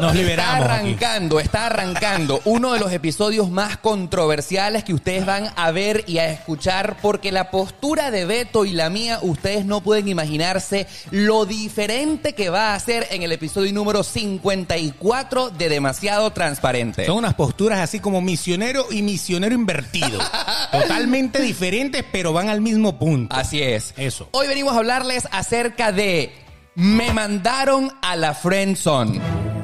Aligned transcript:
Nos 0.00 0.14
liberamos. 0.14 0.54
Está 0.54 0.74
aquí. 0.74 0.78
arrancando, 0.80 1.40
está 1.40 1.66
arrancando 1.66 2.40
uno 2.44 2.72
de 2.72 2.80
los 2.80 2.92
episodios 2.92 3.50
más 3.50 3.76
controversiales 3.76 4.84
que 4.84 4.94
ustedes 4.94 5.26
van 5.26 5.52
a 5.56 5.70
ver 5.70 6.04
y 6.06 6.18
a 6.18 6.30
escuchar 6.30 6.96
porque 7.02 7.32
la 7.32 7.50
postura 7.50 8.10
de 8.10 8.24
Beto 8.24 8.64
y 8.64 8.72
la 8.72 8.90
mía, 8.90 9.18
ustedes 9.22 9.64
no 9.64 9.80
pueden 9.82 10.08
imaginarse 10.08 10.86
lo 11.10 11.46
diferente 11.46 12.34
que 12.34 12.50
va 12.50 12.74
a 12.74 12.80
ser 12.80 13.06
en 13.10 13.22
el 13.22 13.32
episodio 13.32 13.72
número 13.72 14.02
54 14.02 15.50
de 15.50 15.68
Demasiado 15.68 16.30
Transparente. 16.32 17.06
Son 17.06 17.18
unas 17.18 17.34
posturas 17.34 17.80
así 17.80 18.00
como 18.00 18.20
misionero 18.20 18.86
y 18.90 19.02
misionero 19.02 19.54
invertido. 19.54 20.20
Totalmente 20.72 21.40
diferentes, 21.40 22.04
pero 22.10 22.32
van 22.32 22.48
al 22.48 22.60
mismo 22.60 22.98
punto. 22.98 23.34
Así 23.34 23.62
es. 23.62 23.94
Eso. 23.96 24.28
Hoy 24.32 24.46
venimos 24.46 24.74
a 24.74 24.78
hablarles 24.78 25.28
acerca 25.30 25.92
de 25.92 26.32
Me 26.74 27.12
mandaron 27.12 27.92
a 28.02 28.16
la 28.16 28.34
Friendzone. 28.34 29.59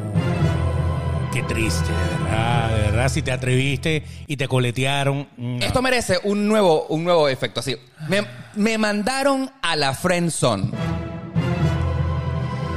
Qué 1.37 1.43
triste, 1.43 1.93
verdad, 2.31 2.71
de 2.75 2.81
verdad, 2.81 3.09
si 3.11 3.21
te 3.21 3.31
atreviste 3.31 4.03
y 4.27 4.39
te 4.39 4.49
coletearon. 4.49 5.29
no. 5.37 5.59
Esto 5.59 5.83
merece 5.83 6.19
un 6.25 6.49
nuevo, 6.49 6.87
un 6.87 7.05
nuevo 7.05 7.29
efecto 7.29 7.61
así. 7.61 7.77
Me, 8.09 8.23
me 8.55 8.79
mandaron 8.79 9.51
a 9.61 9.77
la 9.77 9.93
friendzone. 9.93 10.71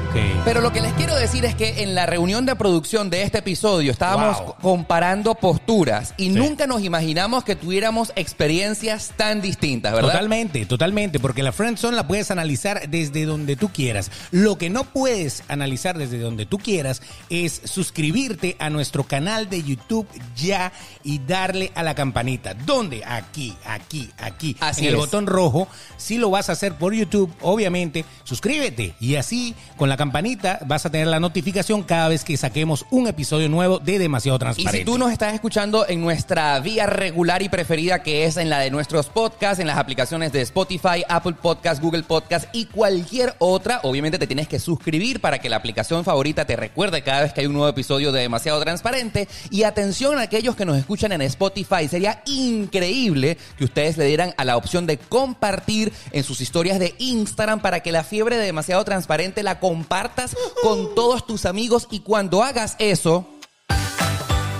Ok. 0.09 0.15
Pero 0.45 0.61
lo 0.61 0.71
que 0.73 0.81
les 0.81 0.91
quiero 0.93 1.15
decir 1.15 1.45
es 1.45 1.53
que 1.53 1.83
en 1.83 1.93
la 1.93 2.05
reunión 2.07 2.45
de 2.45 2.55
producción 2.55 3.09
de 3.11 3.21
este 3.23 3.39
episodio 3.39 3.91
estábamos 3.91 4.39
Wow. 4.39 4.55
comparando 4.61 5.35
posturas 5.35 6.13
y 6.17 6.29
nunca 6.29 6.65
nos 6.65 6.81
imaginamos 6.81 7.43
que 7.43 7.55
tuviéramos 7.55 8.11
experiencias 8.15 9.11
tan 9.15 9.41
distintas, 9.41 9.93
¿verdad? 9.93 10.09
Totalmente, 10.11 10.65
totalmente, 10.65 11.19
porque 11.19 11.43
la 11.43 11.51
friendzone 11.51 11.95
la 11.95 12.07
puedes 12.07 12.31
analizar 12.31 12.89
desde 12.89 13.25
donde 13.25 13.55
tú 13.55 13.69
quieras. 13.69 14.09
Lo 14.31 14.57
que 14.57 14.69
no 14.71 14.83
puedes 14.85 15.43
analizar 15.47 15.97
desde 15.97 16.17
donde 16.19 16.45
tú 16.47 16.57
quieras 16.57 17.01
es 17.29 17.61
suscribirte 17.65 18.55
a 18.59 18.69
nuestro 18.71 19.03
canal 19.03 19.49
de 19.49 19.61
YouTube 19.61 20.07
ya 20.35 20.71
y 21.03 21.19
darle 21.19 21.71
a 21.75 21.83
la 21.83 21.93
campanita. 21.93 22.55
¿Dónde? 22.55 23.03
Aquí, 23.05 23.55
aquí, 23.65 24.09
aquí, 24.17 24.55
Así 24.59 24.81
en 24.81 24.87
el 24.87 24.93
es. 24.95 24.99
botón 25.01 25.27
rojo. 25.27 25.67
Si 25.97 26.17
lo 26.17 26.31
vas 26.31 26.49
a 26.49 26.53
hacer 26.53 26.73
por 26.75 26.93
YouTube, 26.95 27.31
obviamente, 27.41 28.05
suscríbete 28.23 28.95
y 28.99 29.15
así 29.15 29.53
con 29.77 29.89
la 29.89 29.97
campanita 29.99 30.59
vas 30.65 30.85
a 30.85 30.89
tener 30.89 31.07
la 31.07 31.19
notificación 31.19 31.83
cada 31.83 32.07
vez 32.07 32.23
que 32.23 32.37
saquemos 32.37 32.85
un 32.89 33.07
episodio 33.07 33.49
nuevo 33.49 33.79
de 33.79 33.99
Demasiado 33.99 34.37
Y 34.37 34.39
Transparente. 34.39 34.77
si 34.77 34.85
tú 34.85 34.97
nos 34.97 35.11
estás 35.11 35.33
escuchando 35.33 35.85
en 35.89 35.99
nuestra 35.99 36.57
vía 36.61 36.85
regular 36.85 37.41
y 37.41 37.49
preferida, 37.49 38.01
que 38.01 38.23
es 38.23 38.37
en 38.37 38.49
la 38.49 38.59
de 38.59 38.71
nuestros 38.71 39.07
podcasts, 39.07 39.59
en 39.59 39.67
las 39.67 39.77
aplicaciones 39.77 40.31
de 40.31 40.39
Spotify, 40.39 41.03
Apple 41.09 41.33
Podcasts, 41.41 41.81
Google 41.81 42.03
Podcasts 42.03 42.47
y 42.53 42.63
cualquier 42.67 43.35
otra, 43.39 43.81
obviamente 43.83 44.17
te 44.17 44.25
tienes 44.25 44.47
que 44.47 44.57
suscribir 44.57 45.19
para 45.19 45.39
que 45.39 45.49
la 45.49 45.57
aplicación 45.57 46.05
favorita 46.05 46.45
te 46.45 46.55
recuerde 46.55 47.01
cada 47.01 47.23
vez 47.23 47.33
que 47.33 47.41
hay 47.41 47.47
un 47.47 47.53
nuevo 47.53 47.67
episodio 47.67 48.13
de 48.13 48.21
Demasiado 48.21 48.61
Transparente. 48.61 49.27
Y 49.49 49.63
atención 49.63 50.17
a 50.17 50.21
aquellos 50.21 50.55
que 50.55 50.63
nos 50.63 50.77
escuchan 50.77 51.11
en 51.11 51.23
Spotify, 51.23 51.89
sería 51.89 52.23
increíble 52.25 53.37
que 53.57 53.65
ustedes 53.65 53.97
le 53.97 54.05
dieran 54.05 54.33
a 54.37 54.45
la 54.45 54.55
opción 54.55 54.87
de 54.87 54.97
compartir 54.97 55.91
en 56.13 56.23
sus 56.23 56.39
historias 56.39 56.79
de 56.79 56.95
Instagram 56.99 57.59
para 57.59 57.81
que 57.81 57.91
la 57.91 58.05
fiebre 58.05 58.37
de 58.37 58.45
Demasiado 58.45 58.85
Transparente 58.85 59.43
la 59.43 59.59
compartas 59.89 60.37
con 60.61 60.93
todos 60.93 61.25
tus 61.25 61.47
amigos 61.47 61.87
y 61.89 62.01
cuando 62.01 62.43
hagas 62.43 62.75
eso... 62.77 63.27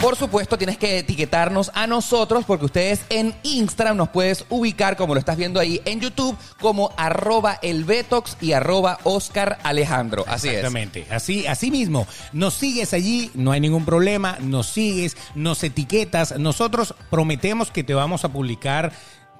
Por 0.01 0.15
supuesto, 0.15 0.57
tienes 0.57 0.77
que 0.77 0.99
etiquetarnos 0.99 1.71
a 1.73 1.85
nosotros 1.85 2.45
porque 2.47 2.63
ustedes 2.63 3.01
en 3.09 3.35
Instagram 3.43 3.97
nos 3.97 4.07
puedes 4.07 4.45
ubicar, 4.47 4.95
como 4.95 5.13
lo 5.13 5.19
estás 5.19 5.35
viendo 5.35 5.59
ahí 5.59 5.81
en 5.83 5.99
YouTube, 5.99 6.37
como 6.61 6.93
arroba 6.95 7.59
elbetox 7.61 8.37
y 8.39 8.53
arroba 8.53 8.99
Oscar 9.03 9.59
Alejandro. 9.61 10.23
Así 10.25 10.47
es. 10.47 10.53
Exactamente, 10.53 11.05
así, 11.11 11.45
así 11.47 11.69
mismo. 11.69 12.07
Nos 12.31 12.53
sigues 12.53 12.93
allí, 12.93 13.29
no 13.33 13.51
hay 13.51 13.59
ningún 13.59 13.83
problema, 13.83 14.37
nos 14.39 14.67
sigues, 14.67 15.17
nos 15.35 15.61
etiquetas. 15.65 16.39
Nosotros 16.39 16.95
prometemos 17.09 17.69
que 17.69 17.83
te 17.83 17.93
vamos 17.93 18.23
a 18.23 18.29
publicar 18.29 18.93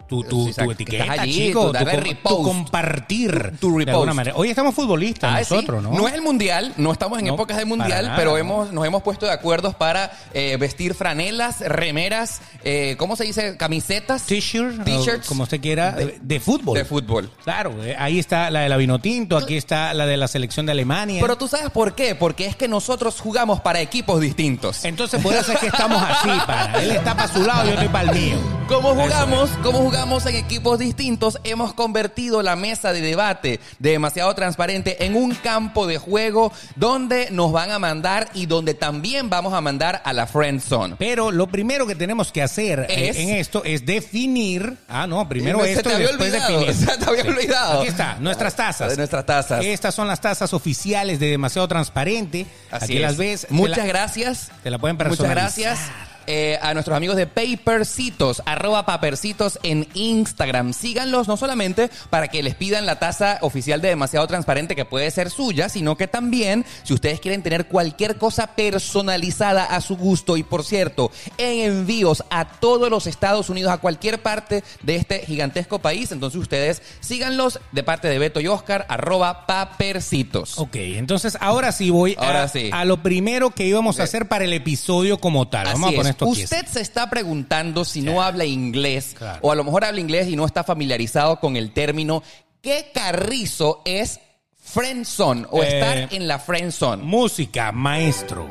tu, 0.10 0.24
tu, 0.24 0.48
tu 0.52 0.54
que 0.56 0.72
etiqueta, 0.72 1.22
allí, 1.22 1.34
chico, 1.48 1.72
tu 1.72 1.78
tu, 1.78 2.16
tu 2.38 2.44
compartir. 2.44 3.54
Tu- 3.60 3.78
de 3.80 3.92
alguna 3.92 4.14
manera. 4.14 4.36
Hoy 4.36 4.50
estamos 4.50 4.74
futbolistas 4.76 5.32
Ah, 5.34 5.44
sí. 5.44 5.54
nosotros, 5.54 5.84
¿no? 5.84 5.92
No 5.92 6.08
es 6.08 6.14
el 6.16 6.22
mundial, 6.22 6.74
no 6.78 6.92
estamos 6.92 7.20
en 7.20 7.26
No, 7.28 7.36
épocas 7.36 7.58
de 7.58 7.66
mundial, 7.66 8.14
pero 8.16 8.38
hemos, 8.38 8.72
nos 8.72 8.86
hemos 8.86 9.04
puesto 9.04 9.26
de 9.28 9.32
acuerdo 9.32 9.72
para 9.74 10.12
eh, 10.34 10.58
vestir 10.60 10.96
franelas, 10.96 11.60
remeras, 11.62 12.42
eh, 12.64 12.96
¿cómo 12.98 13.16
se 13.16 13.24
dice? 13.26 13.56
Camisetas. 13.58 14.24
T-shirt, 14.26 14.84
T-shirts 14.84 15.26
o 15.28 15.30
como 15.30 15.44
usted 15.44 15.62
quiera, 15.62 15.92
de, 15.92 16.18
de 16.22 16.40
fútbol. 16.40 16.76
de 16.78 16.86
fútbol. 16.86 17.30
Claro, 17.44 17.84
eh, 17.84 17.96
ahí 17.98 18.18
está 18.20 18.50
la 18.50 18.62
de 18.62 18.70
la 18.70 18.78
Vinotinto, 18.78 19.38
aquí 19.38 19.56
está 19.58 19.94
la 19.94 20.06
de 20.06 20.18
la 20.18 20.28
selección 20.28 20.66
de 20.66 20.72
Alemania. 20.72 21.22
Pero 21.22 21.38
tú 21.38 21.48
sabes 21.48 21.70
por 21.70 21.94
qué, 21.94 22.16
porque 22.16 22.46
es 22.48 22.56
que 22.56 22.68
nosotros 22.68 23.20
jugamos 23.22 23.62
para 23.62 23.80
equipos 23.82 24.20
distintos. 24.22 24.84
Entonces 24.86 25.22
por 25.22 25.34
eso 25.36 25.52
es 25.52 25.60
que 25.60 25.68
estamos 25.68 26.02
así, 26.02 26.30
para. 26.48 26.82
Él 26.82 26.92
está 26.92 27.16
para 27.16 27.32
su 27.32 27.44
lado 27.44 27.66
y 27.66 27.68
yo 27.68 27.74
estoy 27.74 27.90
para 27.90 28.12
el 28.12 28.20
mío. 28.20 28.38
Eso 28.70 28.82
jugamos, 28.82 29.50
como 29.64 29.80
jugamos 29.80 29.99
en 30.04 30.36
equipos 30.36 30.80
distintos, 30.80 31.38
hemos 31.44 31.74
convertido 31.74 32.42
la 32.42 32.56
mesa 32.56 32.94
de 32.94 33.02
debate 33.02 33.60
de 33.80 33.92
demasiado 33.92 34.34
transparente 34.34 35.04
en 35.06 35.16
un 35.16 35.36
campo 35.36 35.88
de 35.88 35.98
juego 35.98 36.54
donde 36.78 37.30
nos 37.32 37.52
van 37.52 37.70
a 37.72 37.80
mandar 37.80 38.30
y 38.34 38.46
donde 38.46 38.74
también 38.74 39.30
vamos 39.30 39.54
a 39.54 39.60
mandar 39.60 40.02
a 40.06 40.14
la 40.14 40.26
friend 40.26 40.62
zone. 40.62 40.96
Pero 40.98 41.32
lo 41.32 41.48
primero 41.48 41.86
que 41.86 41.96
tenemos 41.96 42.32
que 42.32 42.42
hacer 42.42 42.88
eh, 42.90 43.10
Es- 43.10 43.18
en 43.18 43.30
esto 43.32 43.62
es 43.66 43.86
definir. 43.86 44.78
Ah, 44.88 45.06
no, 45.06 45.28
primero 45.28 45.60
Se 45.64 45.74
esto 45.74 45.84
te 45.84 45.90
y 45.90 45.94
había 45.96 46.08
después 46.08 46.30
olvidado, 46.34 46.60
definir. 46.66 46.88
se 46.90 46.98
te 46.98 47.06
había 47.06 47.24
olvidado. 47.24 47.80
Aquí 47.82 47.90
está, 47.90 48.16
nuestras 48.22 48.56
tazas. 48.56 48.92
De 48.92 48.98
nuestras 48.98 49.26
tazas. 49.26 49.66
Estas 49.66 49.94
son 49.94 50.08
las 50.08 50.22
tazas 50.22 50.54
oficiales 50.54 51.20
de 51.20 51.28
Demasiado 51.30 51.68
Transparente. 51.68 52.46
Así 52.72 52.86
Aquí 52.86 52.96
es. 52.96 53.02
las 53.02 53.18
ves. 53.18 53.42
Te 53.48 53.54
Muchas 53.54 53.78
la- 53.80 53.86
gracias. 53.86 54.50
te 54.64 54.70
la 54.72 54.78
pueden 54.80 54.96
Muchas 54.96 55.10
personalizar. 55.18 55.74
gracias. 55.76 56.09
Eh, 56.32 56.60
a 56.62 56.76
nuestros 56.76 56.96
amigos 56.96 57.16
de 57.16 57.26
Papercitos, 57.26 58.44
arroba 58.46 58.86
Papercitos 58.86 59.58
en 59.64 59.88
Instagram. 59.96 60.74
Síganlos 60.74 61.28
no 61.28 61.38
solamente 61.38 61.90
para 62.12 62.28
que 62.28 62.44
les 62.44 62.54
pidan 62.54 62.86
la 62.86 63.00
taza 63.00 63.40
oficial 63.42 63.82
de 63.82 63.88
demasiado 63.90 64.28
transparente 64.28 64.76
que 64.76 64.86
puede 64.86 65.10
ser 65.10 65.32
suya, 65.32 65.70
sino 65.70 65.98
que 65.98 66.08
también 66.08 66.68
si 66.84 66.94
ustedes 66.94 67.20
quieren 67.20 67.42
tener 67.42 67.66
cualquier 67.66 68.18
cosa 68.18 68.46
personalizada 68.56 69.66
a 69.66 69.82
su 69.82 69.98
gusto 69.98 70.38
y 70.38 70.44
por 70.44 70.64
cierto, 70.64 71.12
en 71.40 71.62
envíos 71.62 72.24
a 72.30 72.46
todos 72.46 72.92
los 72.92 73.08
Estados 73.08 73.50
Unidos, 73.50 73.74
a 73.74 73.80
cualquier 73.80 74.22
parte 74.22 74.64
de 74.84 74.98
este 74.98 75.26
gigantesco 75.26 75.80
país, 75.80 76.12
entonces 76.12 76.40
ustedes 76.40 76.84
síganlos 77.00 77.60
de 77.72 77.82
parte 77.82 78.08
de 78.08 78.20
Beto 78.20 78.40
y 78.40 78.48
Oscar, 78.48 78.86
arroba 78.88 79.48
Papercitos. 79.48 80.60
Ok, 80.60 80.76
entonces 80.76 81.40
ahora 81.42 81.72
sí 81.72 81.90
voy 81.90 82.16
a, 82.20 82.28
Ahora 82.28 82.48
sí. 82.50 82.70
a 82.72 82.86
lo 82.86 83.02
primero 83.02 83.50
que 83.50 83.66
íbamos 83.66 84.00
a 84.00 84.04
hacer 84.04 84.28
para 84.28 84.46
el 84.46 84.54
episodio 84.54 85.18
como 85.18 85.48
tal. 85.48 85.66
Vamos 85.66 85.92
a 85.92 85.96
poner 85.96 86.12
es. 86.12 86.19
Esto 86.26 86.32
aquí. 86.32 86.44
Usted 86.44 86.66
se 86.68 86.82
está 86.82 87.10
preguntando 87.10 87.86
si 87.86 88.02
no 88.02 88.22
habla 88.22 88.46
inglés 88.46 89.16
Claro. 89.18 89.40
o 89.42 89.52
a 89.52 89.56
lo 89.56 89.64
mejor 89.64 89.86
habla 89.86 90.00
inglés 90.00 90.28
y 90.28 90.36
no 90.36 90.46
está 90.46 90.64
familiarizado 90.64 91.40
con 91.40 91.56
el 91.56 91.72
término 91.72 92.24
¿qué 92.62 92.92
carrizo 92.94 93.82
es 93.86 94.20
friendzone 94.62 95.46
o 95.50 95.64
Eh, 95.64 95.68
estar 95.80 96.14
en 96.14 96.28
la 96.28 96.40
friendzone? 96.40 97.04
Música, 97.04 97.72
maestro. 97.72 98.50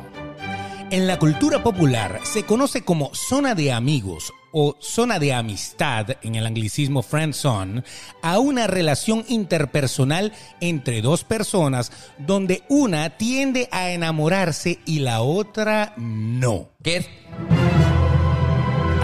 En 0.91 1.05
la 1.05 1.19
cultura 1.19 1.61
popular 1.61 2.19
se 2.23 2.43
conoce 2.45 2.83
como 2.83 3.11
zona 3.13 3.53
de 3.53 3.71
amigos 3.71 4.33
o 4.51 4.75
zona 4.79 5.19
de 5.19 5.31
amistad, 5.35 6.07
en 6.23 6.33
el 6.33 6.47
anglicismo 6.47 7.03
friend 7.03 7.35
zone, 7.35 7.83
a 8.23 8.39
una 8.39 8.65
relación 8.65 9.23
interpersonal 9.27 10.33
entre 10.59 11.03
dos 11.03 11.23
personas 11.23 11.91
donde 12.17 12.63
una 12.69 13.11
tiende 13.17 13.69
a 13.71 13.91
enamorarse 13.91 14.79
y 14.87 14.99
la 15.01 15.21
otra 15.21 15.93
no. 15.97 16.69
¿Qué 16.81 16.97
es? 16.97 17.05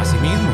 Así 0.05 0.17
mismo. 0.17 0.49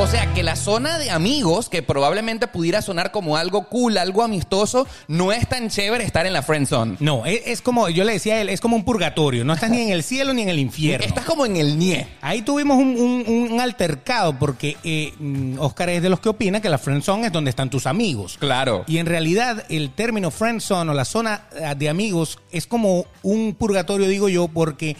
O 0.00 0.06
sea, 0.08 0.32
que 0.34 0.42
la 0.42 0.56
zona 0.56 0.98
de 0.98 1.10
amigos, 1.10 1.68
que 1.68 1.80
probablemente 1.82 2.48
pudiera 2.48 2.82
sonar 2.82 3.12
como 3.12 3.36
algo 3.36 3.68
cool, 3.68 3.96
algo 3.98 4.22
amistoso, 4.22 4.88
no 5.08 5.30
es 5.30 5.48
tan 5.48 5.68
chévere 5.68 6.02
estar 6.04 6.26
en 6.26 6.32
la 6.32 6.42
friendzone. 6.42 6.96
No, 7.00 7.24
es, 7.26 7.42
es 7.46 7.60
como, 7.62 7.88
yo 7.90 8.02
le 8.04 8.14
decía 8.14 8.34
a 8.34 8.40
él, 8.40 8.48
es 8.48 8.60
como 8.60 8.74
un 8.76 8.84
purgatorio. 8.84 9.44
No 9.44 9.52
estás 9.52 9.70
ni 9.70 9.82
en 9.82 9.90
el 9.90 10.02
cielo 10.02 10.32
ni 10.34 10.42
en 10.42 10.48
el 10.48 10.58
infierno. 10.58 11.06
Estás 11.06 11.24
como 11.24 11.46
en 11.46 11.56
el 11.56 11.78
nie. 11.78 12.08
Ahí 12.22 12.42
tuvimos 12.42 12.76
un, 12.78 12.96
un- 12.96 13.52
un 13.52 13.60
altercado 13.60 14.36
porque 14.38 14.76
eh, 14.82 15.12
mm, 15.18 15.58
Oscar 15.60 15.90
es 15.90 16.02
de 16.02 16.08
los 16.08 16.18
que 16.18 16.30
opina 16.30 16.60
que 16.60 16.68
la 16.70 16.78
friendzone 16.78 17.26
es 17.26 17.32
donde 17.32 17.50
están 17.50 17.70
tus 17.70 17.86
amigos. 17.86 18.36
Claro. 18.40 18.84
Y 18.88 18.98
en 18.98 19.06
realidad 19.06 19.64
el 19.68 19.90
término 19.90 20.30
friendzone 20.32 20.90
o 20.90 20.94
la 20.94 21.04
zona 21.04 21.42
eh, 21.54 21.72
de 21.76 21.88
amigos 21.88 22.38
es 22.50 22.66
como 22.66 23.04
un 23.22 23.54
purgatorio, 23.54 24.08
digo 24.08 24.28
yo, 24.28 24.48
porque 24.48 24.96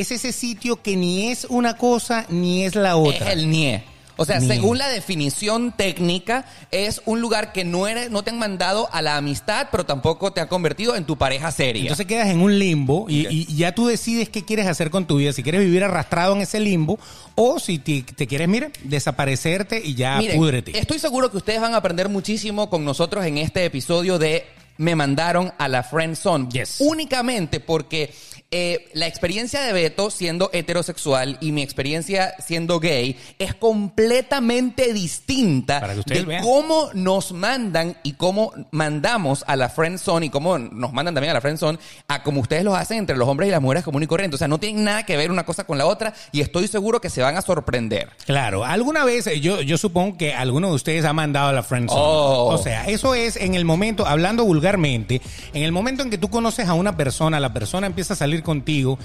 es 0.00 0.10
ese 0.10 0.32
sitio 0.32 0.82
que 0.82 0.96
ni 0.96 1.28
es 1.28 1.46
una 1.48 1.76
cosa 1.76 2.26
ni 2.28 2.64
es 2.64 2.74
la 2.74 2.96
otra. 2.96 3.28
Es 3.28 3.32
el 3.32 3.50
NIE. 3.50 3.96
O 4.18 4.24
sea, 4.24 4.40
Nie. 4.40 4.48
según 4.48 4.78
la 4.78 4.88
definición 4.88 5.72
técnica, 5.72 6.46
es 6.70 7.02
un 7.04 7.20
lugar 7.20 7.52
que 7.52 7.64
no, 7.64 7.86
eres, 7.86 8.10
no 8.10 8.22
te 8.22 8.30
han 8.30 8.38
mandado 8.38 8.88
a 8.92 9.02
la 9.02 9.16
amistad, 9.18 9.68
pero 9.70 9.84
tampoco 9.84 10.32
te 10.32 10.40
ha 10.40 10.48
convertido 10.48 10.96
en 10.96 11.04
tu 11.04 11.16
pareja 11.18 11.50
seria. 11.50 11.82
Entonces 11.82 12.06
quedas 12.06 12.28
en 12.28 12.40
un 12.40 12.58
limbo 12.58 13.06
y, 13.08 13.54
ya 13.54 13.74
tú 13.74 13.86
decides 13.86 14.30
qué 14.30 14.42
quieres 14.42 14.66
hacer 14.66 14.90
con 14.90 15.06
tu 15.06 15.18
vida, 15.18 15.32
si 15.32 15.42
quieres 15.42 15.60
vivir 15.60 15.84
arrastrado 15.84 16.34
en 16.34 16.40
ese 16.40 16.60
limbo 16.60 16.98
o 17.34 17.58
si 17.58 17.78
te, 17.78 18.02
te 18.02 18.26
quieres, 18.26 18.48
mira, 18.48 18.70
desaparecerte 18.84 19.82
y 19.84 19.94
ya 19.94 20.16
Miren, 20.18 20.38
púdrete. 20.38 20.78
estoy 20.78 20.98
seguro 20.98 21.30
que 21.30 21.36
ustedes 21.36 21.60
van 21.60 21.74
a 21.74 21.78
aprender 21.78 22.08
muchísimo 22.08 22.70
con 22.70 22.84
nosotros 22.84 23.24
en 23.26 23.36
este 23.38 23.64
episodio 23.66 24.18
de 24.18 24.46
Me 24.78 24.94
mandaron 24.94 25.52
a 25.58 25.68
la 25.68 25.82
Friend 25.82 26.16
Zone. 26.16 26.48
Yes. 26.50 26.76
Únicamente 26.80 27.60
porque 27.60 28.14
eh, 28.52 28.88
la 28.94 29.06
experiencia 29.08 29.60
de 29.62 29.72
Beto 29.72 30.10
siendo 30.10 30.50
heterosexual 30.52 31.36
y 31.40 31.50
mi 31.50 31.62
experiencia 31.62 32.34
siendo 32.38 32.78
gay 32.78 33.16
es 33.40 33.54
completamente 33.54 34.92
distinta 34.92 35.80
Para 35.80 35.94
que 35.96 36.14
de 36.14 36.22
vean. 36.22 36.44
cómo 36.44 36.90
nos 36.94 37.32
mandan 37.32 37.96
y 38.04 38.12
cómo 38.12 38.52
mandamos 38.70 39.44
a 39.48 39.56
la 39.56 39.68
friend 39.68 39.98
zone 39.98 40.26
y 40.26 40.30
cómo 40.30 40.58
nos 40.58 40.92
mandan 40.92 41.14
también 41.14 41.32
a 41.32 41.34
la 41.34 41.40
friend 41.40 41.58
zone 41.58 41.78
a 42.06 42.22
como 42.22 42.40
ustedes 42.40 42.62
lo 42.62 42.76
hacen 42.76 42.98
entre 42.98 43.16
los 43.16 43.28
hombres 43.28 43.48
y 43.48 43.50
las 43.50 43.60
mujeres 43.60 43.82
común 43.82 44.04
y 44.04 44.06
corriente. 44.06 44.36
O 44.36 44.38
sea, 44.38 44.46
no 44.48 44.58
tienen 44.58 44.84
nada 44.84 45.04
que 45.04 45.16
ver 45.16 45.30
una 45.30 45.44
cosa 45.44 45.64
con 45.64 45.76
la 45.76 45.86
otra 45.86 46.14
y 46.30 46.40
estoy 46.40 46.68
seguro 46.68 47.00
que 47.00 47.10
se 47.10 47.22
van 47.22 47.36
a 47.36 47.42
sorprender. 47.42 48.10
Claro, 48.26 48.64
alguna 48.64 49.04
vez 49.04 49.26
eh, 49.26 49.40
yo, 49.40 49.60
yo 49.60 49.76
supongo 49.76 50.16
que 50.16 50.34
alguno 50.34 50.68
de 50.68 50.74
ustedes 50.74 51.04
ha 51.04 51.12
mandado 51.12 51.48
a 51.48 51.52
la 51.52 51.62
friendzone. 51.62 52.00
Oh. 52.00 52.54
O 52.54 52.58
sea, 52.58 52.84
eso 52.86 53.14
es 53.14 53.36
en 53.36 53.54
el 53.54 53.64
momento, 53.64 54.06
hablando 54.06 54.44
vulgarmente, 54.44 55.20
en 55.52 55.62
el 55.64 55.72
momento 55.72 56.02
en 56.02 56.10
que 56.10 56.18
tú 56.18 56.28
conoces 56.28 56.68
a 56.68 56.74
una 56.74 56.96
persona, 56.96 57.40
la 57.40 57.52
persona 57.52 57.86
empieza 57.86 58.14
a 58.14 58.16
salir 58.16 58.35
contigo 58.42 58.98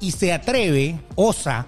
y 0.00 0.12
se 0.12 0.32
atreve, 0.32 0.98
osa, 1.14 1.66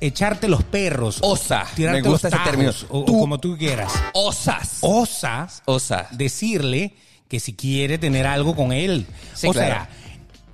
echarte 0.00 0.48
los 0.48 0.62
perros. 0.64 1.18
Osa, 1.20 1.66
tirarte 1.74 2.02
me 2.02 2.08
gusta 2.08 2.28
los 2.28 2.34
ese 2.34 2.36
tajos, 2.36 2.50
término. 2.50 2.72
O, 2.88 3.04
como 3.04 3.38
tú 3.38 3.56
quieras. 3.56 3.92
Osas. 4.12 4.78
Osa 4.80 5.48
Osas. 5.66 6.16
decirle 6.16 6.94
que 7.28 7.40
si 7.40 7.54
quiere 7.54 7.98
tener 7.98 8.26
algo 8.26 8.54
con 8.54 8.72
él. 8.72 9.06
Sí, 9.34 9.46
o 9.48 9.52
claro. 9.52 9.68
sea, 9.68 9.88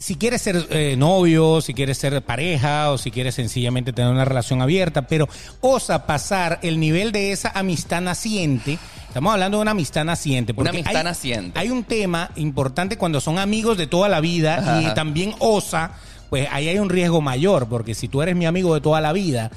si 0.01 0.15
quieres 0.17 0.41
ser 0.41 0.67
eh, 0.71 0.97
novio, 0.97 1.61
si 1.61 1.75
quieres 1.75 1.99
ser 1.99 2.23
pareja 2.23 2.91
o 2.91 2.97
si 2.97 3.11
quieres 3.11 3.35
sencillamente 3.35 3.93
tener 3.93 4.11
una 4.11 4.25
relación 4.25 4.63
abierta, 4.63 5.03
pero 5.07 5.29
osa 5.61 6.07
pasar 6.07 6.59
el 6.63 6.81
nivel 6.81 7.13
de 7.13 7.33
esa 7.33 7.51
amistad 7.55 8.01
naciente. 8.01 8.79
Estamos 9.09 9.31
hablando 9.35 9.59
de 9.59 9.63
una 9.63 9.73
amistad 9.73 10.05
naciente. 10.07 10.53
Una 10.53 10.71
porque 10.71 10.79
amistad 10.79 10.97
hay- 10.97 11.05
naciente. 11.05 11.59
Hay 11.61 11.69
un 11.69 11.85
tema 11.85 12.31
importante 12.37 12.97
cuando 12.97 13.21
son 13.21 13.39
amigos 13.39 13.77
de 13.77 13.87
toda 13.87 14.09
la 14.09 14.21
vida 14.21 14.57
Ajá. 14.57 14.83
y 14.83 14.95
también 14.95 15.35
osa, 15.39 15.91
pues 16.31 16.49
ahí 16.51 16.69
hay 16.69 16.79
un 16.79 16.89
riesgo 16.89 17.21
mayor, 17.21 17.69
porque 17.69 17.95
si 17.95 18.09
tú 18.09 18.23
eres 18.23 18.35
mi 18.37 18.47
amigo 18.47 18.73
de 18.75 18.81
toda 18.81 19.03
la 19.03 19.13
vida, 19.13 19.51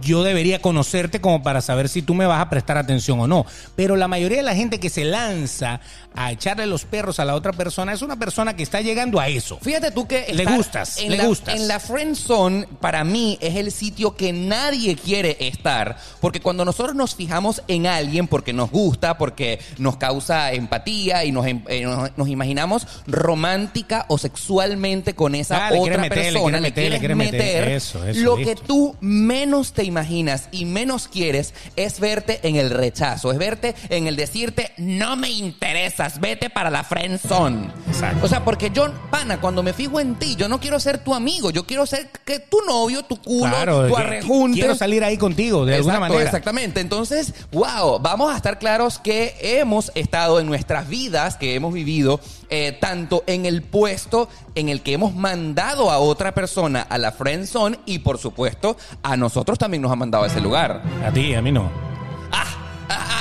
yo 0.00 0.22
debería 0.24 0.60
conocerte 0.60 1.20
como 1.20 1.42
para 1.42 1.60
saber 1.60 1.88
si 1.88 2.02
tú 2.02 2.14
me 2.14 2.26
vas 2.26 2.40
a 2.40 2.50
prestar 2.50 2.76
atención 2.76 3.20
o 3.20 3.26
no. 3.28 3.46
Pero 3.76 3.96
la 3.96 4.08
mayoría 4.08 4.38
de 4.38 4.42
la 4.42 4.54
gente 4.54 4.80
que 4.80 4.90
se 4.90 5.04
lanza 5.04 5.80
a 6.18 6.32
echarle 6.32 6.66
los 6.66 6.84
perros 6.84 7.20
a 7.20 7.24
la 7.26 7.34
otra 7.34 7.52
persona 7.52 7.92
es 7.92 8.00
una 8.02 8.16
persona 8.18 8.56
que 8.56 8.62
está 8.62 8.80
llegando 8.80 9.20
a 9.20 9.28
eso. 9.28 9.58
Fíjate 9.60 9.90
tú 9.90 10.08
que 10.08 10.26
Le 10.32 10.44
gustas, 10.46 10.96
en 10.98 11.10
le 11.10 11.18
la, 11.18 11.26
gustas. 11.26 11.54
En 11.54 11.68
la 11.68 11.78
friend 11.78 12.16
zone 12.16 12.66
para 12.80 13.04
mí 13.04 13.36
es 13.40 13.54
el 13.56 13.70
sitio 13.70 14.16
que 14.16 14.32
nadie 14.32 14.96
quiere 14.96 15.36
estar, 15.40 15.98
porque 16.20 16.40
cuando 16.40 16.64
nosotros 16.64 16.96
nos 16.96 17.14
fijamos 17.14 17.62
en 17.68 17.86
alguien 17.86 18.26
porque 18.28 18.52
nos 18.54 18.70
gusta, 18.70 19.18
porque 19.18 19.60
nos 19.78 19.98
causa 19.98 20.52
empatía 20.52 21.24
y 21.24 21.32
nos, 21.32 21.46
em- 21.46 21.62
eh, 21.68 21.82
nos, 21.82 22.16
nos 22.16 22.28
imaginamos 22.28 22.86
romántica 23.06 24.06
o 24.08 24.16
sexualmente 24.18 25.14
con 25.14 25.34
esa 25.34 25.68
Ah, 25.68 25.70
otra 25.78 26.02
le 26.02 26.08
persona, 26.08 26.32
quiere 26.32 26.50
le 26.52 26.60
meter, 26.60 26.82
le 26.84 26.88
quieres 26.88 26.98
quiere 27.00 27.14
meter. 27.14 27.40
meter, 27.40 27.68
Eso, 27.68 28.04
eso, 28.06 28.20
lo 28.20 28.36
que 28.36 28.54
tú 28.56 28.96
menos 29.00 29.72
te 29.76 29.84
imaginas 29.84 30.48
y 30.50 30.64
menos 30.64 31.06
quieres 31.06 31.54
es 31.76 32.00
verte 32.00 32.40
en 32.42 32.56
el 32.56 32.70
rechazo, 32.70 33.30
es 33.30 33.38
verte 33.38 33.76
en 33.90 34.08
el 34.08 34.16
decirte 34.16 34.72
no 34.78 35.14
me 35.16 35.30
interesas, 35.30 36.18
vete 36.20 36.50
para 36.50 36.70
la 36.70 36.82
friend 36.82 37.20
zone. 37.20 37.68
Exacto. 37.88 38.26
O 38.26 38.28
sea, 38.28 38.44
porque 38.44 38.70
yo, 38.70 38.92
pana, 39.10 39.40
cuando 39.40 39.62
me 39.62 39.72
fijo 39.72 40.00
en 40.00 40.16
ti, 40.16 40.34
yo 40.34 40.48
no 40.48 40.58
quiero 40.58 40.80
ser 40.80 40.98
tu 40.98 41.14
amigo, 41.14 41.50
yo 41.50 41.64
quiero 41.66 41.86
ser 41.86 42.08
que 42.24 42.40
tu 42.40 42.60
novio, 42.66 43.04
tu 43.04 43.16
culo, 43.22 43.50
Claro, 43.50 43.86
tu 43.86 43.96
arrejunte. 43.96 44.58
quiero 44.58 44.74
salir 44.74 45.04
ahí 45.04 45.16
contigo 45.16 45.64
de 45.64 45.76
alguna 45.76 46.00
manera. 46.00 46.22
Exactamente. 46.22 46.80
Entonces, 46.80 47.34
wow, 47.52 48.00
vamos 48.00 48.32
a 48.32 48.36
estar 48.36 48.58
claros 48.58 48.98
que 48.98 49.36
hemos 49.40 49.92
estado 49.94 50.40
en 50.40 50.46
nuestras 50.46 50.88
vidas, 50.88 51.36
que 51.36 51.54
hemos 51.54 51.72
vivido, 51.72 52.18
eh, 52.50 52.76
tanto 52.80 53.24
en 53.26 53.46
el 53.46 53.62
puesto 53.62 54.28
en 54.54 54.68
el 54.68 54.82
que 54.82 54.92
hemos 54.92 55.14
mandado 55.14 55.90
a 55.90 55.98
otra 55.98 56.34
persona 56.34 56.82
a 56.82 56.98
la 56.98 57.12
friend 57.12 57.46
zone 57.46 57.78
y, 57.86 58.00
por 58.00 58.18
supuesto, 58.18 58.76
a 59.02 59.16
nosotros 59.16 59.58
también 59.58 59.82
nos 59.82 59.92
han 59.92 59.98
mandado 59.98 60.24
a 60.24 60.26
ese 60.26 60.40
lugar. 60.40 60.82
A 61.04 61.12
ti, 61.12 61.34
a 61.34 61.42
mí 61.42 61.52
no. 61.52 61.85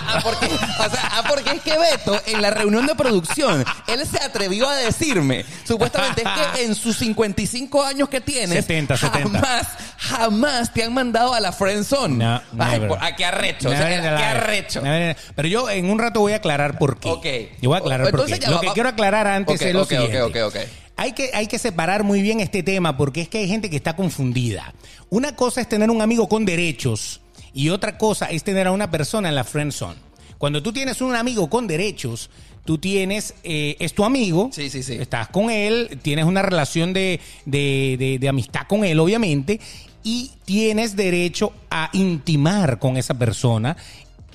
Ah, 0.07 0.11
ah, 0.11 0.13
ah, 0.13 0.17
ah, 0.17 0.21
porque, 0.23 0.45
o 0.45 0.89
sea, 0.89 1.09
ah, 1.13 1.23
porque 1.27 1.49
es 1.51 1.61
que 1.61 1.77
Beto, 1.77 2.21
en 2.27 2.41
la 2.41 2.49
reunión 2.51 2.85
de 2.85 2.95
producción, 2.95 3.63
él 3.87 4.05
se 4.07 4.17
atrevió 4.23 4.69
a 4.69 4.75
decirme, 4.75 5.45
supuestamente 5.63 6.21
es 6.23 6.29
que 6.57 6.65
en 6.65 6.75
sus 6.75 6.97
55 6.97 7.83
años 7.83 8.09
que 8.09 8.21
tienes, 8.21 8.49
70, 8.65 8.97
70. 8.97 9.39
jamás, 9.39 9.67
jamás 9.97 10.73
te 10.73 10.83
han 10.83 10.93
mandado 10.93 11.33
a 11.33 11.39
la 11.39 11.51
friendzone. 11.51 12.23
No, 12.23 12.41
Ay, 12.59 12.71
never. 12.73 12.87
por- 12.89 13.03
¿a 13.03 13.15
qué 13.15 13.25
arrecho? 13.25 13.69
O 13.69 13.71
sea, 13.71 13.79
Never 13.89 13.93
in 13.97 14.01
the 14.03 14.09
¿qué 14.09 14.15
life. 14.15 14.25
arrecho? 14.25 14.81
Never 14.81 15.09
in 15.09 15.15
the- 15.15 15.21
Pero 15.35 15.47
yo 15.47 15.69
en 15.69 15.89
un 15.89 15.99
rato 15.99 16.19
voy 16.19 16.33
a 16.33 16.37
aclarar 16.37 16.77
por 16.77 16.99
qué. 16.99 17.09
Ok. 17.09 17.25
Yo 17.61 17.69
voy 17.69 17.75
a 17.77 17.79
aclarar 17.79 18.09
por 18.11 18.19
Entonces 18.21 18.39
qué. 18.39 18.45
ya 18.45 18.49
Lo 18.51 18.55
va- 18.57 18.61
que 18.61 18.67
va- 18.67 18.73
quiero 18.73 18.89
aclarar 18.89 19.27
antes 19.27 19.55
Ok, 19.59 19.67
es 19.67 19.73
lo 19.73 19.81
ok, 19.83 19.91
ok, 19.91 20.01
siguiente. 20.01 20.43
ok, 20.43 20.55
ok. 20.55 20.61
Hay 20.97 21.11
que, 21.11 21.31
hay 21.33 21.47
que 21.47 21.59
separar 21.59 22.03
muy 22.03 22.21
bien 22.21 22.39
este 22.39 22.63
tema 22.63 22.95
porque 22.95 23.21
es 23.21 23.27
que 23.29 23.39
hay 23.39 23.47
gente 23.49 23.69
que 23.69 23.75
está 23.75 23.95
confundida. 23.97 24.73
Una 25.09 25.35
cosa 25.35 25.59
es 25.61 25.67
tener 25.67 25.89
un 25.89 26.01
amigo 26.01 26.29
con 26.29 26.45
derechos 26.45 27.19
y 27.55 27.69
otra 27.69 27.97
cosa 27.97 28.27
es 28.27 28.43
tener 28.43 28.67
a 28.67 28.71
una 28.71 28.91
persona 28.91 29.29
en 29.29 29.33
la 29.35 29.43
friend 29.43 29.71
zone. 29.71 29.95
Cuando 30.37 30.61
tú 30.61 30.71
tienes 30.73 31.01
un 31.01 31.15
amigo 31.15 31.49
con 31.49 31.65
derechos, 31.65 32.29
tú 32.65 32.77
tienes, 32.77 33.33
eh, 33.43 33.75
es 33.79 33.93
tu 33.93 34.03
amigo, 34.03 34.49
Sí, 34.53 34.69
sí, 34.69 34.83
sí. 34.83 34.93
estás 34.99 35.29
con 35.29 35.49
él, 35.49 35.97
tienes 36.01 36.25
una 36.25 36.41
relación 36.43 36.93
de, 36.93 37.19
de- 37.45 37.95
de- 37.97 38.19
de 38.19 38.29
amistad 38.29 38.67
con 38.67 38.83
él, 38.83 38.99
obviamente, 38.99 39.59
y 40.03 40.31
tienes 40.45 40.95
derecho 40.95 41.53
a 41.71 41.89
intimar 41.93 42.77
con 42.77 42.97
esa 42.97 43.13
persona 43.15 43.75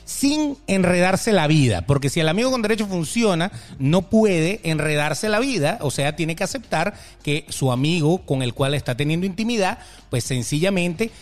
sin 0.05 0.57
enredarse 0.67 1.33
la 1.33 1.47
vida, 1.47 1.83
porque 1.87 2.09
si 2.11 2.19
el 2.19 2.29
amigo 2.29 2.51
con 2.51 2.63
derecho 2.63 2.87
funciona, 2.89 3.53
no 3.79 4.03
puede 4.03 4.59
enredarse 4.65 5.29
la 5.29 5.39
vida, 5.39 5.79
o 5.83 5.93
sea, 5.93 6.17
tiene 6.17 6.35
que 6.35 6.43
aceptar 6.43 6.95
que 7.23 7.45
su 7.49 7.71
amigo 7.71 8.23
con 8.27 8.43
el 8.43 8.53
cual 8.53 8.75
está 8.75 8.97
teniendo 8.97 9.27
intimidad, 9.27 9.79
pues 10.09 10.25
sencillamente 10.25 11.13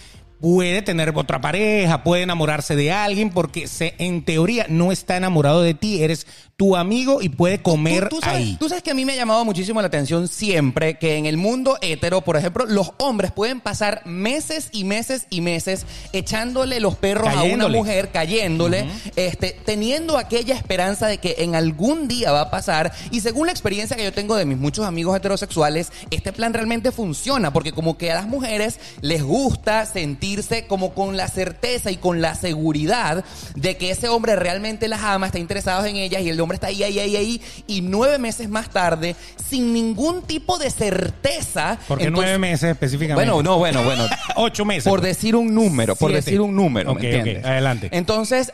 puede 0.41 0.83
tener 0.83 1.13
otra 1.17 1.41
pareja, 1.41 2.05
puede 2.05 2.23
enamorarse 2.23 2.77
de 2.77 2.93
alguien, 2.93 3.31
porque 3.31 3.67
se, 3.69 3.95
en 3.99 4.25
teoría 4.25 4.67
no 4.69 4.93
está 4.93 5.17
enamorado 5.17 5.63
de 5.63 5.75
ti, 5.75 6.03
eres 6.03 6.27
tu 6.57 6.77
amigo 6.77 7.23
y 7.23 7.29
puede 7.29 7.63
comer 7.63 8.09
Tú- 8.09 8.17
tú 8.17 8.21
sabes, 8.23 8.37
ahí. 8.39 8.57
Tú 8.59 8.69
sabes 8.69 8.83
que 8.83 8.91
a 8.91 8.95
mí 8.95 9.05
me 9.05 9.13
ha 9.13 9.17
llamado 9.17 9.45
muchísimo 9.45 9.81
la 9.81 9.87
atención 9.87 10.27
siempre 10.27 10.99
que 10.99 11.17
en 11.17 11.27
el 11.27 11.37
mundo 11.37 11.79
hetero, 11.83 12.21
por 12.23 12.37
ejemplo, 12.37 12.67
los 12.67 12.93
hombres 12.99 13.31
pueden 13.31 13.61
pasar 13.61 14.03
meses 14.07 14.69
y 14.73 14.83
meses 14.83 15.27
y 15.31 15.41
meses 15.41 15.87
echándole 16.13 16.81
los 16.81 16.97
perros 16.97 17.29
a 17.29 17.33
una 17.33 17.43
Cayéndole. 17.43 17.79
mujer, 17.79 18.11
cayéndole, 18.11 18.87
este, 19.15 19.57
teniendo 19.65 20.19
aquella 20.19 20.57
esperanza 20.57 21.07
de 21.07 21.19
que 21.19 21.37
en 21.39 21.55
algún 21.55 22.09
día 22.09 22.33
va 22.33 22.41
a 22.43 22.51
pasar. 22.51 22.93
Y 23.13 23.21
según 23.21 23.47
la 23.47 23.53
experiencia 23.53 23.97
que 23.97 24.03
yo 24.05 24.13
tengo 24.13 24.35
de 24.35 24.45
mis 24.45 24.59
muchos 24.59 24.85
amigos 24.85 25.17
heterosexuales, 25.17 25.93
este 26.11 26.33
plan 26.33 26.53
realmente 26.55 26.91
funciona 26.91 27.53
porque 27.53 27.71
como 27.73 27.97
que 27.97 28.11
a 28.11 28.17
las 28.17 28.27
mujeres 28.27 28.81
les 29.01 29.23
gusta 29.23 29.87
sentirse 30.29 30.67
como 30.67 30.93
con 30.95 31.17
la 31.17 31.29
certeza 31.29 31.91
y 31.91 31.97
con 31.97 32.21
la 32.21 32.35
seguridad 32.35 33.25
de 33.55 33.77
que 33.77 33.91
ese 33.91 34.09
hombre 34.09 34.37
realmente 34.37 34.87
las 34.89 35.03
ama, 35.03 35.27
está 35.27 35.39
interesado 35.39 35.87
en 35.87 35.97
ellas 35.97 36.23
y 36.23 36.29
el 36.29 36.41
hombre 36.41 36.57
está 36.57 36.67
ahí, 36.67 36.83
ahí, 36.83 36.99
ahí, 36.99 37.17
ahí. 37.17 37.43
Y 37.67 37.81
nueve 37.81 38.19
meses 38.19 38.49
más 38.49 38.69
tarde, 38.69 39.17
sin 39.49 39.73
ningún 39.73 40.23
tipo 40.23 40.59
de 40.59 40.71
certeza. 40.71 41.79
¿Por 41.89 41.99
qué 41.99 42.05
entonces- 42.05 42.27
nueve 42.27 42.39
meses 42.39 42.71
específicamente? 42.71 43.31
Bueno, 43.31 43.43
no, 43.43 43.59
bueno, 43.59 43.83
bueno. 43.85 44.07
Ocho 44.37 44.65
meses. 44.65 44.85
Por 44.85 45.01
pues. 45.01 45.17
decir 45.17 45.35
un 45.35 45.55
número, 45.55 45.97
por 45.97 46.13
decir 46.13 46.41
un 46.41 46.55
número, 46.55 46.93
Ok, 46.93 47.01
¿me 47.03 47.41
adelante. 47.43 47.89
Entonces, 47.93 48.53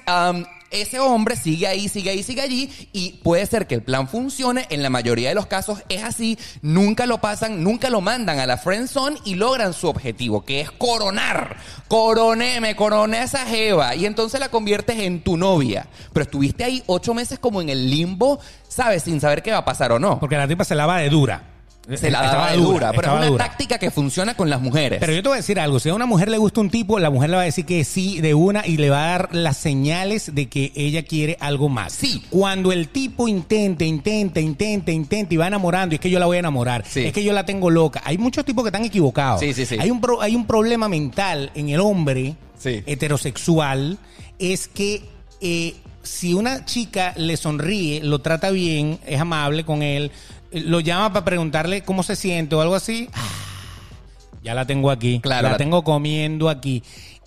ese 0.75 0.99
hombre 0.99 1.37
sigue 1.37 1.67
ahí, 1.67 1.89
sigue 1.89 2.11
ahí, 2.11 2.23
sigue 2.23 2.43
allí 2.43 2.71
y 2.93 3.21
puede 3.23 3.47
ser 3.47 3.67
que 3.67 3.77
el 3.77 3.83
plan 3.83 4.09
funcione. 4.09 4.67
En 4.71 4.83
la 4.83 4.91
mayoría 4.91 5.29
de 5.29 5.35
los 5.35 5.47
casos 5.47 5.83
es 5.89 6.03
así. 6.03 6.39
Nunca 6.63 7.07
lo 7.07 7.21
pasan, 7.21 7.63
nunca 7.63 7.91
lo 7.91 8.01
mandan 8.01 8.39
a 8.41 8.47
la 8.47 8.59
friend 8.59 8.89
zone 8.89 9.19
y 9.25 9.37
logran 9.37 9.73
su 9.73 9.89
objetivo, 9.89 10.45
que 10.45 10.61
es 10.61 10.71
coronar. 10.71 11.57
Coroné, 11.89 12.61
me 12.61 12.77
coroné 12.77 13.19
a 13.19 13.25
esa 13.25 13.47
jeva 13.47 13.95
y 13.95 14.07
entonces 14.07 14.41
la 14.41 14.49
conviertes 14.49 14.99
en 14.99 15.23
tu 15.23 15.37
novia. 15.37 15.87
Pero 16.13 16.25
estuviste 16.25 16.65
ahí 16.65 16.83
ocho 16.87 17.15
meses 17.15 17.39
como 17.39 17.63
en 17.63 17.69
el 17.69 17.91
limbo, 17.91 18.41
¿sabes? 18.69 19.05
Sin 19.05 19.21
saber 19.21 19.43
qué 19.43 19.53
va 19.53 19.59
a 19.59 19.65
pasar 19.65 19.93
o 19.93 19.99
no. 19.99 20.19
Porque 20.19 20.37
la 20.37 20.49
tipa 20.49 20.65
se 20.65 20.75
lava 20.75 20.99
de 20.99 21.09
dura. 21.09 21.54
Se 21.85 22.11
la 22.11 22.19
Estaba 22.25 22.27
daba 22.47 22.51
de 22.53 22.57
dura, 22.57 22.93
pero 22.93 23.09
es 23.09 23.15
una 23.19 23.27
dura. 23.27 23.45
táctica 23.45 23.79
que 23.79 23.91
funciona 23.91 24.35
con 24.35 24.49
las 24.49 24.61
mujeres. 24.61 24.99
Pero 25.01 25.13
yo 25.13 25.23
te 25.23 25.29
voy 25.29 25.37
a 25.37 25.41
decir 25.41 25.61
algo, 25.61 25.79
si 25.79 25.91
a 25.91 25.95
una 25.95 26.07
mujer 26.07 26.31
le 26.31 26.39
gusta 26.39 26.63
un 26.63 26.71
tipo, 26.71 26.99
la 26.99 27.11
mujer 27.11 27.29
le 27.29 27.37
va 27.37 27.43
a 27.43 27.45
decir 27.45 27.67
que 27.67 27.85
sí 27.85 28.23
de 28.23 28.33
una 28.33 28.67
y 28.67 28.79
le 28.79 28.89
va 28.89 29.05
a 29.05 29.09
dar 29.11 29.29
las 29.35 29.59
señales 29.59 30.35
de 30.35 30.49
que 30.49 30.73
ella 30.75 31.03
quiere 31.03 31.37
algo 31.41 31.69
más. 31.69 31.93
Sí. 31.93 32.23
Cuando 32.31 32.73
el 32.73 32.89
tipo 32.89 33.29
intente, 33.29 33.85
intente, 33.85 34.41
intente, 34.41 34.93
intente 34.93 35.35
y 35.35 35.37
va 35.37 35.47
enamorando, 35.47 35.95
y 35.95 35.97
es 35.97 36.01
que 36.01 36.09
yo 36.09 36.19
la 36.19 36.25
voy 36.27 36.37
a 36.37 36.41
enamorar, 36.41 36.85
Sí. 36.89 37.01
es 37.05 37.13
que 37.13 37.23
yo 37.23 37.35
la 37.35 37.45
tengo 37.45 37.69
loca. 37.69 38.01
Hay 38.05 38.17
muchos 38.17 38.47
tipos 38.47 38.65
que 38.65 38.69
están 38.69 38.85
equivocados. 38.87 39.41
Sí, 39.41 39.53
sí, 39.53 39.67
sí. 39.67 39.77
Hay 39.79 39.91
un, 39.91 40.01
pro- 40.01 40.23
hay 40.23 40.35
un 40.35 40.47
problema 40.47 40.89
mental 40.89 41.51
en 41.55 41.69
el 41.69 41.81
hombre 41.81 42.35
Sí. 42.59 42.83
heterosexual, 42.87 43.99
es 44.39 44.69
que 44.69 45.03
eh, 45.41 45.75
si 46.03 46.35
una 46.35 46.65
chica 46.65 47.13
le 47.17 47.37
sonríe, 47.37 48.03
lo 48.03 48.21
trata 48.21 48.51
bien, 48.51 48.99
es 49.07 49.21
amable 49.21 49.65
con 49.65 49.83
él, 49.83 50.11
lo 50.55 50.81
llama 50.81 51.13
para 51.13 51.25
preguntarle 51.25 51.83
cómo 51.83 52.03
se 52.03 52.17
siente 52.17 52.55
o 52.55 52.61
algo 52.61 52.75
así, 52.75 53.09
ah, 53.13 53.23
ya 54.43 54.55
la 54.55 54.67
tengo 54.67 54.91
aquí, 54.91 55.21
Claro, 55.21 55.43
la 55.45 55.51
la- 55.53 55.57
tengo 55.57 55.83
comiendo 55.85 56.49
aquí. 56.49 56.83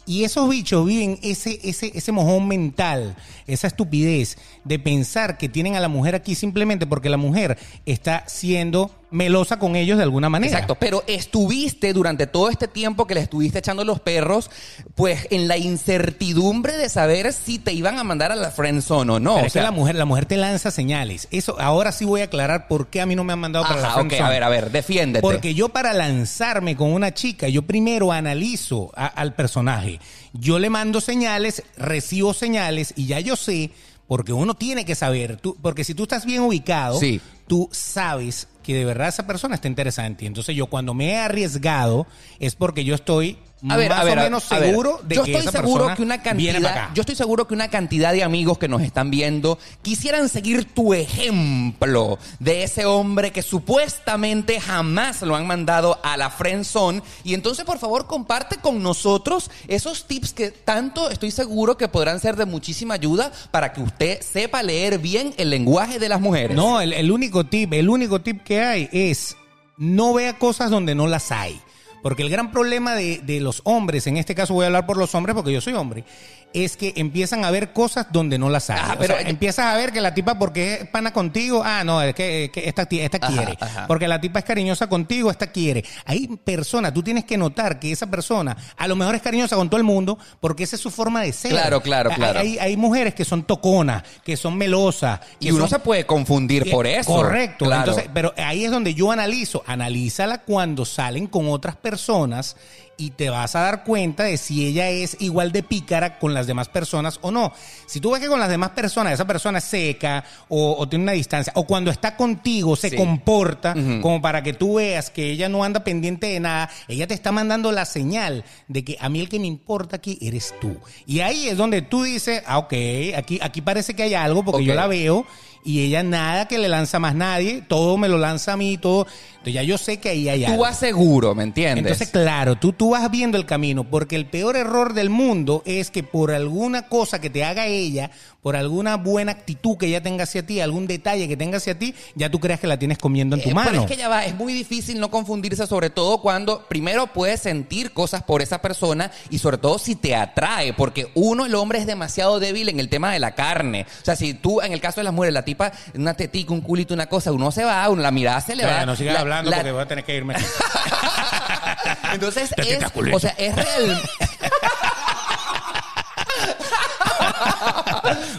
Y 0.06 0.24
esos 0.24 0.50
bichos 0.50 0.86
viven 0.86 1.20
ese, 1.22 1.60
ese, 1.64 1.92
ese 1.94 2.12
mojón 2.14 2.48
mental, 2.48 3.16
esa 3.46 3.68
estupidez 3.68 4.38
de 4.64 4.80
pensar 4.80 5.38
que 5.38 5.50
tienen 5.50 5.76
a 5.76 5.82
la 5.82 5.90
mujer 5.90 6.16
aquí 6.16 6.34
simplemente 6.34 6.88
porque 6.88 7.10
la 7.10 7.18
mujer 7.18 7.58
está 7.86 8.24
siendo 8.26 8.90
melosa 9.10 9.58
con 9.60 9.76
ellos 9.76 9.98
de 9.98 10.04
alguna 10.04 10.30
manera. 10.30 10.52
Exacto, 10.52 10.76
pero 10.76 11.04
estuviste 11.08 11.94
durante 11.94 12.28
todo 12.28 12.50
este 12.50 12.68
tiempo 12.68 13.08
que 13.08 13.14
le 13.16 13.22
estuviste 13.22 13.60
echando 13.60 13.84
los 13.86 14.00
perros, 14.00 14.50
pues 14.96 15.28
en 15.32 15.48
la 15.48 15.58
incertidumbre 15.58 16.78
de 16.78 16.90
saber 16.90 17.32
si 17.34 17.60
te 17.60 17.74
iban 17.74 17.98
a 18.00 18.04
mandar 18.04 18.32
a 18.32 18.36
la 18.36 18.52
friendzone 18.52 19.12
o 19.14 19.20
no. 19.20 19.34
Pero 19.36 19.44
o 19.44 19.48
es 19.48 19.54
que 19.54 19.62
la 19.62 19.72
mujer, 19.72 19.96
la 19.96 20.06
mujer 20.06 20.26
te 20.26 20.38
lanza 20.38 20.72
señales. 20.72 21.28
Eso, 21.32 21.60
ahora 21.60 21.92
sí 21.92 22.06
voy 22.06 22.22
a 22.22 22.26
aclarar 22.26 22.68
por 22.68 22.88
qué 22.88 23.02
a 23.02 23.06
mí 23.06 23.16
no 23.16 23.24
me 23.24 23.34
han 23.34 23.40
mandado 23.40 23.66
para 23.66 23.82
la 23.82 23.88
ajá, 23.88 24.02
ok, 24.02 24.08
friendzone. 24.08 24.26
a 24.28 24.30
ver, 24.30 24.44
a 24.44 24.50
ver, 24.50 24.72
defiéndete. 24.72 25.22
Porque 25.22 25.54
yo 25.54 25.70
para 25.70 25.94
lanzarme 25.94 26.76
con 26.76 26.92
una 26.94 27.14
chica, 27.14 27.48
yo 27.48 27.62
primero 27.64 28.12
analizo 28.12 28.92
a- 28.96 29.08
al 29.08 29.34
personaje. 29.34 30.00
Yo 30.34 30.60
le 30.60 30.70
mando 30.70 31.02
señales, 31.02 31.64
recibo 31.78 32.34
señales 32.34 32.94
y 32.96 33.08
ya 33.08 33.20
yo 33.20 33.36
sé, 33.36 33.72
porque 34.08 34.34
uno 34.34 34.54
tiene 34.54 34.86
que 34.86 34.96
saber, 34.96 35.38
tú, 35.38 35.58
porque 35.62 35.84
si 35.84 35.94
tú 35.94 36.04
estás 36.04 36.26
bien 36.26 36.42
ubicado, 36.42 37.00
Sí. 37.00 37.20
tú 37.48 37.70
sabes 37.72 38.48
que 38.68 38.74
de 38.74 38.84
verdad 38.84 39.08
esa 39.08 39.26
persona 39.26 39.56
está 39.56 39.70
interesada 39.70 40.08
en 40.08 40.18
ti. 40.18 40.26
Entonces 40.26 40.54
yo 40.54 40.68
cuando 40.68 40.94
me 40.94 41.12
he 41.12 41.18
arriesgado 41.18 42.06
es 42.38 42.56
porque 42.56 42.84
yo 42.84 42.96
estoy 42.96 43.38
A 43.68 43.76
ver, 43.76 43.90
más 43.90 44.00
a 44.00 44.04
ver, 44.04 44.20
o 44.20 44.22
menos 44.22 44.44
seguro 44.44 45.00
de 45.04 45.16
yo 45.16 45.24
que 45.24 45.32
estoy 45.32 45.48
esa 45.48 45.60
seguro 45.64 45.96
que 45.96 46.04
una 46.04 46.22
cantidad, 46.22 46.90
yo 46.94 47.02
estoy 47.02 47.16
seguro 47.16 47.48
que 47.48 47.56
una 47.56 47.70
cantidad 47.70 48.14
de 48.14 48.24
amigos 48.24 48.60
que 48.60 48.68
nos 48.68 48.84
están 48.84 49.10
viendo 49.10 49.58
quisieran 49.82 50.30
seguir 50.30 50.66
tu 50.66 50.94
ejemplo 50.94 52.20
de 52.40 52.64
ese 52.64 52.86
hombre 52.86 53.32
que 53.32 53.42
supuestamente 53.42 54.62
jamás 54.62 55.24
lo 55.24 55.36
han 55.36 55.48
mandado 55.48 56.00
a 56.04 56.18
la 56.18 56.30
friendzone 56.30 57.02
y 57.24 57.34
entonces 57.34 57.66
por 57.66 57.80
favor 57.80 58.06
comparte 58.06 58.58
con 58.58 58.84
nosotros 58.84 59.50
esos 59.68 60.06
tips 60.06 60.34
que 60.34 60.52
tanto 60.52 61.10
estoy 61.10 61.32
seguro 61.32 61.78
que 61.78 61.88
podrán 61.88 62.20
ser 62.20 62.36
de 62.36 62.46
muchísima 62.46 62.94
ayuda 62.94 63.32
para 63.50 63.74
que 63.74 63.82
usted 63.82 64.22
sepa 64.22 64.62
leer 64.62 65.00
bien 65.00 65.34
el 65.38 65.50
lenguaje 65.50 65.98
de 65.98 66.10
las 66.10 66.22
mujeres. 66.22 66.56
No, 66.56 66.80
el, 66.80 66.94
el 66.94 67.12
único 67.12 67.44
tip, 67.46 67.74
el 67.74 67.90
único 67.90 68.22
tip 68.22 68.44
que 68.44 68.62
hay 68.62 68.90
es 68.92 69.36
no 69.78 70.14
vea 70.14 70.38
cosas 70.38 70.70
donde 70.70 70.94
no 70.94 71.08
las 71.08 71.32
hay. 71.32 71.60
Porque 72.08 72.24
el 72.24 72.30
gran 72.30 72.52
problema 72.52 72.96
de, 72.96 73.18
de 73.18 73.42
los 73.42 73.60
hombres, 73.66 74.08
en 74.08 74.16
este 74.16 74.34
caso 74.34 74.54
voy 74.54 74.64
a 74.64 74.68
hablar 74.68 74.86
por 74.86 74.96
los 74.96 75.14
hombres 75.14 75.36
porque 75.36 75.52
yo 75.52 75.60
soy 75.60 75.74
hombre, 75.74 76.06
es 76.54 76.78
que 76.78 76.94
empiezan 76.96 77.46
a 77.46 77.52
ver 77.52 77.72
cosas 77.74 78.08
donde 78.12 78.38
no 78.40 78.50
las 78.50 78.70
hay. 78.70 78.80
Ajá, 78.80 78.94
O 78.94 78.98
pero- 78.98 79.18
sea, 79.18 79.30
empiezas 79.30 79.66
a 79.66 79.76
ver 79.76 79.92
que 79.92 80.02
la 80.02 80.14
tipa 80.14 80.40
porque 80.40 80.74
es 80.76 80.88
pana 80.90 81.12
contigo, 81.14 81.62
ah, 81.64 81.84
no, 81.84 82.02
es 82.02 82.16
que, 82.16 82.50
que 82.52 82.68
esta, 82.68 82.88
esta 82.90 83.18
Ajá, 83.22 83.28
quiere. 83.28 83.58
ajá. 83.60 83.86
Porque 83.88 84.08
la 84.08 84.20
tipa 84.20 84.40
es 84.40 84.46
cariñosa 84.46 84.88
contigo, 84.88 85.30
esta 85.30 85.48
quiere. 85.48 85.84
Hay 86.06 86.28
personas, 86.44 86.94
tú 86.94 87.04
tienes 87.04 87.26
que 87.26 87.38
notar 87.38 87.80
que 87.80 87.92
esa 87.92 88.08
persona 88.08 88.58
a 88.78 88.88
lo 88.88 88.96
mejor 88.96 89.14
es 89.16 89.22
cariñosa 89.22 89.56
con 89.56 89.70
todo 89.70 89.78
el 89.78 89.84
mundo 89.84 90.18
porque 90.40 90.64
esa 90.64 90.78
es 90.78 90.82
su 90.82 90.90
forma 90.90 91.22
de 91.22 91.34
ser. 91.34 91.52
Claro, 91.52 91.82
claro, 91.82 92.10
claro. 92.12 92.40
Hay, 92.40 92.58
hay 92.58 92.76
mujeres 92.78 93.14
que 93.14 93.26
son 93.26 93.44
toconas, 93.44 94.04
que 94.24 94.36
son 94.38 94.58
melosas. 94.58 95.20
y 95.40 95.48
que 95.48 95.52
uno 95.54 95.68
son- 95.68 95.70
se 95.70 95.80
puede 95.80 96.06
confundir 96.06 96.72
por 96.72 96.88
eso. 96.88 97.12
Correcto. 97.14 97.66
Claro. 97.66 97.92
Entonces, 97.92 98.10
pero 98.14 98.34
ahí 98.38 98.66
es 98.66 98.72
donde 98.72 98.94
yo 98.94 99.12
analizo. 99.12 99.64
Analízala 99.68 100.40
cuando 100.40 100.86
salen 100.86 101.28
con 101.28 101.50
otras 101.50 101.76
personas 101.76 102.56
y 103.00 103.12
te 103.12 103.30
vas 103.30 103.56
a 103.56 103.60
dar 103.62 103.84
cuenta 103.84 104.24
de 104.24 104.38
si 104.38 104.66
ella 104.66 104.90
es 104.90 105.18
igual 105.20 105.52
de 105.52 105.62
pícara 105.64 106.18
con 106.18 106.34
las 106.34 106.48
demás 106.48 106.68
personas 106.68 107.20
o 107.22 107.30
no. 107.32 107.54
Si 107.86 108.00
tú 108.00 108.12
ves 108.12 108.22
que 108.22 108.28
con 108.28 108.40
las 108.40 108.50
demás 108.50 108.72
personas 108.72 109.14
esa 109.14 109.26
persona 109.28 109.60
es 109.60 109.66
seca 109.66 110.24
o, 110.50 110.76
o 110.78 110.90
tiene 110.90 111.04
una 111.04 111.12
distancia, 111.12 111.54
o 111.56 111.66
cuando 111.68 111.92
está 111.92 112.16
contigo 112.18 112.76
se 112.76 112.90
Sí. 112.90 112.96
comporta 112.96 113.74
como 114.02 114.22
para 114.22 114.42
que 114.42 114.54
tú 114.54 114.76
veas 114.76 115.10
que 115.12 115.30
ella 115.32 115.48
no 115.50 115.64
anda 115.64 115.84
pendiente 115.84 116.28
de 116.28 116.40
nada, 116.40 116.70
ella 116.88 117.06
te 117.08 117.14
está 117.14 117.32
mandando 117.32 117.72
la 117.72 117.86
señal 117.86 118.44
de 118.68 118.84
que 118.84 118.98
a 119.00 119.10
mí 119.10 119.20
el 119.20 119.30
que 119.30 119.40
me 119.40 119.48
importa 119.48 119.98
aquí 119.98 120.18
eres 120.22 120.54
tú. 120.60 120.78
Y 121.06 121.20
ahí 121.20 121.48
es 121.50 121.58
donde 121.58 121.82
tú 121.84 122.04
dices, 122.04 122.42
ah, 122.48 122.58
ok, 122.58 122.74
aquí, 123.16 123.40
aquí 123.42 123.62
parece 123.62 123.94
que 123.94 124.04
hay 124.04 124.14
algo 124.16 124.44
porque 124.44 124.64
yo 124.66 124.74
la 124.74 124.88
veo 124.88 125.26
y 125.68 125.82
ella 125.82 126.02
nada 126.02 126.48
que 126.48 126.58
le 126.58 126.70
lanza 126.70 126.98
más 126.98 127.14
nadie, 127.14 127.62
todo 127.68 127.98
me 127.98 128.08
lo 128.08 128.18
lanza 128.18 128.54
a 128.54 128.58
mí, 128.58 128.78
todo. 128.78 129.06
Entonces 129.32 129.54
ya 129.54 129.64
yo 129.64 129.78
sé 129.78 129.98
que 129.98 130.08
ahí 130.10 130.30
hay 130.30 130.46
Tú 130.46 130.52
algo. 130.52 130.64
vas 130.64 130.80
seguro, 130.80 131.36
¿me 131.36 131.44
entiendes? 131.44 131.80
Entonces, 131.84 132.08
claro, 132.10 132.56
tú, 132.56 132.72
tú 132.72 132.92
vas 132.92 133.12
viendo 133.12 133.38
el 133.38 133.46
camino, 133.46 133.84
porque 133.84 134.16
el 134.16 134.28
peor 134.28 134.56
error 134.56 134.94
del 134.94 135.10
mundo 135.10 135.64
es 135.66 135.92
que 135.92 136.04
por 136.04 136.32
alguna 136.32 136.84
cosa 136.88 137.20
que 137.20 137.30
te 137.30 137.44
haga 137.44 137.66
ella, 137.68 138.12
por 138.48 138.56
alguna 138.56 138.96
buena 138.96 139.34
actitud 139.34 139.76
que 139.78 139.88
ella 139.88 140.02
tenga 140.02 140.24
hacia 140.24 140.42
ti, 140.42 140.62
algún 140.62 140.88
detalle 140.88 141.28
que 141.28 141.36
tenga 141.36 141.58
hacia 141.58 141.78
ti, 141.78 141.94
ya 142.16 142.30
tú 142.32 142.40
creas 142.40 142.62
que 142.62 142.68
la 142.68 142.80
tienes 142.80 142.98
comiendo 142.98 143.36
en 143.36 143.44
tu 143.44 143.50
Eh, 143.50 143.54
mano. 143.54 143.72
Pero 143.72 143.82
es 143.84 143.88
que 143.90 143.98
ya 143.98 144.08
va, 144.08 144.24
es 144.24 144.36
muy 144.36 144.54
difícil 144.54 145.02
no 145.02 145.12
confundirse, 145.12 145.68
sobre 145.68 145.90
todo 145.90 146.22
cuando 146.22 146.66
primero 146.70 147.08
puedes 147.08 147.42
sentir 147.42 147.92
cosas 147.92 148.24
por 148.24 148.42
esa 148.42 148.62
persona 148.62 149.12
y 149.30 149.40
sobre 149.40 149.58
todo 149.58 149.78
si 149.80 149.96
te 149.96 150.16
atrae, 150.16 150.72
porque 150.72 151.12
uno, 151.14 151.46
el 151.46 151.56
hombre, 151.56 151.80
es 151.80 151.86
demasiado 151.88 152.40
débil 152.40 152.70
en 152.70 152.80
el 152.80 152.88
tema 152.88 153.12
de 153.12 153.20
la 153.20 153.36
carne. 153.36 153.86
O 154.02 154.06
sea, 154.06 154.16
si 154.16 154.34
tú, 154.34 154.62
en 154.62 154.72
el 154.72 154.80
caso 154.80 155.02
de 155.02 155.04
las 155.04 155.14
mujeres, 155.14 155.34
la 155.34 155.44
tipa, 155.44 155.74
una 155.94 156.14
tetica, 156.14 156.54
un 156.54 156.62
culito, 156.62 156.94
una 156.94 157.08
cosa, 157.08 157.34
uno 157.34 157.52
se 157.52 157.66
va, 157.66 157.90
uno 157.90 158.02
la 158.02 158.12
mirada 158.12 158.40
se 158.40 158.56
le 158.56 158.64
Ya, 158.64 158.70
va. 158.70 158.86
no 158.86 158.96
sigas 158.96 159.16
La- 159.16 159.20
hablando 159.20 159.52
la- 159.52 159.58
porque 159.58 159.72
voy 159.74 159.82
a 159.82 159.88
tener 159.90 160.06
que 160.06 160.16
irme. 160.16 160.36
Entonces, 162.14 162.50
es, 162.56 162.80
o 163.14 163.20
sea, 163.20 163.32
es 163.38 163.54
real. 163.54 164.02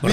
Vi... 0.03 0.13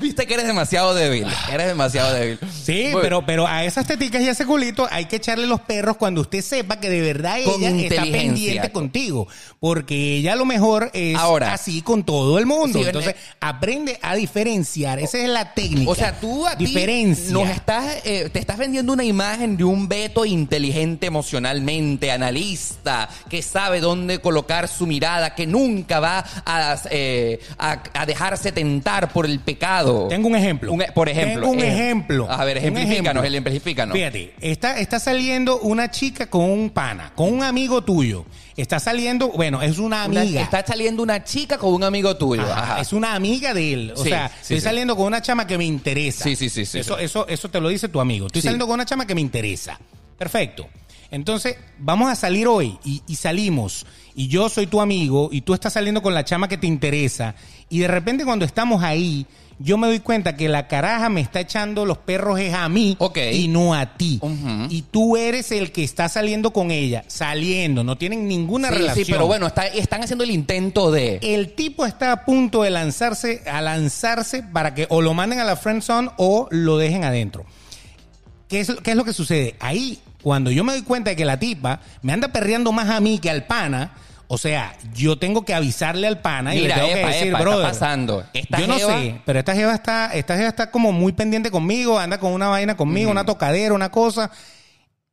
Viste 0.00 0.26
que 0.26 0.34
eres 0.34 0.46
demasiado 0.46 0.94
débil. 0.94 1.26
Eres 1.52 1.66
demasiado 1.66 2.12
débil. 2.14 2.38
Sí, 2.62 2.90
pero, 3.02 3.24
pero 3.26 3.46
a 3.46 3.64
esas 3.64 3.86
teticas 3.86 4.22
y 4.22 4.28
a 4.28 4.32
ese 4.32 4.46
culito 4.46 4.86
hay 4.90 5.04
que 5.06 5.16
echarle 5.16 5.46
los 5.46 5.60
perros 5.60 5.96
cuando 5.96 6.20
usted 6.22 6.42
sepa 6.42 6.80
que 6.80 6.88
de 6.88 7.00
verdad 7.02 7.36
Con 7.44 7.62
ella 7.62 7.70
está 7.86 8.02
pendiente 8.02 8.70
contigo. 8.72 9.28
Porque 9.58 10.16
ella 10.16 10.32
a 10.32 10.36
lo 10.36 10.44
mejor 10.46 10.90
es 10.94 11.16
Ahora. 11.16 11.52
así 11.52 11.82
con 11.82 12.04
todo 12.04 12.38
el 12.38 12.46
mundo. 12.46 12.78
Sí, 12.80 12.86
Entonces, 12.86 13.14
aprende 13.40 13.98
a 14.02 14.14
diferenciar. 14.14 14.98
Esa 15.00 15.18
es 15.18 15.28
la 15.28 15.52
técnica. 15.54 15.90
O 15.90 15.94
sea, 15.94 16.18
tú 16.18 16.46
a 16.46 16.56
ti 16.56 16.64
Diferencia. 16.66 17.32
nos 17.32 17.48
estás, 17.48 17.96
eh, 18.04 18.30
te 18.32 18.38
estás 18.38 18.56
vendiendo 18.56 18.92
una 18.92 19.04
imagen 19.04 19.56
de 19.56 19.64
un 19.64 19.86
Beto 19.88 20.24
inteligente 20.24 21.06
emocionalmente, 21.06 22.10
analista, 22.10 23.08
que 23.28 23.42
sabe 23.42 23.80
dónde 23.80 24.20
colocar 24.20 24.68
su 24.68 24.86
mirada, 24.86 25.34
que 25.34 25.46
nunca 25.46 26.00
va 26.00 26.24
a, 26.46 26.76
eh, 26.90 27.40
a- 27.58 27.82
a 27.92 28.06
dejarse 28.06 28.52
tentar 28.52 29.12
por 29.12 29.26
el 29.26 29.40
pecado. 29.40 29.89
Tengo 30.08 30.28
un 30.28 30.36
ejemplo. 30.36 30.72
Un 30.72 30.82
e- 30.82 30.92
por 30.92 31.08
ejemplo. 31.08 31.40
Tengo 31.42 31.52
un 31.52 31.60
eh, 31.60 31.68
ejemplo. 31.72 32.26
A 32.30 32.44
ver, 32.44 32.58
ejemplifícanos, 32.58 33.22
ejemplo. 33.24 33.50
ejemplifícanos. 33.50 33.94
Fíjate, 33.96 34.34
está, 34.40 34.78
está 34.78 34.98
saliendo 34.98 35.58
una 35.60 35.90
chica 35.90 36.28
con 36.28 36.42
un 36.50 36.70
pana, 36.70 37.12
con 37.14 37.32
un 37.32 37.42
amigo 37.42 37.82
tuyo. 37.82 38.24
Está 38.56 38.78
saliendo, 38.80 39.28
bueno, 39.28 39.62
es 39.62 39.78
una 39.78 40.06
Una- 40.06 40.20
amiga. 40.22 40.42
está 40.42 40.64
saliendo 40.66 41.02
una 41.02 41.24
chica 41.24 41.56
con 41.58 41.72
un 41.72 41.82
amigo 41.84 42.16
tuyo. 42.16 42.42
Ajá, 42.42 42.62
Ajá. 42.74 42.80
Es 42.80 42.92
una 42.92 43.14
amiga 43.14 43.54
de 43.54 43.72
él. 43.72 43.92
O 43.96 44.02
Sí, 44.02 44.08
sea, 44.10 44.28
sí, 44.28 44.34
estoy 44.42 44.56
sí. 44.58 44.64
saliendo 44.64 44.96
con 44.96 45.06
una 45.06 45.22
chama 45.22 45.46
que 45.46 45.56
me 45.56 45.64
interesa. 45.64 46.24
Sí, 46.24 46.36
sí, 46.36 46.48
sí, 46.50 46.66
sí, 46.66 46.78
Eso, 46.80 46.98
eso, 46.98 47.26
eso 47.28 47.48
te 47.48 47.60
lo 47.60 47.68
dice 47.68 47.88
tu 47.88 48.00
amigo. 48.00 48.26
Estoy 48.26 48.42
saliendo 48.42 48.66
con 48.66 48.74
una 48.74 48.84
chama 48.84 49.06
que 49.06 49.14
me 49.14 49.20
interesa. 49.20 49.78
Perfecto. 50.18 50.66
Entonces, 51.12 51.56
vamos 51.78 52.08
a 52.10 52.14
salir 52.14 52.46
hoy 52.46 52.78
y, 52.84 53.02
y 53.06 53.16
salimos. 53.16 53.84
Y 54.14 54.28
yo 54.28 54.48
soy 54.48 54.66
tu 54.66 54.80
amigo 54.80 55.28
y 55.32 55.40
tú 55.40 55.54
estás 55.54 55.72
saliendo 55.72 56.02
con 56.02 56.14
la 56.14 56.24
chama 56.24 56.46
que 56.46 56.58
te 56.58 56.66
interesa. 56.66 57.34
Y 57.68 57.78
de 57.80 57.88
repente 57.88 58.24
cuando 58.24 58.44
estamos 58.44 58.82
ahí, 58.82 59.26
yo 59.62 59.76
me 59.76 59.88
doy 59.88 60.00
cuenta 60.00 60.36
que 60.36 60.48
la 60.48 60.66
caraja 60.68 61.10
me 61.10 61.20
está 61.20 61.38
echando 61.40 61.84
los 61.84 61.98
perros 61.98 62.40
es 62.40 62.54
a 62.54 62.66
mí 62.70 62.96
y 63.32 63.48
no 63.48 63.74
a 63.74 63.94
ti. 63.98 64.18
Y 64.70 64.82
tú 64.90 65.18
eres 65.18 65.52
el 65.52 65.70
que 65.70 65.84
está 65.84 66.08
saliendo 66.08 66.50
con 66.52 66.70
ella. 66.70 67.04
Saliendo. 67.08 67.84
No 67.84 67.96
tienen 67.98 68.26
ninguna 68.26 68.68
Sí, 68.70 68.74
relación. 68.74 69.04
sí, 69.04 69.12
pero 69.12 69.26
bueno, 69.26 69.46
está- 69.46 69.66
están 69.66 70.02
haciendo 70.02 70.24
el 70.24 70.30
intento 70.30 70.90
de. 70.90 71.18
El 71.22 71.52
tipo 71.54 71.84
está 71.84 72.10
a 72.12 72.24
punto 72.24 72.62
de 72.62 72.70
lanzarse, 72.70 73.42
a 73.46 73.60
lanzarse 73.60 74.42
para 74.42 74.74
que 74.74 74.86
o 74.88 75.02
lo 75.02 75.12
manden 75.12 75.40
a 75.40 75.44
la 75.44 75.56
friend 75.56 75.82
zone 75.82 76.10
o 76.16 76.48
lo 76.50 76.78
dejen 76.78 77.04
adentro. 77.04 77.44
¿Qué 78.48 78.60
es, 78.60 78.72
qué 78.82 78.92
es 78.92 78.96
lo 78.96 79.04
que 79.04 79.12
sucede? 79.12 79.56
Ahí, 79.60 79.98
cuando 80.22 80.50
yo 80.50 80.64
me 80.64 80.72
doy 80.72 80.82
cuenta 80.82 81.10
de 81.10 81.16
que 81.16 81.24
la 81.26 81.38
tipa 81.38 81.80
me 82.02 82.12
anda 82.12 82.28
perreando 82.28 82.72
más 82.72 82.88
a 82.88 82.98
mí 83.00 83.18
que 83.18 83.30
al 83.30 83.44
pana, 83.46 83.92
o 84.32 84.38
sea, 84.38 84.76
yo 84.94 85.18
tengo 85.18 85.44
que 85.44 85.54
avisarle 85.54 86.06
al 86.06 86.20
pana 86.20 86.54
y 86.54 86.60
le 86.60 86.72
tengo 86.72 86.86
epa, 86.86 86.94
que 86.94 87.06
decir, 87.06 87.26
epa, 87.28 87.38
está 87.38 87.50
brother. 87.50 87.66
pasando. 87.68 88.24
Esta 88.32 88.60
yo 88.60 88.66
no 88.68 88.74
jeva- 88.78 89.00
sé, 89.00 89.20
pero 89.26 89.38
esta 89.40 89.54
jeva 89.56 89.74
está, 89.74 90.06
esta 90.14 90.36
jeva 90.36 90.48
está 90.48 90.70
como 90.70 90.92
muy 90.92 91.10
pendiente 91.12 91.50
conmigo, 91.50 91.98
anda 91.98 92.18
con 92.18 92.30
una 92.32 92.46
vaina 92.46 92.76
conmigo, 92.76 93.10
una 93.10 93.24
tocadera, 93.26 93.74
una 93.74 93.90
cosa. 93.90 94.30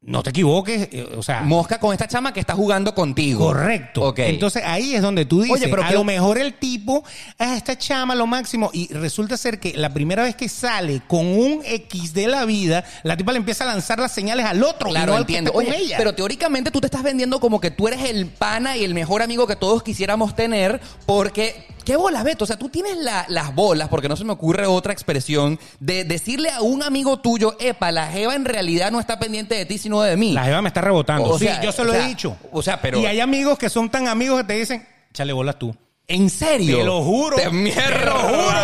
No 0.07 0.23
te 0.23 0.29
equivoques, 0.29 0.87
eh, 0.93 1.05
o 1.17 1.21
sea, 1.21 1.41
Mosca 1.41 1.81
con 1.81 1.91
esta 1.91 2.07
chama 2.07 2.31
que 2.31 2.39
está 2.39 2.53
jugando 2.53 2.95
contigo. 2.95 3.47
Correcto. 3.47 4.03
Ok. 4.03 4.19
Entonces 4.19 4.63
ahí 4.65 4.95
es 4.95 5.01
donde 5.01 5.25
tú 5.25 5.41
dices, 5.41 5.61
Oye, 5.61 5.67
pero 5.69 5.83
a 5.83 5.89
que- 5.89 5.95
lo 5.95 6.05
mejor 6.05 6.37
el 6.37 6.53
tipo, 6.53 7.03
ah, 7.37 7.57
esta 7.57 7.77
chama 7.77 8.15
lo 8.15 8.25
máximo, 8.25 8.69
y 8.71 8.87
resulta 8.93 9.35
ser 9.35 9.59
que 9.59 9.75
la 9.75 9.93
primera 9.93 10.23
vez 10.23 10.37
que 10.37 10.47
sale 10.47 11.01
con 11.09 11.25
un 11.27 11.61
X 11.65 12.13
de 12.13 12.27
la 12.27 12.45
vida, 12.45 12.85
la 13.03 13.17
tipa 13.17 13.33
le 13.33 13.39
empieza 13.39 13.65
a 13.65 13.67
lanzar 13.67 13.99
las 13.99 14.13
señales 14.13 14.45
al 14.45 14.63
otro, 14.63 14.87
y 14.87 14.93
Claro, 14.93 15.11
no 15.11 15.17
al 15.17 15.25
que 15.25 15.33
entiendo. 15.37 15.51
está 15.59 15.65
con 15.65 15.73
Oye, 15.75 15.83
ella. 15.83 15.97
pero 15.97 16.15
teóricamente 16.15 16.71
tú 16.71 16.79
te 16.79 16.87
estás 16.87 17.03
vendiendo 17.03 17.41
como 17.41 17.59
que 17.59 17.69
tú 17.71 17.89
eres 17.89 18.03
el 18.09 18.27
pana 18.27 18.77
y 18.77 18.85
el 18.85 18.93
mejor 18.93 19.21
amigo 19.21 19.45
que 19.45 19.57
todos 19.57 19.83
quisiéramos 19.83 20.37
tener, 20.37 20.79
porque. 21.05 21.67
¿Qué 21.87 21.95
bolas, 21.95 22.25
Beto? 22.25 22.43
O 22.43 22.47
sea, 22.47 22.57
tú 22.59 22.67
tienes 22.67 22.97
la- 22.97 23.23
las 23.29 23.55
bolas, 23.55 23.87
porque 23.87 24.09
no 24.09 24.17
se 24.17 24.25
me 24.25 24.33
ocurre 24.33 24.65
otra 24.67 24.91
expresión, 24.91 25.57
de 25.79 26.03
decirle 26.03 26.49
a 26.49 26.61
un 26.61 26.83
amigo 26.83 27.19
tuyo, 27.21 27.55
epa, 27.61 27.93
la 27.93 28.07
Jeva 28.07 28.35
en 28.35 28.43
realidad 28.43 28.91
no 28.91 28.99
está 28.99 29.19
pendiente 29.19 29.55
de 29.55 29.65
ti, 29.65 29.77
sino 29.77 30.01
de 30.01 30.17
mí. 30.17 30.33
la 30.33 30.43
jeva 30.43 30.61
me 30.61 30.67
está 30.67 30.81
rebotando. 30.81 31.29
O 31.29 31.39
sí, 31.39 31.45
sea, 31.45 31.61
yo 31.61 31.71
se 31.71 31.83
o 31.83 31.85
lo 31.85 31.93
sea, 31.93 32.03
he 32.03 32.07
dicho. 32.09 32.35
o 32.51 32.61
sea, 32.61 32.81
pero- 32.81 32.99
Y 32.99 33.05
hay 33.05 33.21
amigos 33.21 33.57
que 33.57 33.69
son 33.69 33.89
tan 33.89 34.09
amigos 34.09 34.41
que 34.41 34.43
te 34.47 34.53
dicen, 34.55 34.85
chale 35.13 35.31
bolas 35.31 35.57
tú. 35.57 35.73
¿En 36.09 36.29
serio? 36.29 36.77
Te 36.79 36.83
lo 36.83 37.01
juro. 37.03 37.37
Te 37.37 37.49
mierda. 37.51 37.81
Te 37.99 38.05
lo 38.05 38.15
juro. 38.15 38.57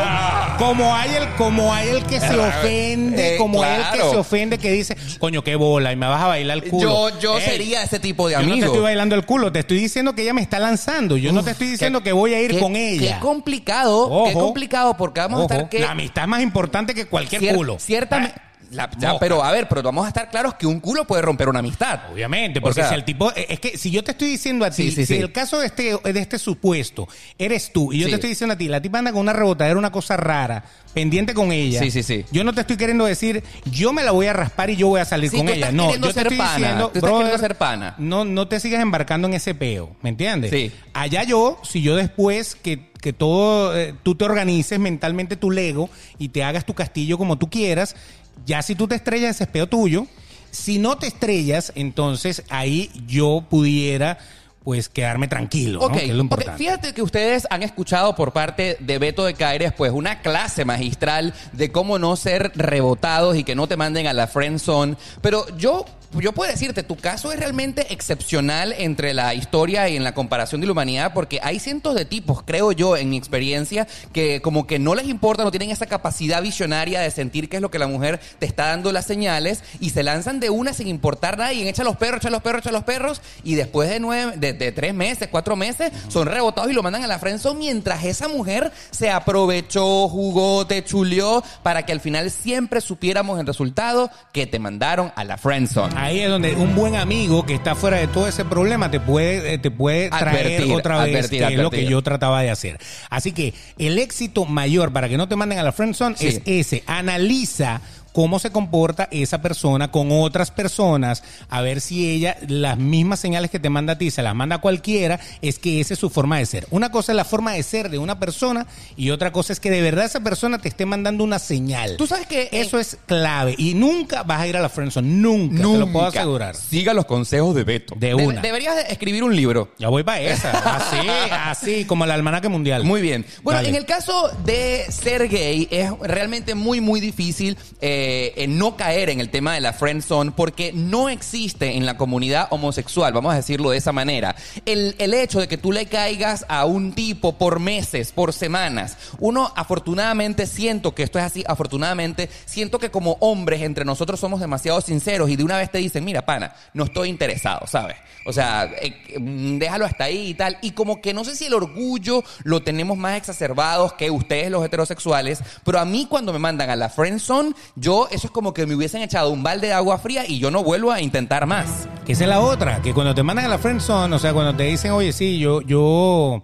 Como 0.58 0.94
hay 0.96 1.12
el, 1.16 1.30
como 1.36 1.74
hay 1.74 1.90
el 1.90 2.04
que 2.06 2.20
se 2.20 2.38
ofende, 2.38 3.36
Eh, 3.36 3.38
como 3.38 3.62
hay 3.64 3.76
el 3.80 3.84
que 3.86 3.98
claro. 3.98 4.12
se 4.12 4.18
ofende 4.18 4.58
que 4.58 4.72
dice, 4.72 4.96
coño, 5.20 5.44
qué 5.44 5.56
bola, 5.56 5.92
y 5.92 5.96
me 5.96 6.08
vas 6.08 6.22
a 6.22 6.28
bailar 6.28 6.58
el 6.64 6.70
culo. 6.70 7.10
Yo, 7.10 7.20
yo 7.20 7.38
Ey, 7.40 7.46
sería 7.46 7.84
ese 7.84 8.00
tipo 8.00 8.28
de 8.28 8.34
Yo 8.34 8.40
no 8.42 8.46
te 8.48 8.52
amigo. 8.52 8.68
estoy 8.68 8.82
bailando 8.82 9.16
el 9.16 9.26
culo, 9.26 9.52
te 9.52 9.60
estoy 9.60 9.80
diciendo 9.80 10.14
que 10.16 10.22
ella 10.24 10.34
me 10.34 10.42
está 10.42 10.60
lanzando. 10.60 11.18
Yo 11.18 11.32
no 11.32 11.44
te 11.44 11.52
estoy 11.52 11.68
diciendo 11.68 12.00
Qué- 12.00 12.06
que 12.06 12.12
voy 12.14 12.34
a 12.34 12.42
ir 12.42 12.52
qué- 12.52 12.60
con 12.60 12.76
ella. 12.76 13.16
Qué 13.16 13.20
complicado, 13.20 14.08
qué 14.26 14.32
Ojo. 14.32 14.40
complicado, 14.46 14.96
porque 14.98 15.20
vamos 15.22 15.42
a 15.42 15.44
estar 15.44 15.70
que. 15.70 15.80
La 15.80 15.92
amistad 15.92 16.24
es 16.24 16.30
más 16.30 16.42
importante 16.42 16.94
que 16.94 17.06
cualquier 17.06 17.42
cier- 17.42 17.56
culo. 17.56 17.78
Ciertamente. 17.80 18.36
Ah, 18.38 18.50
la- 18.74 18.90
ya, 18.98 19.18
pero 19.20 19.44
a 19.44 19.52
ver, 19.52 19.68
pero 19.70 19.82
vamos 19.84 20.06
a 20.06 20.08
estar 20.10 20.30
claros 20.30 20.56
que 20.56 20.66
un 20.68 20.80
culo 20.80 21.06
puede 21.06 21.22
romper 21.22 21.50
una 21.50 21.60
amistad. 21.60 22.12
Obviamente, 22.12 22.60
O 22.60 22.62
porque 22.62 22.82
sea, 22.82 22.90
si 22.90 22.96
el 22.96 23.04
tipo, 23.06 23.32
es 23.34 23.60
que 23.60 23.78
si 23.78 23.92
yo 23.92 24.04
te 24.04 24.12
estoy 24.12 24.30
diciendo 24.30 24.66
a 24.66 24.70
ti, 24.72 24.84
Sí, 24.84 24.92
sí, 24.92 25.06
si 25.06 25.16
sí. 25.16 25.20
el 25.22 25.32
caso 25.32 25.60
de 25.60 25.68
este, 25.68 25.98
de 25.98 26.20
este 26.20 26.38
supuesto 26.40 27.08
eres 27.38 27.72
tú 27.72 27.94
y 27.94 28.00
yo 28.00 28.08
te 28.08 28.16
estoy 28.16 28.30
diciendo 28.32 28.54
a 28.54 28.58
ti, 28.58 28.68
la 28.68 28.82
tipa 28.82 29.00
anda 29.00 29.12
con 29.12 29.22
una 29.22 29.34
rebotadera, 29.34 29.78
una 29.78 29.92
cosa 29.92 30.18
rara, 30.18 30.64
pendiente 30.94 31.34
con 31.34 31.52
ella. 31.52 31.80
Sí, 31.80 31.92
sí, 31.92 32.04
sí. 32.04 32.26
Yo 32.32 32.44
no 32.44 32.54
te 32.54 32.62
estoy 32.62 32.78
queriendo 32.78 33.06
decir, 33.06 33.44
yo 33.66 33.94
me 33.94 34.04
la 34.04 34.12
voy 34.12 34.28
a 34.28 34.34
raspar 34.34 34.70
y 34.70 34.76
yo 34.76 34.88
voy 34.88 35.00
a 35.02 35.06
salir 35.06 35.32
con 35.32 35.48
ella. 35.50 35.72
No, 35.72 35.96
yo 35.96 36.02
te 36.14 36.22
estoy 36.22 36.38
pana, 36.38 36.56
diciendo, 36.58 36.90
tú 36.90 36.98
estás 37.00 37.12
brother, 37.12 37.40
ser 37.40 37.56
pana. 37.56 37.96
No, 37.98 38.26
no 38.26 38.48
te 38.48 38.60
sigas 38.60 38.82
embarcando 38.82 39.28
en 39.28 39.34
ese 39.36 39.56
peo, 39.56 39.96
¿me 40.02 40.10
entiendes? 40.10 40.52
Sí. 40.52 40.72
Allá 40.94 41.24
yo, 41.24 41.60
si 41.64 41.82
yo 41.82 41.96
después 41.96 42.56
que, 42.56 42.92
que 43.02 43.12
todo, 43.14 43.76
eh, 43.78 43.94
tú 44.04 44.16
te 44.16 44.24
organices 44.26 44.80
mentalmente 44.80 45.36
tu 45.36 45.50
Lego 45.52 45.90
y 46.20 46.30
te 46.30 46.44
hagas 46.44 46.66
tu 46.66 46.74
castillo 46.74 47.18
como 47.18 47.38
tú 47.38 47.50
quieras, 47.50 47.96
ya 48.46 48.62
si 48.62 48.76
tú 48.76 48.88
te 48.88 48.96
estrellas, 48.96 49.36
ese 49.36 49.46
es 49.46 49.50
peo 49.50 49.68
tuyo. 49.68 50.08
Si 50.52 50.78
no 50.78 50.98
te 50.98 51.08
estrellas, 51.08 51.72
entonces 51.76 52.44
ahí 52.50 52.92
yo 53.08 53.44
pudiera 53.50 54.20
pues 54.64 54.88
quedarme 54.88 55.28
tranquilo, 55.28 55.80
¿no? 55.80 55.86
Ok, 55.88 55.94
Que 55.94 56.04
es 56.06 56.10
lo 56.10 56.16
ok, 56.16 56.22
importante. 56.22 56.58
fíjate 56.58 56.94
que 56.94 57.02
ustedes 57.02 57.46
han 57.50 57.64
escuchado 57.64 58.16
por 58.16 58.32
parte 58.32 58.78
de 58.80 58.98
Beto 58.98 59.26
de 59.26 59.34
Caires 59.34 59.74
pues 59.76 59.92
una 59.92 60.22
clase 60.22 60.64
magistral 60.64 61.34
de 61.52 61.72
cómo 61.72 62.00
no 62.00 62.16
ser 62.16 62.52
rebotados 62.56 63.36
y 63.36 63.44
que 63.44 63.56
no 63.56 63.68
te 63.68 63.76
manden 63.76 64.08
a 64.08 64.14
la 64.14 64.28
friend 64.28 64.60
zone, 64.60 64.96
pero 65.22 65.46
yo 65.58 65.86
yo 66.20 66.32
puedo 66.34 66.52
decirte, 66.52 66.84
tu 66.84 66.96
caso 66.96 67.32
es 67.32 67.40
realmente 67.40 67.94
excepcional 67.94 68.74
entre 68.78 69.14
la 69.14 69.34
historia 69.34 69.90
y 69.90 69.96
en 69.96 70.04
la 70.04 70.14
comparación 70.14 70.62
de 70.62 70.68
la 70.68 70.74
humanidad 70.74 71.14
porque 71.14 71.40
hay 71.42 71.60
cientos 71.60 71.96
de 71.96 72.06
tipos, 72.06 72.44
creo 72.44 72.72
yo, 72.72 72.98
en 72.98 73.10
mi 73.10 73.18
experiencia, 73.18 73.88
que 74.12 74.42
como 74.42 74.68
que 74.68 74.80
no 74.80 74.96
les 74.96 75.08
importa, 75.08 75.44
no 75.44 75.52
tienen 75.52 75.72
esa 75.72 75.86
capacidad 75.86 76.42
visionaria 76.42 77.02
de 77.02 77.12
sentir 77.12 77.50
qué 77.50 77.58
es 77.58 77.62
lo 77.62 77.72
que 77.72 77.80
la 77.80 77.88
mujer 77.88 78.20
te 78.40 78.46
está 78.46 78.68
dando 78.68 78.92
las 78.92 79.06
señales 79.06 79.64
y 79.80 79.92
se 79.92 80.04
lanzan 80.04 80.40
de 80.40 80.50
una 80.50 80.74
sin 80.74 80.88
importar 80.88 81.38
nada 81.38 81.54
y 81.54 81.68
echa 81.68 81.84
los 81.84 81.98
perros, 81.98 82.22
echa 82.22 82.30
los 82.30 82.42
perros, 82.42 82.62
echa 82.62 82.72
los 82.72 82.84
perros 82.84 83.22
y 83.44 83.56
después 83.56 83.90
de 83.90 84.00
nueve, 84.00 84.34
de, 84.38 84.72
tres 84.72 84.94
meses, 84.94 85.28
cuatro 85.32 85.56
meses, 85.56 85.92
son 86.10 86.28
rebotados 86.28 86.72
y 86.72 86.74
lo 86.74 86.84
mandan 86.84 87.04
a 87.04 87.08
la 87.08 87.20
friendzone 87.20 87.60
mientras 87.60 88.04
esa 88.04 88.28
mujer 88.28 88.72
se 88.92 89.10
aprovechó, 89.10 90.08
jugó, 90.10 90.68
te 90.68 90.84
chuleó 90.84 91.44
para 91.64 91.86
que 91.86 91.92
al 91.92 92.00
final 92.00 92.32
siempre 92.32 92.82
supiéramos 92.82 93.40
el 93.40 93.48
resultado 93.48 94.10
que 94.32 94.48
te 94.48 94.60
mandaron 94.60 95.12
a 95.16 95.24
la 95.24 95.38
friendzone. 95.38 96.03
Ahí 96.04 96.20
es 96.20 96.30
donde 96.30 96.54
un 96.56 96.76
buen 96.76 96.96
amigo 96.96 97.46
que 97.46 97.54
está 97.54 97.76
fuera 97.76 97.98
de 97.98 98.08
todo 98.08 98.28
ese 98.28 98.44
problema 98.44 98.92
te 98.92 99.00
puede, 99.00 99.54
eh, 99.54 99.58
te 99.58 99.72
puede 99.72 100.10
traer 100.10 100.48
Advertir, 100.48 100.74
otra 100.74 100.98
vez, 100.98 101.16
advertir, 101.16 101.40
que 101.40 101.46
es 101.46 101.54
lo 101.56 101.68
advertir. 101.68 101.86
que 101.86 101.92
yo 101.92 102.02
trataba 102.02 102.42
de 102.42 102.50
hacer. 102.50 102.78
Así 103.10 103.32
que 103.32 103.54
el 103.78 103.98
éxito 103.98 104.46
mayor 104.46 104.92
para 104.92 105.08
que 105.08 105.16
no 105.18 105.30
te 105.30 105.36
manden 105.38 105.60
a 105.60 105.64
la 105.64 105.72
friendzone 105.72 106.18
Sí. 106.18 106.28
es 106.28 106.42
ese. 106.46 106.84
Analiza 106.88 107.80
cómo 108.14 108.40
se 108.40 108.52
comporta 108.52 109.10
esa 109.12 109.42
persona 109.42 109.92
con 109.92 110.08
otras 110.12 110.52
personas, 110.52 111.24
a 111.50 111.62
ver 111.62 111.82
si 111.82 112.10
ella 112.10 112.38
las 112.48 112.78
mismas 112.78 113.20
señales 113.20 113.50
que 113.52 113.60
te 113.60 113.70
manda 113.70 113.94
a 113.94 113.98
ti 113.98 114.12
se 114.12 114.22
las 114.22 114.36
manda 114.36 114.58
a 114.58 114.62
cualquiera, 114.62 115.20
es 115.42 115.60
que 115.60 115.82
esa 115.82 115.96
es 115.96 116.00
su 116.00 116.10
forma 116.10 116.38
de 116.38 116.46
ser. 116.46 116.68
Una 116.70 116.92
cosa 116.92 117.12
es 117.12 117.16
la 117.16 117.26
forma 117.26 117.54
de 117.54 117.64
ser 117.64 117.90
de 117.90 117.98
una 117.98 118.20
persona 118.20 118.68
y 118.96 119.10
otra 119.10 119.32
cosa 119.32 119.52
es 119.52 119.60
que 119.60 119.72
de 119.72 119.82
verdad 119.82 120.06
esa 120.06 120.22
persona 120.22 120.60
te 120.60 120.70
esté 120.70 120.86
mandando 120.86 121.24
una 121.24 121.40
señal. 121.40 121.98
Tú 121.98 122.08
sabes 122.08 122.28
que 122.28 122.50
eso 122.52 122.80
es 122.80 122.98
clave 123.08 123.56
y 123.58 123.74
nunca 123.74 124.24
vas 124.24 124.42
a 124.42 124.48
ir 124.48 124.56
a 124.58 124.62
la 124.62 124.70
friendzone, 124.70 125.08
nunca, 125.08 125.58
te 125.58 125.78
lo 125.80 125.92
puedo 125.92 126.06
asegurar. 126.06 126.56
Siga 126.56 126.94
los 126.94 127.06
consejos 127.06 127.56
de 127.56 127.64
Beto. 127.64 127.96
De 127.98 128.10
De- 128.10 128.14
una. 128.16 128.42
deberías 128.42 128.76
de 128.76 128.84
escribir 128.94 129.24
un 129.24 129.36
libro. 129.36 129.72
Ya 129.80 129.90
voy 129.90 130.04
para 130.04 130.22
esa, 130.22 130.52
así, 130.78 131.08
así 131.32 131.86
como 131.86 132.06
el 132.06 132.12
almanaque 132.12 132.48
mundial. 132.48 132.84
Muy 132.84 133.02
bien. 133.02 133.26
Bueno, 133.42 133.58
Dale. 133.58 133.70
en 133.70 133.76
el 133.76 133.86
caso 133.86 134.30
de 134.46 134.86
ser 134.90 135.28
gay, 135.30 135.68
es 135.72 135.90
realmente 136.02 136.54
muy, 136.54 136.80
muy 136.80 137.00
difícil 137.00 137.58
eh, 137.82 138.03
en 138.38 138.58
no 138.58 138.76
caer 138.76 139.10
en 139.10 139.20
el 139.20 139.30
tema 139.30 139.54
de 139.54 139.62
la 139.62 139.74
friend 139.74 140.02
zone 140.02 140.32
porque 140.36 140.72
no 140.74 141.10
existe 141.10 141.76
en 141.78 141.86
la 141.86 141.98
comunidad 141.98 142.48
homosexual, 142.52 143.14
vamos 143.14 143.34
a 143.34 143.38
decirlo 143.38 143.72
de 143.72 143.78
esa 143.78 143.92
manera. 143.92 144.36
El, 144.66 144.96
el 145.00 145.14
hecho 145.14 145.40
de 145.40 145.48
que 145.48 145.58
tú 145.58 145.72
le 145.72 145.86
caigas 145.86 146.46
a 146.48 146.66
un 146.66 146.94
tipo 146.94 147.38
por 147.38 147.60
meses, 147.60 148.12
por 148.12 148.34
semanas, 148.34 148.98
uno 149.20 149.52
afortunadamente 149.56 150.48
siento 150.48 150.96
que 150.96 151.04
esto 151.04 151.20
es 151.20 151.26
así, 151.26 151.44
afortunadamente 151.48 152.30
siento 152.46 152.80
que 152.80 152.92
como 152.92 153.18
hombres 153.20 153.62
entre 153.62 153.86
nosotros 153.86 154.20
somos 154.20 154.40
demasiado 154.40 154.82
sinceros 154.82 155.30
y 155.30 155.36
de 155.36 155.44
una 155.44 155.58
vez 155.58 155.72
te 155.72 155.78
dicen, 155.78 156.04
mira, 156.04 156.26
pana, 156.26 156.54
no 156.74 156.86
estoy 156.86 157.10
interesado, 157.10 157.68
¿sabes? 157.68 157.98
O 158.26 158.32
sea, 158.32 158.72
eh, 158.82 159.20
mm, 159.20 159.58
déjalo 159.58 159.86
hasta 159.86 160.06
ahí 160.06 160.30
y 160.30 160.34
tal. 160.34 160.58
Y 160.62 160.72
como 160.72 161.02
que 161.02 161.14
no 161.14 161.26
sé 161.26 161.36
si 161.36 161.46
el 161.46 161.54
orgullo 161.54 162.24
lo 162.44 162.64
tenemos 162.64 162.98
más 162.98 163.18
exacerbados 163.18 163.94
que 163.94 164.10
ustedes 164.10 164.50
los 164.50 164.66
heterosexuales, 164.66 165.40
pero 165.64 165.80
a 165.80 165.86
mí 165.86 166.08
cuando 166.10 166.32
me 166.34 166.40
mandan 166.40 166.70
a 166.70 166.76
la 166.76 166.90
friend 166.90 167.20
zone, 167.20 167.54
yo 167.76 167.93
eso 168.12 168.28
es 168.28 168.32
como 168.32 168.54
que 168.54 168.66
me 168.66 168.76
hubiesen 168.76 169.02
echado 169.02 169.30
un 169.30 169.44
balde 169.44 169.68
de 169.68 169.74
agua 169.74 169.98
fría 169.98 170.26
y 170.28 170.40
yo 170.40 170.52
no 170.52 170.64
vuelvo 170.64 170.92
a 170.92 171.02
intentar 171.02 171.46
más. 171.46 171.88
Que 172.06 172.14
esa 172.14 172.24
es 172.24 172.30
la 172.30 172.40
otra, 172.40 172.82
que 172.82 172.94
cuando 172.94 173.14
te 173.16 173.24
mandan 173.24 173.46
a 173.46 173.48
la 173.48 173.58
friendzone, 173.58 174.16
o 174.16 174.20
sea, 174.20 174.34
cuando 174.34 174.56
te 174.56 174.64
dicen, 174.64 174.92
oye, 174.92 175.12
sí, 175.12 175.40
yo, 175.40 175.62
yo, 175.62 176.44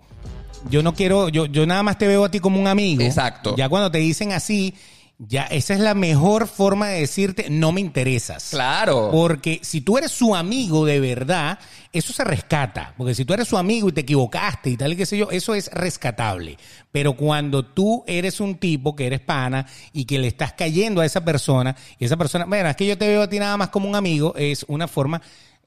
yo 0.70 0.84
no 0.84 0.94
quiero, 0.94 1.30
yo, 1.30 1.46
yo 1.46 1.66
nada 1.66 1.84
más 1.84 1.98
te 1.98 2.08
veo 2.08 2.26
a 2.26 2.32
ti 2.32 2.40
como 2.40 2.60
un 2.60 2.68
amigo. 2.68 3.02
Exacto. 3.02 3.56
Ya 3.58 3.70
cuando 3.70 3.92
te 3.92 3.98
dicen 3.98 4.32
así, 4.32 4.74
ya 5.20 5.44
esa 5.44 5.74
es 5.74 5.82
la 5.82 5.96
mejor 5.96 6.48
forma 6.48 6.88
de 6.88 7.02
decirte, 7.02 7.50
no 7.50 7.74
me 7.74 7.82
interesas. 7.82 8.52
Claro. 8.52 9.10
Porque 9.12 9.60
si 9.62 9.82
tú 9.82 9.98
eres 9.98 10.12
su 10.12 10.34
amigo 10.34 10.86
de 10.86 11.02
verdad, 11.02 11.60
eso 11.92 12.14
se 12.14 12.24
rescata. 12.24 12.94
Porque 12.98 13.14
si 13.14 13.26
tú 13.26 13.34
eres 13.34 13.48
su 13.48 13.58
amigo 13.58 13.90
y 13.90 13.92
te 13.92 14.02
equivocaste 14.02 14.70
y 14.70 14.78
tal 14.78 14.94
y 14.94 14.96
qué 14.96 15.06
sé 15.06 15.18
yo, 15.18 15.30
eso 15.30 15.54
es 15.56 15.70
rescatable. 15.74 16.58
Pero 16.94 17.18
cuando 17.18 17.66
tú 17.66 18.06
eres 18.08 18.40
un 18.40 18.56
tipo 18.56 18.96
que 18.96 19.08
eres 19.08 19.20
pana 19.20 19.66
y 19.92 20.06
que 20.06 20.20
le 20.20 20.30
estás 20.30 20.54
cayendo 20.54 21.02
a 21.02 21.06
esa 21.06 21.26
persona, 21.26 21.76
y 22.00 22.06
esa 22.06 22.16
persona, 22.16 22.46
bueno, 22.46 22.70
es 22.70 22.78
que 22.78 22.88
yo 22.88 22.98
te 22.98 23.08
veo 23.08 23.24
a 23.24 23.30
ti 23.30 23.40
nada 23.40 23.58
más 23.58 23.70
como 23.70 23.90
un 23.90 23.96
amigo, 23.96 24.34
es 24.38 24.64
una 24.70 24.88
forma 24.88 25.22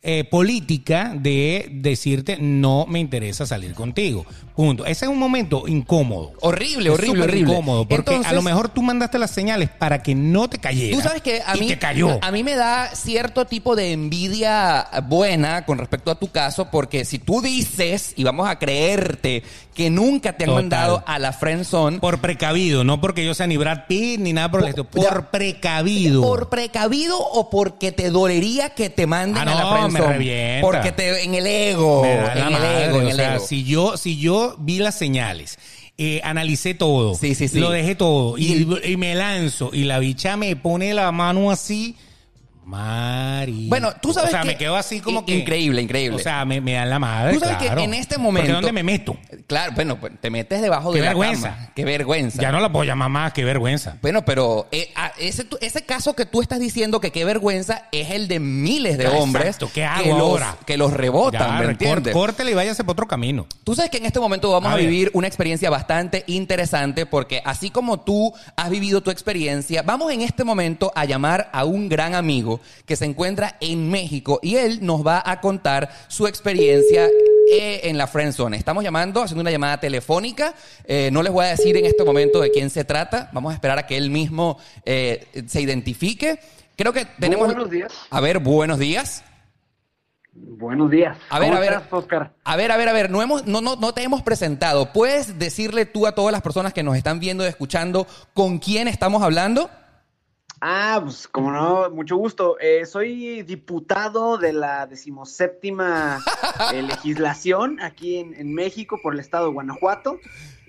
eh, 0.05 0.25
política 0.25 1.13
de 1.15 1.69
decirte 1.71 2.37
no 2.41 2.87
me 2.89 2.99
interesa 2.99 3.47
salir 3.47 3.73
contigo. 3.73 4.27
Punto. 4.57 4.85
Ese 4.85 5.05
es 5.05 5.11
un 5.11 5.19
momento 5.19 5.69
incómodo. 5.69 6.33
Horrible, 6.41 6.89
Es 6.89 6.95
horrible, 6.95 7.23
horrible. 7.23 7.53
incómodo. 7.53 7.89
Porque 7.89 8.21
a 8.25 8.33
lo 8.33 8.43
mejor 8.43 8.69
tú 8.69 8.83
mandaste 8.83 9.19
las 9.19 9.31
señales 9.31 9.71
para 9.71 10.03
que 10.03 10.15
no 10.15 10.49
te 10.49 10.59
cayera. 10.59 10.97
Tú 10.97 11.03
sabes 11.03 11.23
que 11.23 11.41
a 11.47 11.55
mí, 11.55 11.69
te 11.69 11.79
cayó. 11.79 12.19
a 12.21 12.31
mí 12.33 12.43
me 12.43 12.55
da 12.57 12.91
cierto 12.95 13.47
tipo 13.47 13.77
de 13.77 13.93
envidia 13.93 14.89
buena 15.09 15.65
con 15.65 15.79
respecto 15.79 16.11
a 16.11 16.17
tu 16.17 16.29
caso, 16.33 16.69
porque 16.71 17.05
si 17.05 17.19
tú 17.19 17.41
dices, 17.41 18.13
y 18.17 18.25
vamos 18.25 18.49
a 18.49 18.59
creerte, 18.59 19.43
que 19.75 19.89
nunca 19.91 20.35
te 20.37 20.45
han 20.45 20.51
Total. 20.51 20.63
mandado 20.63 21.05
a 21.07 21.19
la 21.19 21.33
friend 21.33 21.65
zone, 21.65 21.99
Por 21.99 22.21
precavido, 22.21 22.85
no 22.85 23.01
porque 23.01 23.25
yo 23.25 23.35
sea 23.35 23.47
ni 23.47 23.57
Brad 23.57 23.87
Pitt 23.89 24.21
ni 24.21 24.33
nada 24.33 24.51
por 24.51 24.61
el 24.63 24.69
estilo. 24.69 24.85
Por 24.91 25.03
ya. 25.05 25.31
precavido. 25.31 26.21
¿Por 26.23 26.49
precavido 26.51 27.19
o 27.19 27.49
porque 27.51 27.91
te 27.93 28.11
dolería 28.11 28.71
que 28.71 28.91
te 28.91 29.07
manden 29.07 29.37
Ah, 29.49 29.53
a 29.53 29.55
la 29.55 29.63
no, 29.63 29.73
friendzone? 29.73 30.05
me 30.07 30.13
revienta. 30.13 30.61
Porque 30.67 30.93
te, 30.93 31.25
en 31.25 31.35
el 31.35 31.47
ego, 31.47 32.05
en 32.05 32.11
el 32.55 32.55
ego, 32.65 33.01
en 33.01 33.07
o 33.07 33.09
el 33.11 33.17
sea, 33.17 33.35
ego. 33.37 33.47
Si 33.47 33.65
yo, 33.65 33.97
si 33.97 34.19
yo 34.19 34.57
vi 34.59 34.79
las 34.79 34.95
señales, 34.97 35.59
eh, 35.99 36.21
analicé 36.25 36.75
todo, 36.75 37.15
Sí, 37.15 37.35
sí, 37.35 37.49
sí. 37.49 37.59
lo 37.59 37.71
dejé 37.71 37.95
todo 37.95 38.37
y, 38.39 38.67
y 38.85 38.97
me 38.97 39.15
lanzo 39.15 39.71
y 39.73 39.85
la 39.85 39.99
bicha 39.99 40.37
me 40.37 40.55
pone 40.57 40.95
la 40.95 41.13
mano 41.13 41.51
así. 41.51 41.97
Mari. 42.65 43.69
Bueno, 43.69 43.93
tú 44.01 44.13
sabes 44.13 44.29
O 44.29 44.33
sea, 44.33 44.41
que- 44.43 44.47
me 44.49 44.57
quedo 44.57 44.77
así 44.77 45.01
como 45.01 45.25
que. 45.27 45.35
increíble, 45.37 45.83
increíble. 45.83 46.17
O 46.17 46.21
sea, 46.23 46.45
me, 46.45 46.61
me 46.61 46.73
dan 46.75 46.91
la 46.91 46.99
madre. 46.99 47.35
Tú 47.35 47.41
sabes 47.41 47.57
que 47.59 47.67
claro. 47.67 47.81
en 47.83 47.95
este 47.95 48.19
momento... 48.19 48.53
¿dónde 48.53 48.73
me 48.73 48.83
meto? 48.83 49.17
Claro, 49.47 49.73
bueno, 49.75 49.99
pues 49.99 50.13
te 50.21 50.31
metes 50.31 50.63
debajo 50.63 50.93
Qué 50.93 50.99
de 50.99 51.05
la 51.05 51.11
vergüenza. 51.11 51.55
cama. 51.55 51.71
Qué 51.75 51.85
vergüenza. 51.85 52.41
Ya 52.41 52.53
no 52.53 52.61
la 52.61 52.71
puedo 52.71 52.85
llamar 52.85 53.09
más, 53.11 53.33
qué 53.33 53.45
vergüenza. 53.45 53.97
Bueno, 54.01 54.25
pero 54.25 54.69
eh, 54.71 54.93
ese, 55.19 55.47
ese 55.61 55.83
caso 55.85 56.15
que 56.15 56.25
tú 56.27 56.41
estás 56.41 56.61
diciendo 56.61 57.01
que 57.01 57.11
qué 57.11 57.25
vergüenza 57.25 57.89
es 57.93 58.11
el 58.11 58.29
de 58.29 58.39
miles 58.41 58.97
de 58.99 59.05
Exacto, 59.05 59.23
hombres 59.23 59.57
¿qué 59.75 59.85
hago 59.85 60.03
que, 60.05 60.09
los, 60.11 60.21
ahora? 60.21 60.57
que 60.67 60.77
los 60.77 60.93
rebotan, 60.93 61.41
Ya, 61.59 61.59
¿me 61.67 61.73
entiendes? 61.73 62.13
córtele 62.15 62.53
y 62.53 62.55
váyase 62.55 62.85
por 62.85 62.93
otro 62.93 63.09
camino. 63.09 63.47
Tú 63.65 63.75
sabes 63.75 63.91
que 63.91 63.97
en 63.99 64.07
este 64.07 64.21
momento 64.21 64.51
vamos 64.53 64.73
A 64.73 64.77
vivir 64.77 65.11
una 65.15 65.27
experiencia 65.27 65.69
bastante 65.71 66.25
interesante 66.27 67.07
porque 67.07 67.43
así 67.45 67.71
como 67.71 68.01
tú 68.01 68.33
has 68.57 68.71
vivido 68.71 69.03
tu 69.03 69.11
experiencia, 69.11 69.83
vamos 69.83 70.13
en 70.13 70.23
este 70.23 70.45
momento 70.45 70.93
a 70.95 71.05
llamar 71.05 71.51
a 71.53 71.65
un 71.65 71.89
gran 71.89 72.15
amigo 72.15 72.52
que 72.87 72.97
se 72.97 73.05
encuentra 73.05 73.57
en 73.61 73.91
México 73.91 74.41
y 74.43 74.57
él 74.57 74.81
nos 74.83 75.07
va 75.07 75.23
a 75.25 75.41
contar 75.41 75.91
su 76.09 76.27
experiencia 76.27 77.09
eh, 77.51 77.81
en 77.85 77.99
la 77.99 78.07
friendzone. 78.07 78.57
Estamos 78.57 78.83
llamando, 78.83 79.23
haciendo 79.23 79.43
una 79.43 79.51
llamada 79.51 79.79
telefónica. 79.79 80.55
Eh, 80.85 81.11
no 81.13 81.23
les 81.23 81.33
voy 81.33 81.45
a 81.45 81.49
decir 81.49 81.77
en 81.77 81.85
este 81.85 82.05
momento 82.05 82.41
de 82.41 82.51
quién 82.51 82.71
se 82.71 82.85
trata. 82.85 83.31
Vamos 83.33 83.53
a 83.53 83.55
esperar 83.55 83.79
a 83.79 83.87
que 83.87 83.97
él 83.97 84.11
mismo 84.11 84.59
eh, 84.85 85.27
se 85.47 85.61
identifique. 85.61 86.39
Creo 86.77 86.93
que 86.93 87.05
tenemos... 87.19 87.47
buenos 87.47 87.71
días. 87.71 87.93
A 88.11 88.21
ver, 88.21 88.39
buenos 88.39 88.79
días. 88.79 89.25
Buenos 90.35 90.91
días. 90.91 91.19
A 91.29 91.39
ver, 91.39 91.49
¿Cómo 91.49 91.59
a 91.59 91.61
ver, 91.61 91.73
estás, 91.75 91.93
Oscar? 91.93 92.33
A 92.45 92.57
ver, 92.57 92.73
a 92.73 92.77
ver, 92.79 92.89
a 92.89 92.93
ver, 92.93 93.11
no, 93.11 93.21
hemos, 93.21 93.47
no, 93.47 93.61
no, 93.61 93.77
no 93.77 93.93
te 93.93 94.03
hemos 94.03 94.23
presentado. 94.23 94.93
¿Puedes 94.93 95.39
decirle 95.39 95.85
tú 95.85 96.07
a 96.07 96.13
todas 96.13 96.33
las 96.33 96.41
personas 96.41 96.73
que 96.73 96.83
nos 96.83 96.97
están 96.97 97.21
viendo 97.21 97.45
y 97.45 97.49
escuchando 97.49 98.07
con 98.33 98.59
quién 98.59 98.89
estamos 98.89 99.23
hablando? 99.23 99.69
Ah, 100.65 101.01
pues 101.03 101.27
como 101.27 101.51
no, 101.51 101.91
mucho 101.91 102.15
gusto. 102.15 102.57
Eh, 102.61 102.87
soy 102.87 103.43
diputado 103.43 104.39
de 104.39 104.53
la 104.53 104.87
decimoséptima 104.87 106.25
eh, 106.73 106.83
legislación 106.83 107.81
aquí 107.81 108.19
en, 108.19 108.33
en 108.35 108.55
México 108.55 109.01
por 109.03 109.15
el 109.15 109.19
estado 109.19 109.47
de 109.47 109.55
Guanajuato. 109.55 110.21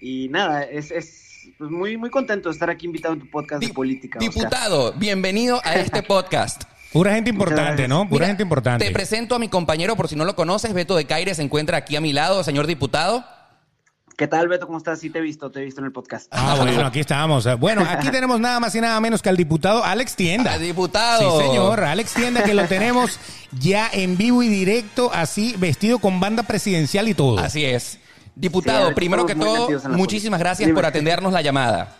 Y 0.01 0.29
nada, 0.29 0.63
es, 0.63 0.89
es 0.89 1.47
pues, 1.59 1.69
muy, 1.69 1.95
muy 1.95 2.09
contento 2.09 2.49
de 2.49 2.53
estar 2.53 2.71
aquí 2.71 2.87
invitado 2.87 3.13
en 3.13 3.19
tu 3.19 3.29
podcast 3.29 3.61
de 3.61 3.71
política. 3.71 4.17
Oscar. 4.17 4.33
Diputado, 4.33 4.93
bienvenido 4.93 5.61
a 5.63 5.75
este 5.75 6.01
podcast. 6.07 6.63
Pura 6.91 7.13
gente 7.13 7.29
importante. 7.29 7.87
¿no? 7.87 8.09
Pura 8.09 8.21
Mira, 8.21 8.27
gente 8.27 8.41
importante. 8.41 8.85
Te 8.85 8.91
presento 8.91 9.35
a 9.35 9.39
mi 9.39 9.47
compañero, 9.47 9.95
por 9.95 10.07
si 10.07 10.15
no 10.15 10.25
lo 10.25 10.35
conoces, 10.35 10.73
Beto 10.73 10.95
de 10.95 11.05
Caire 11.05 11.35
se 11.35 11.43
encuentra 11.43 11.77
aquí 11.77 11.95
a 11.95 12.01
mi 12.01 12.13
lado, 12.13 12.43
señor 12.43 12.65
diputado. 12.65 13.23
¿Qué 14.23 14.29
tal, 14.29 14.47
Beto? 14.47 14.67
¿Cómo 14.67 14.77
estás? 14.77 15.01
Sí, 15.01 15.09
te 15.09 15.19
he 15.19 15.21
visto, 15.21 15.51
te 15.51 15.59
he 15.59 15.65
visto 15.65 15.81
en 15.81 15.85
el 15.87 15.91
podcast. 15.91 16.27
Ah, 16.31 16.55
bueno, 16.57 16.85
aquí 16.85 17.01
estamos. 17.01 17.45
Bueno, 17.59 17.85
aquí 17.85 18.09
tenemos 18.09 18.39
nada 18.39 18.57
más 18.61 18.73
y 18.73 18.79
nada 18.79 18.97
menos 19.01 19.21
que 19.21 19.27
al 19.27 19.35
diputado 19.35 19.83
Alex 19.83 20.15
Tienda. 20.15 20.57
Diputado. 20.57 21.41
Sí, 21.41 21.45
señor, 21.45 21.83
Alex 21.83 22.13
Tienda, 22.13 22.41
que 22.41 22.53
lo 22.53 22.65
tenemos 22.65 23.19
ya 23.59 23.89
en 23.91 24.15
vivo 24.15 24.41
y 24.41 24.47
directo, 24.47 25.11
así, 25.13 25.55
vestido 25.57 25.99
con 25.99 26.21
banda 26.21 26.43
presidencial 26.43 27.09
y 27.09 27.13
todo. 27.13 27.37
Así 27.37 27.65
es. 27.65 27.83
Sí, 27.83 27.99
Diputado, 28.33 28.95
primero 28.95 29.25
que 29.25 29.35
todo, 29.35 29.67
muchísimas 29.89 30.39
gracias 30.39 30.67
Dime. 30.67 30.77
por 30.77 30.85
atendernos 30.85 31.33
la 31.33 31.41
llamada. 31.41 31.97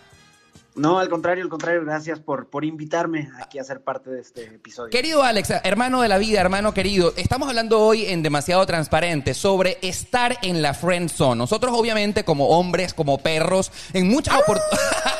No, 0.76 0.98
al 0.98 1.08
contrario, 1.08 1.44
al 1.44 1.50
contrario, 1.50 1.82
gracias 1.84 2.18
por, 2.18 2.48
por 2.50 2.64
invitarme 2.64 3.28
aquí 3.40 3.60
a 3.60 3.64
ser 3.64 3.80
parte 3.82 4.10
de 4.10 4.20
este 4.20 4.42
episodio. 4.46 4.90
Querido 4.90 5.22
Alex, 5.22 5.50
hermano 5.62 6.02
de 6.02 6.08
la 6.08 6.18
vida, 6.18 6.40
hermano 6.40 6.74
querido, 6.74 7.12
estamos 7.16 7.48
hablando 7.48 7.80
hoy 7.80 8.06
en 8.06 8.24
Demasiado 8.24 8.66
Transparente 8.66 9.34
sobre 9.34 9.78
estar 9.82 10.36
en 10.42 10.62
la 10.62 10.74
friend 10.74 11.10
zone. 11.10 11.36
Nosotros 11.38 11.72
obviamente 11.76 12.24
como 12.24 12.48
hombres, 12.48 12.92
como 12.92 13.18
perros, 13.18 13.70
en 13.92 14.08
muchas, 14.08 14.34
opor- 14.34 14.60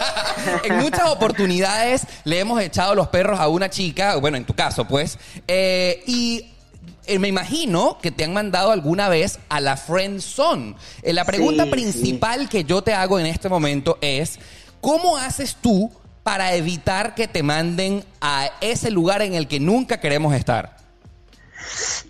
en 0.64 0.78
muchas 0.78 1.08
oportunidades 1.08 2.02
le 2.24 2.40
hemos 2.40 2.60
echado 2.60 2.96
los 2.96 3.06
perros 3.08 3.38
a 3.38 3.46
una 3.46 3.70
chica, 3.70 4.16
bueno, 4.16 4.36
en 4.36 4.44
tu 4.46 4.54
caso 4.54 4.88
pues, 4.88 5.18
eh, 5.46 6.02
y... 6.06 6.46
eh, 7.06 7.18
Me 7.20 7.28
imagino 7.28 7.98
que 8.02 8.10
te 8.10 8.24
han 8.24 8.32
mandado 8.32 8.72
alguna 8.72 9.08
vez 9.08 9.38
a 9.48 9.60
la 9.60 9.76
friend 9.76 10.20
zone. 10.20 10.74
Eh, 11.02 11.12
la 11.12 11.24
pregunta 11.24 11.62
Sí, 11.64 11.70
principal 11.70 12.48
que 12.48 12.64
yo 12.64 12.82
te 12.82 12.92
hago 12.92 13.20
en 13.20 13.26
este 13.26 13.48
momento 13.48 13.98
es, 14.00 14.40
¿cómo 14.84 15.16
haces 15.16 15.56
tú 15.62 15.90
para 16.22 16.54
evitar 16.54 17.14
que 17.14 17.26
te 17.26 17.42
manden 17.42 18.04
a 18.20 18.50
ese 18.60 18.90
lugar 18.90 19.22
en 19.22 19.32
el 19.34 19.48
que 19.48 19.58
nunca 19.60 19.98
queremos 19.98 20.34
estar? 20.34 20.76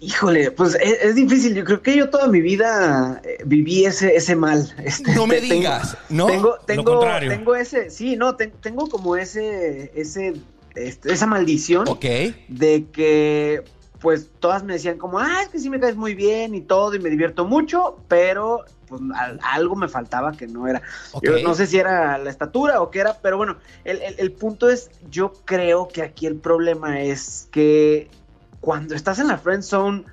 Híjole, 0.00 0.50
pues 0.50 0.74
es, 0.80 0.98
es 1.02 1.14
difícil. 1.14 1.54
Yo 1.54 1.64
creo 1.64 1.80
que 1.80 1.96
yo 1.96 2.10
toda 2.10 2.26
mi 2.26 2.40
vida 2.40 3.20
eh, 3.24 3.38
viví 3.46 3.84
ese, 3.84 4.14
ese 4.16 4.34
mal. 4.34 4.74
Este, 4.84 5.14
No 5.14 5.26
me 5.28 5.40
tengo- 5.40 5.54
digas, 5.54 5.96
¿no? 6.08 6.26
Tengo, 6.26 6.56
tengo, 6.66 6.84
contrario. 6.84 7.30
tengo 7.30 7.54
ese, 7.54 7.90
sí, 7.90 8.16
no, 8.16 8.34
te- 8.34 8.48
tengo 8.48 8.88
como 8.88 9.16
ese, 9.16 9.92
ese, 9.94 10.34
este, 10.74 11.12
esa 11.12 11.26
maldición 11.26 11.88
Ok. 11.88 12.04
de 12.48 12.86
que, 12.92 13.62
pues, 14.04 14.28
todas 14.38 14.62
me 14.62 14.74
decían 14.74 14.98
como, 14.98 15.18
ah, 15.18 15.40
es 15.42 15.48
que 15.48 15.58
sí 15.58 15.70
me 15.70 15.80
caes 15.80 15.96
muy 15.96 16.14
bien 16.14 16.54
y 16.54 16.60
todo 16.60 16.94
y 16.94 16.98
me 16.98 17.08
divierto 17.08 17.46
mucho, 17.46 17.96
pero 18.06 18.62
pues 18.86 19.00
al- 19.16 19.40
algo 19.42 19.76
me 19.76 19.88
faltaba 19.88 20.32
que 20.32 20.46
no 20.46 20.68
era. 20.68 20.82
Yo 21.22 21.32
no 21.42 21.54
sé 21.54 21.66
si 21.66 21.78
era 21.78 22.18
la 22.18 22.28
estatura 22.28 22.82
o 22.82 22.90
qué 22.90 23.00
era, 23.00 23.14
pero 23.22 23.38
bueno, 23.38 23.56
el, 23.82 24.02
el- 24.02 24.14
el 24.18 24.32
punto 24.32 24.68
es, 24.68 24.90
yo 25.10 25.32
creo 25.46 25.88
que 25.88 26.02
aquí 26.02 26.26
el 26.26 26.36
problema 26.36 27.00
es 27.00 27.48
que 27.50 28.10
cuando 28.60 28.94
estás 28.94 29.18
en 29.20 29.28
la 29.28 29.38
friend 29.38 29.62
zone 29.62 30.04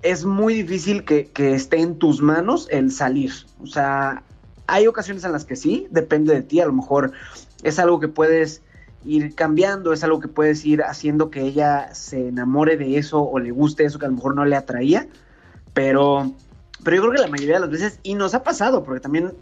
es 0.00 0.24
muy 0.24 0.54
difícil 0.54 1.04
que, 1.04 1.26
que 1.26 1.54
esté 1.54 1.80
en 1.80 1.98
tus 1.98 2.22
manos 2.22 2.66
el 2.70 2.90
salir. 2.90 3.32
O 3.62 3.66
sea, 3.66 4.22
hay 4.66 4.86
ocasiones 4.86 5.22
en 5.24 5.32
las 5.32 5.44
que 5.44 5.54
sí, 5.56 5.86
depende 5.90 6.32
de 6.34 6.42
ti, 6.42 6.60
a 6.60 6.66
lo 6.66 6.72
mejor 6.72 7.12
es 7.62 7.78
algo 7.78 8.00
que 8.00 8.08
puedes 8.08 8.62
ir 9.04 9.34
cambiando, 9.34 9.92
es 9.92 10.04
algo 10.04 10.20
que 10.20 10.28
puedes 10.28 10.64
ir 10.64 10.82
haciendo 10.82 11.30
que 11.30 11.42
ella 11.42 11.94
se 11.94 12.28
enamore 12.28 12.76
de 12.76 12.98
eso 12.98 13.22
o 13.22 13.38
le 13.38 13.50
guste 13.50 13.84
eso 13.84 13.98
que 13.98 14.06
a 14.06 14.08
lo 14.08 14.16
mejor 14.16 14.34
no 14.34 14.44
le 14.44 14.56
atraía, 14.56 15.06
pero... 15.74 16.32
Pero 16.84 16.96
yo 16.96 17.02
creo 17.02 17.14
que 17.14 17.20
la 17.22 17.26
mayoría 17.26 17.54
de 17.54 17.60
las 17.62 17.70
veces, 17.70 17.98
y 18.04 18.14
nos 18.14 18.34
ha 18.34 18.44
pasado, 18.44 18.84
porque 18.84 19.00
también 19.00 19.32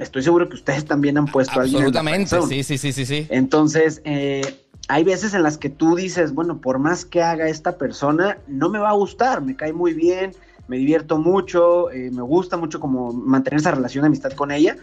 estoy 0.00 0.22
seguro 0.22 0.48
que 0.48 0.54
ustedes 0.54 0.86
también 0.86 1.18
han 1.18 1.26
puesto 1.26 1.60
a 1.60 1.64
alguien 1.64 1.82
Absolutamente, 1.82 2.40
sí, 2.48 2.62
sí, 2.62 2.90
sí, 2.90 3.04
sí. 3.04 3.26
Entonces, 3.28 4.00
eh, 4.06 4.40
hay 4.88 5.04
veces 5.04 5.34
en 5.34 5.42
las 5.42 5.58
que 5.58 5.68
tú 5.68 5.96
dices, 5.96 6.32
bueno, 6.32 6.60
por 6.60 6.78
más 6.78 7.04
que 7.04 7.22
haga 7.22 7.48
esta 7.48 7.76
persona, 7.76 8.38
no 8.46 8.68
me 8.68 8.78
va 8.78 8.90
a 8.90 8.94
gustar, 8.94 9.42
me 9.42 9.56
cae 9.56 9.72
muy 9.72 9.94
bien, 9.94 10.32
me 10.68 10.76
divierto 10.78 11.18
mucho, 11.18 11.90
eh, 11.90 12.10
me 12.10 12.22
gusta 12.22 12.56
mucho 12.56 12.80
como 12.80 13.12
mantener 13.12 13.60
esa 13.60 13.72
relación 13.72 14.02
de 14.02 14.06
amistad 14.06 14.32
con 14.32 14.50
ella, 14.50 14.76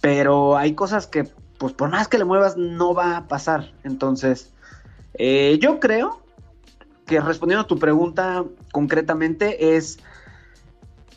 pero 0.00 0.56
hay 0.56 0.74
cosas 0.74 1.06
que, 1.06 1.28
pues 1.58 1.72
por 1.72 1.90
más 1.90 2.08
que 2.08 2.18
le 2.18 2.24
muevas, 2.24 2.56
no 2.56 2.94
va 2.94 3.16
a 3.16 3.28
pasar. 3.28 3.72
Entonces, 3.84 4.52
eh, 5.14 5.58
yo 5.60 5.80
creo 5.80 6.20
que 7.06 7.20
respondiendo 7.20 7.64
a 7.64 7.66
tu 7.66 7.78
pregunta 7.78 8.44
concretamente 8.72 9.76
es 9.76 9.98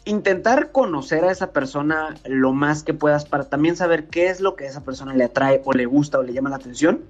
intentar 0.05 0.71
conocer 0.71 1.23
a 1.25 1.31
esa 1.31 1.51
persona 1.51 2.15
lo 2.25 2.53
más 2.53 2.83
que 2.83 2.93
puedas 2.93 3.25
para 3.25 3.45
también 3.45 3.75
saber 3.75 4.07
qué 4.07 4.27
es 4.27 4.39
lo 4.39 4.55
que 4.55 4.65
a 4.65 4.69
esa 4.69 4.83
persona 4.83 5.13
le 5.13 5.25
atrae 5.25 5.61
o 5.65 5.73
le 5.73 5.85
gusta 5.85 6.19
o 6.19 6.23
le 6.23 6.33
llama 6.33 6.49
la 6.49 6.55
atención. 6.55 7.01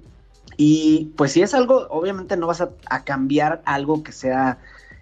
Y 0.57 1.13
pues 1.15 1.33
si 1.33 1.43
es 1.43 1.53
algo, 1.53 1.87
obviamente 1.89 2.35
no 2.37 2.47
vas 2.47 2.61
a, 2.61 3.03
cambiar 3.03 3.61
algo 3.65 4.01
que 4.01 4.11
sea, 4.11 4.57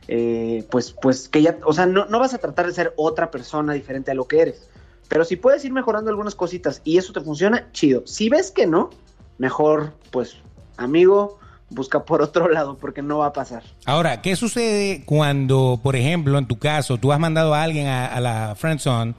eh, 0.09 0.67
pues, 0.69 0.91
pues 0.91 1.29
que 1.29 1.41
ya, 1.41 1.57
o 1.63 1.71
sea, 1.71 1.85
no, 1.85 2.05
no 2.05 2.19
vas 2.19 2.33
a 2.33 2.39
tratar 2.39 2.67
de 2.67 2.73
ser 2.73 2.93
otra 2.97 3.31
persona 3.31 3.71
diferente 3.71 4.11
a 4.11 4.15
lo 4.15 4.27
que 4.27 4.41
eres. 4.41 4.67
Pero 5.07 5.23
si 5.25 5.35
puedes 5.35 5.63
ir 5.65 5.71
mejorando 5.71 6.09
algunas 6.09 6.35
cositas 6.35 6.81
y 6.83 6.97
eso 6.97 7.13
te 7.13 7.21
funciona, 7.21 7.71
chido. 7.71 8.03
Si 8.05 8.29
ves 8.29 8.51
que 8.51 8.65
no, 8.65 8.89
mejor, 9.37 9.93
pues, 10.11 10.37
amigo, 10.77 11.37
busca 11.69 12.05
por 12.05 12.21
otro 12.23 12.49
lado 12.49 12.77
porque 12.77 13.01
no 13.01 13.19
va 13.19 13.27
a 13.27 13.33
pasar. 13.33 13.63
Ahora, 13.85 14.21
¿qué 14.21 14.35
sucede 14.35 15.03
cuando, 15.05 15.79
por 15.81 15.95
ejemplo, 15.95 16.37
en 16.37 16.47
tu 16.47 16.57
caso, 16.57 16.97
tú 16.97 17.11
has 17.11 17.19
mandado 17.19 17.53
a 17.53 17.63
alguien 17.63 17.87
a, 17.87 18.19
la 18.19 18.55
friendzone 18.55 19.13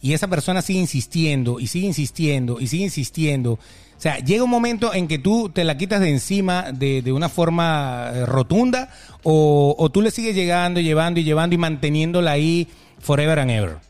y 0.00 0.12
esa 0.12 0.28
persona 0.28 0.62
sigue 0.62 0.80
insistiendo 0.80 1.58
y 1.58 1.66
sigue 1.66 1.86
insistiendo 1.86 2.58
y 2.60 2.66
sigue 2.66 2.84
insistiendo? 2.84 3.52
O 3.52 4.00
sea, 4.00 4.18
llega 4.18 4.44
un 4.44 4.50
momento 4.50 4.92
en 4.92 5.08
que 5.08 5.18
tú 5.18 5.48
te 5.48 5.64
la 5.64 5.78
quitas 5.78 6.00
de 6.00 6.10
encima 6.10 6.70
de, 6.70 7.00
de 7.00 7.12
una 7.12 7.30
forma 7.30 8.10
eh, 8.12 8.26
rotunda 8.26 8.90
o, 9.22 9.74
o 9.78 9.88
tú 9.88 10.02
le 10.02 10.10
sigues 10.10 10.34
llegando, 10.34 10.80
llevando 10.80 11.18
y 11.18 11.24
llevando 11.24 11.54
y 11.54 11.58
manteniéndola 11.58 12.32
ahí 12.32 12.68
forever 13.00 13.38
and 13.38 13.50
ever. 13.50 13.85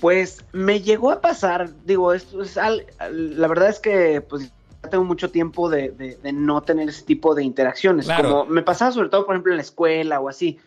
Pues 0.00 0.44
me 0.52 0.80
llegó 0.82 1.10
a 1.10 1.20
pasar, 1.20 1.70
digo, 1.84 2.12
esto 2.12 2.42
es 2.42 2.56
al- 2.58 2.86
al- 2.98 3.40
la 3.40 3.48
verdad 3.48 3.68
es 3.70 3.78
que 3.80 4.20
pues 4.20 4.52
ya 4.82 4.90
tengo 4.90 5.04
mucho 5.04 5.30
tiempo 5.30 5.70
de, 5.70 5.90
de- 5.90 6.16
de 6.16 6.32
no 6.32 6.62
tener 6.62 6.88
ese 6.88 7.02
tipo 7.02 7.34
de 7.34 7.42
interacciones. 7.42 8.06
Claro. 8.06 8.28
Como 8.28 8.44
me 8.46 8.62
pasaba 8.62 8.92
sobre 8.92 9.08
todo, 9.08 9.24
por 9.24 9.34
ejemplo, 9.34 9.52
en 9.52 9.56
la 9.56 9.62
escuela 9.62 10.20
o 10.20 10.28
así. 10.28 10.58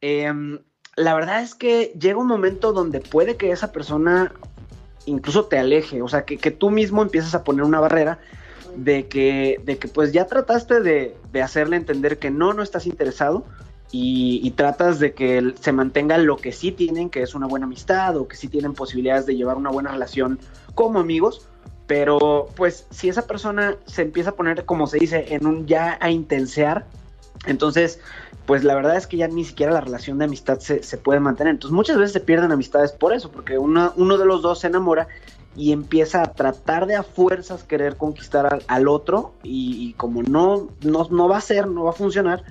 Em, 0.00 0.58
la 0.96 1.14
verdad 1.14 1.42
es 1.42 1.54
que 1.54 1.92
llega 1.98 2.18
un 2.18 2.26
momento 2.26 2.72
donde 2.72 3.00
puede 3.00 3.36
que 3.36 3.50
esa 3.50 3.72
persona 3.72 4.32
incluso 5.06 5.46
te 5.46 5.58
aleje, 5.58 6.02
o 6.02 6.08
sea, 6.08 6.24
que, 6.24 6.36
que 6.38 6.50
tú 6.50 6.70
mismo 6.70 7.02
empiezas 7.02 7.34
a 7.34 7.42
poner 7.44 7.64
una 7.64 7.80
barrera 7.80 8.18
de 8.76 9.06
que, 9.06 9.60
de 9.64 9.76
que 9.78 9.88
pues 9.88 10.12
ya 10.12 10.26
trataste 10.26 10.80
de, 10.80 11.16
de 11.32 11.42
hacerle 11.42 11.76
entender 11.76 12.18
que 12.18 12.30
no, 12.30 12.52
no 12.54 12.62
estás 12.62 12.86
interesado 12.86 13.44
y, 13.96 14.40
y 14.42 14.50
tratas 14.50 14.98
de 14.98 15.14
que 15.14 15.54
se 15.60 15.70
mantenga 15.70 16.18
lo 16.18 16.36
que 16.36 16.50
sí 16.50 16.72
tienen, 16.72 17.10
que 17.10 17.22
es 17.22 17.32
una 17.36 17.46
buena 17.46 17.66
amistad 17.66 18.16
o 18.16 18.26
que 18.26 18.34
sí 18.36 18.48
tienen 18.48 18.72
posibilidades 18.74 19.24
de 19.24 19.36
llevar 19.36 19.56
una 19.56 19.70
buena 19.70 19.92
relación 19.92 20.40
como 20.74 20.98
amigos, 20.98 21.46
pero 21.86 22.48
pues 22.56 22.86
si 22.90 23.08
esa 23.08 23.22
persona 23.28 23.76
se 23.86 24.02
empieza 24.02 24.30
a 24.30 24.34
poner, 24.34 24.64
como 24.64 24.88
se 24.88 24.98
dice, 24.98 25.26
en 25.32 25.46
un 25.46 25.66
ya 25.66 25.96
a 26.00 26.10
intensear, 26.10 26.86
entonces 27.46 28.00
pues 28.46 28.64
la 28.64 28.74
verdad 28.74 28.96
es 28.96 29.06
que 29.06 29.16
ya 29.16 29.28
ni 29.28 29.44
siquiera 29.44 29.72
la 29.72 29.80
relación 29.80 30.18
de 30.18 30.24
amistad 30.24 30.58
se, 30.58 30.82
se 30.82 30.98
puede 30.98 31.20
mantener. 31.20 31.52
Entonces 31.52 31.72
muchas 31.74 31.96
veces 31.96 32.12
se 32.14 32.20
pierden 32.20 32.50
amistades 32.50 32.90
por 32.90 33.14
eso, 33.14 33.30
porque 33.30 33.58
una- 33.58 33.92
uno 33.94 34.18
de 34.18 34.26
los 34.26 34.42
dos 34.42 34.58
se 34.58 34.66
enamora 34.66 35.06
y 35.54 35.70
empieza 35.70 36.20
a 36.22 36.32
tratar 36.32 36.86
de 36.86 36.96
a 36.96 37.04
fuerzas 37.04 37.62
querer 37.62 37.96
conquistar 37.96 38.52
al, 38.52 38.64
al 38.66 38.88
otro 38.88 39.34
y, 39.44 39.76
y 39.88 39.92
como 39.92 40.22
no, 40.24 40.68
no, 40.82 41.06
no 41.12 41.28
va 41.28 41.36
a 41.38 41.40
ser, 41.40 41.68
no 41.68 41.84
va 41.84 41.90
a 41.90 41.94
funcionar, 41.94 42.42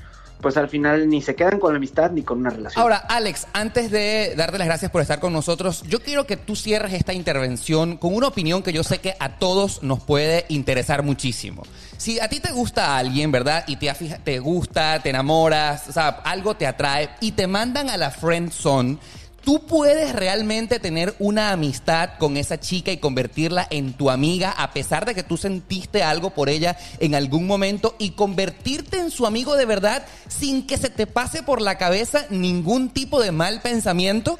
pues 0.43 0.57
al 0.57 0.67
final 0.67 1.09
ni 1.09 1.21
se 1.21 1.35
quedan 1.35 1.57
con 1.57 1.71
la 1.71 1.77
amistad 1.77 2.11
ni 2.11 2.21
con 2.21 2.39
una 2.39 2.49
relación. 2.49 2.81
Ahora, 2.81 2.97
Alex, 2.97 3.47
antes 3.53 3.89
de 3.89 4.33
darte 4.35 4.57
las 4.57 4.67
gracias 4.67 4.91
por 4.91 5.01
estar 5.01 5.21
con 5.21 5.31
nosotros, 5.31 5.83
yo 5.87 6.01
quiero 6.01 6.27
que 6.27 6.35
tú 6.35 6.57
cierres 6.57 6.93
esta 6.93 7.13
intervención 7.13 7.95
con 7.97 8.13
una 8.13 8.27
opinión 8.27 8.61
que 8.61 8.73
yo 8.73 8.83
sé 8.83 8.99
que 8.99 9.15
a 9.19 9.39
todos 9.39 9.81
nos 9.81 10.03
puede 10.03 10.45
interesar 10.49 11.01
muchísimo. 11.01 11.63
Si 11.97 12.19
a 12.19 12.27
ti 12.27 12.41
te 12.41 12.51
gusta 12.51 12.97
alguien, 12.97 13.31
¿verdad? 13.31 13.63
Y 13.67 13.77
te, 13.77 13.91
te 14.23 14.39
gusta, 14.39 14.99
te 15.01 15.11
enamoras, 15.11 15.87
o 15.87 15.93
sea, 15.93 16.09
algo 16.25 16.55
te 16.55 16.67
atrae 16.67 17.09
y 17.21 17.31
te 17.31 17.47
mandan 17.47 17.89
a 17.89 17.95
la 17.95 18.11
friend 18.11 18.51
zone, 18.51 18.97
¿Tú 19.43 19.65
puedes 19.65 20.15
realmente 20.15 20.79
tener 20.79 21.15
una 21.19 21.51
amistad 21.51 22.11
con 22.17 22.37
esa 22.37 22.61
chica 22.61 22.91
y 22.91 22.97
convertirla 22.97 23.67
en 23.69 23.91
tu 23.91 24.09
amiga 24.09 24.51
a 24.51 24.71
pesar 24.71 25.05
de 25.05 25.13
que 25.13 25.23
tú 25.23 25.35
sentiste 25.35 26.01
algo 26.01 26.29
por 26.29 26.47
ella 26.47 26.77
en 26.99 27.13
algún 27.13 27.45
momento 27.45 27.95
y 27.99 28.11
convertirte 28.11 28.99
en 28.99 29.11
su 29.11 29.25
amigo 29.25 29.57
de 29.57 29.65
verdad 29.65 30.05
sin 30.29 30.65
que 30.65 30.77
se 30.77 30.89
te 30.89 31.07
pase 31.07 31.43
por 31.43 31.61
la 31.61 31.77
cabeza 31.77 32.25
ningún 32.29 32.89
tipo 32.89 33.21
de 33.21 33.33
mal 33.33 33.61
pensamiento? 33.61 34.39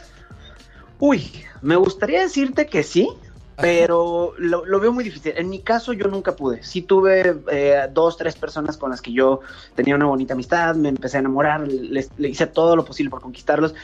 Uy, 1.00 1.34
me 1.62 1.76
gustaría 1.76 2.22
decirte 2.22 2.66
que 2.66 2.84
sí, 2.84 3.10
pero 3.58 4.34
lo, 4.38 4.66
lo, 4.66 4.80
veo 4.80 4.92
muy 4.92 5.04
difícil. 5.04 5.34
En 5.36 5.50
mi 5.50 5.60
caso 5.60 5.94
yo 5.94 6.08
nunca 6.08 6.36
pude. 6.36 6.64
Sí 6.64 6.82
tuve 6.82 7.36
eh, 7.52 7.88
dos, 7.92 8.18
tres 8.18 8.36
personas 8.36 8.78
con 8.78 8.92
las 8.92 9.02
que 9.02 9.12
yo 9.12 9.42
tenía 9.76 9.96
una 9.96 10.06
bonita 10.06 10.34
amistad, 10.34 10.76
me 10.76 10.90
empecé 10.90 11.18
a 11.18 11.20
enamorar, 11.20 11.68
les, 11.68 12.10
le 12.18 12.30
hice 12.30 12.48
todo 12.48 12.76
lo 12.76 12.86
posible 12.86 13.10
por 13.10 13.22
conquistarlos. 13.22 13.76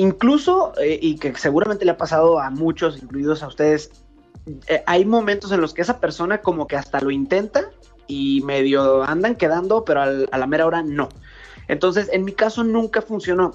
Incluso, 0.00 0.72
eh, 0.80 0.98
y 1.02 1.16
que 1.16 1.34
seguramente 1.34 1.84
le 1.84 1.90
ha 1.90 1.98
pasado 1.98 2.40
a 2.40 2.48
muchos, 2.48 3.02
incluidos 3.02 3.42
a 3.42 3.48
ustedes, 3.48 3.90
eh, 4.66 4.82
hay 4.86 5.04
momentos 5.04 5.52
en 5.52 5.60
los 5.60 5.74
que 5.74 5.82
esa 5.82 6.00
persona 6.00 6.38
como 6.38 6.66
que 6.66 6.76
hasta 6.76 7.02
lo 7.02 7.10
intenta 7.10 7.68
y 8.06 8.40
medio 8.40 9.02
andan 9.02 9.36
quedando, 9.36 9.84
pero 9.84 10.00
a 10.00 10.38
la 10.38 10.46
mera 10.46 10.64
hora 10.64 10.82
no. 10.82 11.10
Entonces, 11.68 12.08
en 12.14 12.24
mi 12.24 12.32
caso 12.32 12.64
nunca 12.64 13.02
funcionó 13.02 13.54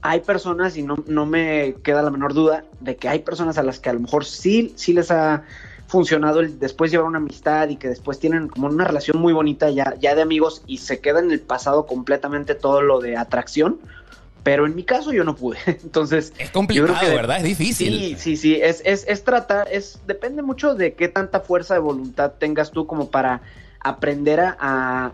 hay 0.00 0.20
personas, 0.20 0.76
y 0.76 0.84
no, 0.84 0.96
no, 1.08 1.26
me 1.26 1.74
queda 1.82 2.02
la 2.02 2.10
menor 2.10 2.34
duda, 2.34 2.64
de 2.78 2.94
que 2.94 3.08
hay 3.08 3.18
personas 3.18 3.58
a 3.58 3.64
las 3.64 3.80
que 3.80 3.90
a 3.90 3.94
lo 3.94 4.00
mejor 4.00 4.24
sí, 4.24 4.74
sí 4.76 4.92
les 4.92 5.10
ha 5.10 5.42
funcionado 5.88 6.38
el 6.38 6.60
después 6.60 6.92
llevar 6.92 7.08
una 7.08 7.18
amistad 7.18 7.68
y 7.68 7.76
que 7.76 7.88
después 7.88 8.20
tienen 8.20 8.48
como 8.48 8.68
una 8.68 8.84
relación 8.84 9.18
muy 9.18 9.32
bonita 9.32 9.70
ya, 9.70 9.94
ya 9.98 10.14
de 10.14 10.22
amigos 10.22 10.62
y 10.66 10.78
se 10.78 11.00
queda 11.00 11.18
en 11.18 11.32
el 11.32 11.40
pasado 11.40 11.86
completamente 11.86 12.54
todo 12.54 12.80
lo 12.80 13.00
de 13.00 13.16
atracción. 13.16 13.80
Pero 14.44 14.66
en 14.66 14.76
mi 14.76 14.84
caso 14.84 15.12
yo 15.12 15.24
no 15.24 15.34
pude. 15.34 15.58
Entonces. 15.66 16.32
Es 16.38 16.50
complicado, 16.50 17.00
que, 17.00 17.08
¿verdad? 17.08 17.38
Es 17.38 17.44
difícil. 17.44 17.98
Sí, 17.98 18.16
sí, 18.16 18.36
sí. 18.36 18.54
Es, 18.62 18.82
es, 18.84 19.04
es 19.08 19.24
tratar, 19.24 19.66
es, 19.72 19.98
depende 20.06 20.42
mucho 20.42 20.76
de 20.76 20.92
qué 20.92 21.08
tanta 21.08 21.40
fuerza 21.40 21.74
de 21.74 21.80
voluntad 21.80 22.34
tengas 22.38 22.70
tú 22.70 22.86
como 22.86 23.10
para 23.10 23.40
aprender 23.80 24.40
a, 24.40 25.12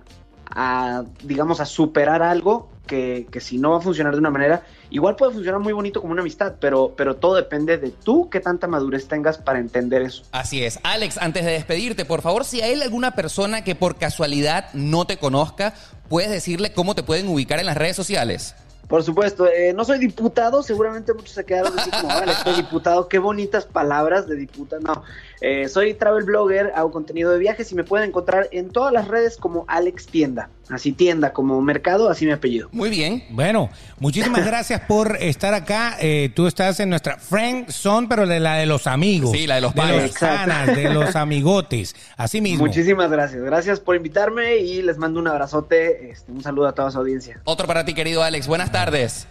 a 0.51 1.05
digamos, 1.23 1.61
a 1.61 1.65
superar 1.65 2.23
algo 2.23 2.69
que, 2.87 3.29
que, 3.31 3.41
si 3.41 3.57
no 3.59 3.71
va 3.71 3.79
a 3.79 3.81
funcionar 3.81 4.15
de 4.15 4.19
una 4.19 4.31
manera, 4.31 4.65
igual 4.91 5.15
puede 5.15 5.33
funcionar 5.33 5.61
muy 5.61 5.73
bonito 5.73 6.01
como 6.01 6.13
una 6.13 6.23
amistad, 6.23 6.55
pero, 6.59 6.95
pero 6.97 7.15
todo 7.15 7.37
depende 7.37 7.79
de 7.79 7.91
tú 7.91 8.29
qué 8.31 8.41
tanta 8.41 8.67
madurez 8.67 9.07
tengas 9.07 9.39
para 9.39 9.61
entender 9.61 10.03
eso. 10.03 10.25
Así 10.33 10.65
es. 10.65 10.81
Alex, 10.83 11.19
antes 11.19 11.45
de 11.45 11.53
despedirte, 11.53 12.05
por 12.05 12.21
favor, 12.21 12.45
si 12.45 12.63
hay 12.63 12.81
alguna 12.81 13.13
persona 13.13 13.63
que 13.63 13.77
por 13.77 13.97
casualidad 13.97 14.73
no 14.75 15.05
te 15.05 15.19
conozca, 15.19 15.73
puedes 16.09 16.33
decirle 16.33 16.73
cómo 16.73 16.97
te 16.97 17.05
pueden 17.05 17.29
ubicar 17.29 17.61
en 17.61 17.67
las 17.67 17.77
redes 17.77 17.95
sociales. 17.95 18.57
Por 18.91 19.05
supuesto, 19.05 19.47
eh, 19.47 19.73
no 19.73 19.85
soy 19.85 20.01
diputado, 20.01 20.65
seguramente 20.65 21.15
muchos 21.15 21.31
se 21.31 21.45
quedaron 21.45 21.79
así 21.79 21.91
como, 21.93 22.09
vale, 22.09 22.35
soy 22.35 22.55
diputado, 22.57 23.07
qué 23.07 23.21
bonitas 23.21 23.65
palabras 23.65 24.27
de 24.27 24.35
diputado. 24.35 24.83
No, 24.83 25.05
eh, 25.41 25.69
soy 25.69 25.95
travel 25.95 26.25
blogger, 26.25 26.73
hago 26.75 26.91
contenido 26.91 27.31
de 27.33 27.39
viajes 27.39 27.73
y 27.73 27.75
me 27.75 27.85
pueden 27.85 28.11
encontrar 28.11 28.49
en 28.53 28.71
todas 28.71 28.93
las 28.93 29.09
redes 29.09 29.37
como 29.37 29.65
Alex 29.69 30.07
Tienda. 30.07 30.51
Así 30.69 30.93
tienda, 30.93 31.33
como 31.33 31.61
mercado, 31.63 32.11
así 32.11 32.27
mi 32.27 32.33
apellido. 32.33 32.69
Muy 32.73 32.91
bien. 32.91 33.25
Bueno, 33.31 33.71
muchísimas 33.99 34.45
gracias 34.47 34.81
por 34.83 35.17
estar 35.17 35.53
acá. 35.55 35.97
Eh, 36.01 36.31
tú 36.35 36.47
estás 36.47 36.79
en 36.79 36.91
nuestra 36.91 37.19
friend 37.19 37.71
zone, 37.71 38.07
pero 38.09 38.27
de 38.27 38.39
la 38.39 38.57
de 38.57 38.67
los 38.67 38.87
amigos. 38.87 39.33
Sí, 39.33 39.47
la 39.47 39.57
de 39.57 39.63
los 39.63 39.75
de 39.75 40.03
los 40.03 40.13
canas, 40.13 40.67
de 40.69 40.91
los 40.91 41.17
amigotes. 41.17 41.97
Así 42.17 42.41
mismo. 42.43 42.67
Muchísimas 42.67 43.11
gracias. 43.11 43.43
Gracias 43.43 43.81
por 43.81 43.97
invitarme 43.97 44.59
y 44.59 44.83
les 44.83 44.99
mando 44.99 45.19
un 45.19 45.27
abrazote. 45.27 46.11
Este, 46.11 46.31
un 46.31 46.43
saludo 46.43 46.69
a 46.69 46.73
toda 46.73 46.91
su 46.91 46.99
audiencia. 46.99 47.41
Otro 47.45 47.67
para 47.67 47.85
ti, 47.85 47.95
querido 47.95 48.23
Alex. 48.23 48.47
Buenas 48.47 48.71
tardes. 48.71 49.27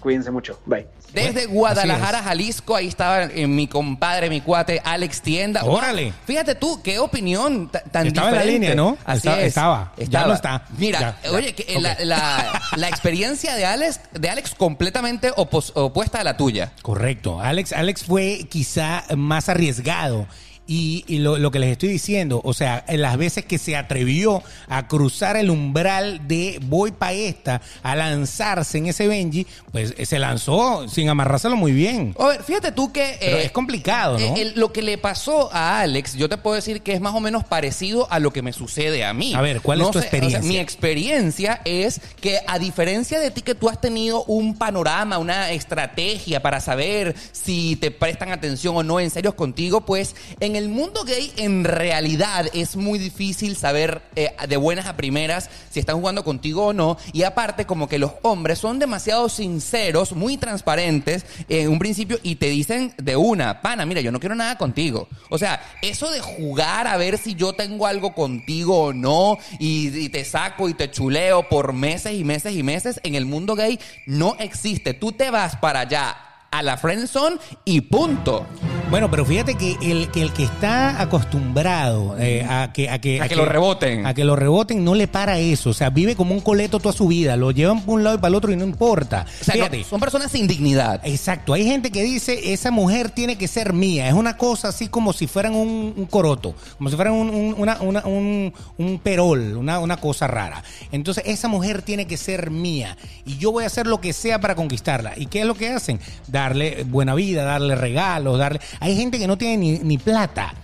Cuídense 0.00 0.30
mucho. 0.30 0.58
Bye. 0.66 0.86
Desde 1.12 1.46
Guadalajara, 1.46 2.22
Jalisco, 2.22 2.74
ahí 2.74 2.88
estaba 2.88 3.24
eh, 3.24 3.46
mi 3.46 3.68
compadre, 3.68 4.28
mi 4.28 4.40
cuate, 4.40 4.80
Alex 4.84 5.22
Tienda. 5.22 5.64
Órale. 5.64 6.12
Fíjate 6.26 6.54
tú, 6.56 6.82
qué 6.82 6.98
opinión 6.98 7.70
tan 7.92 8.06
Estaba 8.08 8.28
en 8.30 8.34
la 8.34 8.40
diferente. 8.42 8.52
línea, 8.52 8.74
¿no? 8.74 8.98
Así 9.04 9.18
Estaba- 9.18 9.40
es. 9.40 9.46
estaba. 9.48 9.92
Ya 9.96 10.26
no 10.26 10.32
está. 10.34 10.66
Mira, 10.76 11.00
Ya, 11.00 11.18
ya. 11.22 11.30
oye, 11.36 11.54
que, 11.54 11.62
eh, 11.72 11.80
la, 11.80 11.92
Ok. 11.92 11.98
la- 12.00 12.62
la 12.76 12.88
experiencia 12.88 13.54
de 13.54 13.64
Alex, 13.64 14.00
de 14.12 14.28
Alex 14.30 14.54
completamente 14.56 15.30
opos- 15.32 15.72
opuesta 15.74 16.20
a 16.20 16.24
la 16.24 16.36
tuya. 16.36 16.72
Correcto. 16.82 17.40
Alex, 17.40 17.72
Alex 17.72 18.02
fue 18.04 18.46
quizá 18.50 19.04
más 19.16 19.48
arriesgado. 19.48 20.26
Y, 20.66 21.04
y 21.08 21.18
lo, 21.18 21.36
lo 21.38 21.50
que 21.50 21.58
les 21.58 21.72
estoy 21.72 21.90
diciendo, 21.90 22.40
o 22.42 22.54
sea, 22.54 22.84
en 22.88 23.02
las 23.02 23.18
veces 23.18 23.44
que 23.44 23.58
se 23.58 23.76
atrevió 23.76 24.42
a 24.66 24.88
cruzar 24.88 25.36
el 25.36 25.50
umbral 25.50 26.26
de 26.26 26.58
voy 26.62 26.90
pa' 26.92 27.12
esta, 27.12 27.60
a 27.82 27.94
lanzarse 27.94 28.78
en 28.78 28.86
ese 28.86 29.06
Benji, 29.06 29.46
pues 29.72 29.92
eh, 29.98 30.06
se 30.06 30.18
lanzó 30.18 30.88
sin 30.88 31.10
amarrárselo 31.10 31.56
muy 31.56 31.72
bien. 31.72 32.14
A 32.18 32.28
ver, 32.28 32.42
fíjate 32.42 32.72
tú 32.72 32.92
que... 32.92 33.16
Pero 33.20 33.36
eh, 33.36 33.44
es 33.44 33.52
complicado, 33.52 34.18
¿no? 34.18 34.24
eh, 34.24 34.40
el- 34.40 34.52
lo 34.58 34.72
que 34.72 34.80
le 34.80 34.96
pasó 34.96 35.52
a 35.52 35.80
Alex, 35.80 36.14
yo 36.14 36.30
te 36.30 36.38
puedo 36.38 36.56
decir 36.56 36.80
que 36.80 36.94
es 36.94 37.00
más 37.02 37.14
o 37.14 37.20
menos 37.20 37.44
parecido 37.44 38.10
a 38.10 38.18
lo 38.18 38.32
que 38.32 38.40
me 38.40 38.54
sucede 38.54 39.04
a 39.04 39.12
mí. 39.12 39.34
A 39.34 39.42
ver, 39.42 39.60
¿cuál 39.60 39.82
es 39.82 39.90
tu 39.90 39.92
sé, 39.92 39.98
o 39.98 40.00
sea, 40.00 40.08
experiencia? 40.18 40.48
mi 40.48 40.58
experiencia 40.58 41.60
es 41.66 42.00
que 42.22 42.38
a 42.46 42.58
diferencia 42.58 43.20
de 43.20 43.30
ti 43.30 43.42
que 43.42 43.54
tú 43.54 43.68
has 43.68 43.80
tenido 43.80 44.24
un 44.24 44.56
panorama, 44.56 45.18
una 45.18 45.50
estrategia 45.50 46.40
para 46.40 46.60
saber 46.60 47.14
si 47.32 47.76
te 47.76 47.90
prestan 47.90 48.30
atención 48.32 48.76
o 48.76 48.82
no 48.82 48.98
en 49.00 49.10
serios 49.10 49.34
contigo, 49.34 49.82
pues 49.84 50.14
en 50.40 50.53
el 50.56 50.68
mundo 50.68 51.04
gay 51.04 51.32
en 51.36 51.64
realidad 51.64 52.46
es 52.52 52.76
muy 52.76 52.98
difícil 52.98 53.56
saber 53.56 54.02
eh, 54.16 54.34
de 54.48 54.56
buenas 54.56 54.86
a 54.86 54.96
primeras 54.96 55.50
si 55.70 55.80
están 55.80 55.98
jugando 55.98 56.24
contigo 56.24 56.66
o 56.66 56.72
no. 56.72 56.96
Y 57.12 57.22
aparte 57.22 57.66
como 57.66 57.88
que 57.88 57.98
los 57.98 58.12
hombres 58.22 58.58
son 58.58 58.78
demasiado 58.78 59.28
sinceros, 59.28 60.12
muy 60.12 60.36
transparentes 60.36 61.24
en 61.48 61.68
un 61.68 61.78
principio 61.78 62.18
y 62.22 62.36
te 62.36 62.46
dicen 62.46 62.94
de 62.98 63.16
una, 63.16 63.60
pana, 63.62 63.86
mira, 63.86 64.00
yo 64.00 64.12
no 64.12 64.20
quiero 64.20 64.34
nada 64.34 64.58
contigo. 64.58 65.08
O 65.30 65.38
sea, 65.38 65.62
eso 65.82 66.10
de 66.10 66.20
jugar 66.20 66.86
a 66.86 66.96
ver 66.96 67.18
si 67.18 67.34
yo 67.34 67.52
tengo 67.52 67.86
algo 67.86 68.14
contigo 68.14 68.84
o 68.84 68.92
no 68.92 69.38
y, 69.58 69.96
y 69.96 70.08
te 70.08 70.24
saco 70.24 70.68
y 70.68 70.74
te 70.74 70.90
chuleo 70.90 71.48
por 71.48 71.72
meses 71.72 72.14
y 72.14 72.24
meses 72.24 72.54
y 72.54 72.62
meses, 72.62 73.00
en 73.02 73.14
el 73.14 73.26
mundo 73.26 73.54
gay 73.54 73.78
no 74.06 74.36
existe. 74.38 74.94
Tú 74.94 75.12
te 75.12 75.30
vas 75.30 75.56
para 75.56 75.80
allá 75.80 76.16
a 76.58 76.62
la 76.62 76.76
friendzone 76.76 77.36
y 77.64 77.80
punto. 77.80 78.46
Bueno, 78.90 79.10
pero 79.10 79.24
fíjate 79.24 79.54
que 79.56 79.76
el 79.82 80.08
que, 80.10 80.22
el 80.22 80.32
que 80.32 80.44
está 80.44 81.00
acostumbrado 81.00 82.16
eh, 82.18 82.46
a 82.48 82.72
que 82.72 82.88
a 82.90 83.00
que, 83.00 83.20
A 83.20 83.28
que 83.28 83.34
lo 83.34 83.44
reboten. 83.44 84.06
a 84.06 84.14
que 84.14 84.24
lo 84.24 84.36
reboten 84.36 84.84
no 84.84 84.94
le 84.94 85.08
para 85.08 85.38
eso, 85.38 85.70
o 85.70 85.74
sea, 85.74 85.90
vive 85.90 86.14
como 86.14 86.32
un 86.34 86.40
coleto 86.40 86.78
toda 86.78 86.92
su 86.94 87.08
vida, 87.08 87.36
lo 87.36 87.50
llevan 87.50 87.80
por 87.82 87.94
un 87.96 88.04
lado 88.04 88.16
y 88.16 88.18
para 88.18 88.28
el 88.28 88.34
otro 88.36 88.52
y 88.52 88.56
no 88.56 88.64
importa. 88.64 89.26
O 89.40 89.44
sea, 89.44 89.54
no, 89.56 89.60
Fíjate. 89.64 89.84
son 89.84 89.98
personas 90.00 90.30
sin 90.30 90.46
dignidad. 90.46 91.00
Exacto, 91.04 91.54
hay 91.54 91.64
gente 91.64 91.90
que 91.90 92.02
dice 92.04 92.52
esa 92.52 92.70
mujer 92.70 93.10
tiene 93.10 93.36
que 93.36 93.48
ser 93.48 93.72
mía, 93.72 94.06
es 94.06 94.14
una 94.14 94.36
cosa 94.36 94.68
así 94.68 94.88
como 94.88 95.12
si 95.12 95.26
fueran 95.26 95.54
un, 95.54 95.94
un 95.96 96.06
coroto, 96.06 96.54
como 96.78 96.88
si 96.90 96.94
fueran 96.96 97.14
un, 97.14 97.30
un- 97.30 97.54
una- 97.58 97.80
una- 97.80 98.04
un- 98.06 98.52
un 98.78 98.98
perol, 99.00 99.56
una, 99.56 99.80
una 99.80 99.96
cosa 99.96 100.26
rara. 100.28 100.62
Entonces 100.92 101.24
esa 101.26 101.48
mujer 101.48 101.82
tiene 101.82 102.06
que 102.06 102.16
ser 102.16 102.50
mía 102.50 102.96
y 103.26 103.38
yo 103.38 103.50
voy 103.50 103.64
a 103.64 103.66
hacer 103.66 103.86
lo 103.88 104.00
que 104.00 104.12
sea 104.12 104.40
para 104.40 104.54
conquistarla. 104.54 105.14
¿Y 105.16 105.26
qué 105.26 105.40
es 105.40 105.46
lo 105.46 105.54
que 105.54 105.70
hacen? 105.70 105.98
Darle 106.48 106.84
buena 106.84 107.14
vida, 107.14 107.42
darle 107.44 107.74
regalos, 107.74 108.38
darle... 108.38 108.60
Hay 108.80 108.96
gente 108.96 109.18
que 109.18 109.26
no 109.26 109.38
tiene 109.38 109.56
ni, 109.56 109.78
ni 109.78 109.98
plata. 109.98 110.54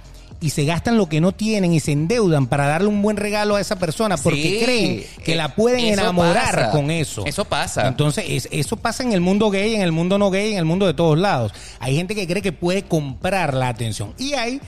Y 0.43 0.51
se 0.51 0.65
gastan 0.65 0.97
lo 0.97 1.07
que 1.07 1.21
no 1.21 1.33
tienen 1.33 1.73
y 1.75 1.81
se 1.81 1.93
endeudan 1.93 2.47
para 2.47 2.67
darle 2.67 2.89
un 2.89 3.03
buen 3.03 3.17
regalo 3.19 3.57
a 3.57 3.61
esa 3.61 3.77
persona 3.79 4.17
porque 4.17 4.43
Sí, 4.43 4.61
creen 4.65 5.05
que 5.25 5.33
eh, 5.35 5.37
la 5.37 5.55
pueden 5.55 5.81
enamorar 5.81 6.55
pasa. 6.55 6.71
con 6.71 6.91
eso. 6.91 7.25
Eso 7.27 7.45
pasa. 7.45 7.87
Entonces, 7.89 8.25
es- 8.27 8.49
eso 8.51 8.77
pasa 8.77 9.03
en 9.03 9.13
el 9.13 9.21
mundo 9.21 9.51
gay, 9.51 9.75
en 9.75 9.83
el 9.83 9.93
mundo 9.93 10.17
no 10.19 10.31
gay, 10.31 10.53
en 10.53 10.59
el 10.59 10.65
mundo 10.65 10.87
de 10.87 10.95
todos 10.95 11.19
lados. 11.19 11.53
Hay 11.79 11.95
gente 11.97 12.15
que 12.15 12.27
cree 12.27 12.41
que 12.43 12.53
puede 12.53 12.83
comprar 12.85 13.53
la 13.53 13.69
atención. 13.69 14.15
Y 14.19 14.33
hay 14.33 14.61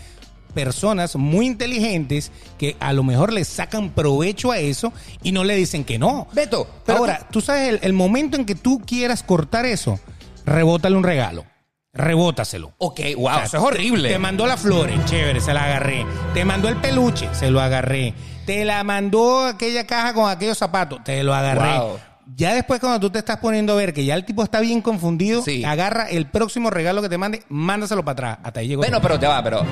personas 0.53 1.17
muy 1.17 1.47
inteligentes 1.47 2.31
que 2.59 2.77
a 2.79 2.93
lo 2.93 3.03
mejor 3.03 3.33
le 3.33 3.43
sacan 3.47 3.89
provecho 3.89 4.53
a 4.53 4.59
eso 4.59 4.93
y 5.23 5.33
no 5.33 5.45
le 5.45 5.57
dicen 5.57 5.85
que 5.85 5.99
no. 5.99 6.29
Beto, 6.35 6.69
pero 6.85 6.99
Ahora, 6.99 7.27
tú 7.31 7.41
sabes, 7.41 7.71
el, 7.71 7.79
el 7.83 7.95
momento 7.95 8.37
en 8.37 8.45
que 8.45 8.55
tú 8.55 8.79
quieras 8.87 9.23
cortar 9.23 9.65
eso, 9.65 9.99
rebótale 10.47 10.97
un 10.97 11.05
regalo. 11.05 11.45
Rebótaselo. 11.95 12.73
Ok, 12.79 13.01
wow, 13.17 13.27
O 13.27 13.35
sea, 13.35 13.45
eso 13.45 13.57
es 13.59 13.63
horrible. 13.63 14.09
Te 14.09 14.19
mandó 14.19 14.47
las 14.47 14.61
flores, 14.61 14.99
chévere, 15.05 15.41
se 15.41 15.53
la 15.53 15.65
agarré. 15.65 16.07
Te 16.33 16.45
mandó 16.45 16.69
el 16.69 16.77
peluche, 16.77 17.29
se 17.33 17.51
lo 17.51 17.61
agarré. 17.61 18.15
Te 18.47 18.65
la 18.65 18.83
mandó 18.83 19.45
aquella 19.45 19.87
caja 19.87 20.15
con 20.15 20.31
aquellos 20.31 20.57
zapatos, 20.57 21.05
te 21.05 21.23
lo 21.23 21.35
agarré. 21.35 21.79
Wow. 21.79 21.99
Ya 22.35 22.55
después 22.55 22.81
cuando 22.81 22.99
tú 22.99 23.11
te 23.11 23.19
estás 23.19 23.37
poniendo 23.39 23.75
a 23.75 23.77
ver 23.77 23.93
que 23.93 24.05
ya 24.07 24.15
el 24.15 24.25
tipo 24.25 24.43
está 24.43 24.61
bien 24.61 24.81
confundido, 24.81 25.43
Sí. 25.43 25.65
agarra 25.65 26.09
el 26.09 26.27
próximo 26.27 26.71
regalo 26.71 27.03
que 27.03 27.11
te 27.11 27.19
mande, 27.19 27.43
mándaselo 27.51 28.03
para 28.05 28.13
atrás. 28.13 28.39
Hasta 28.43 28.61
ahí 28.61 28.69
llegó. 28.69 28.81
Bueno, 28.83 29.03
pero 29.03 29.19
te 29.19 29.27
va, 29.27 29.43
pero 29.45 29.63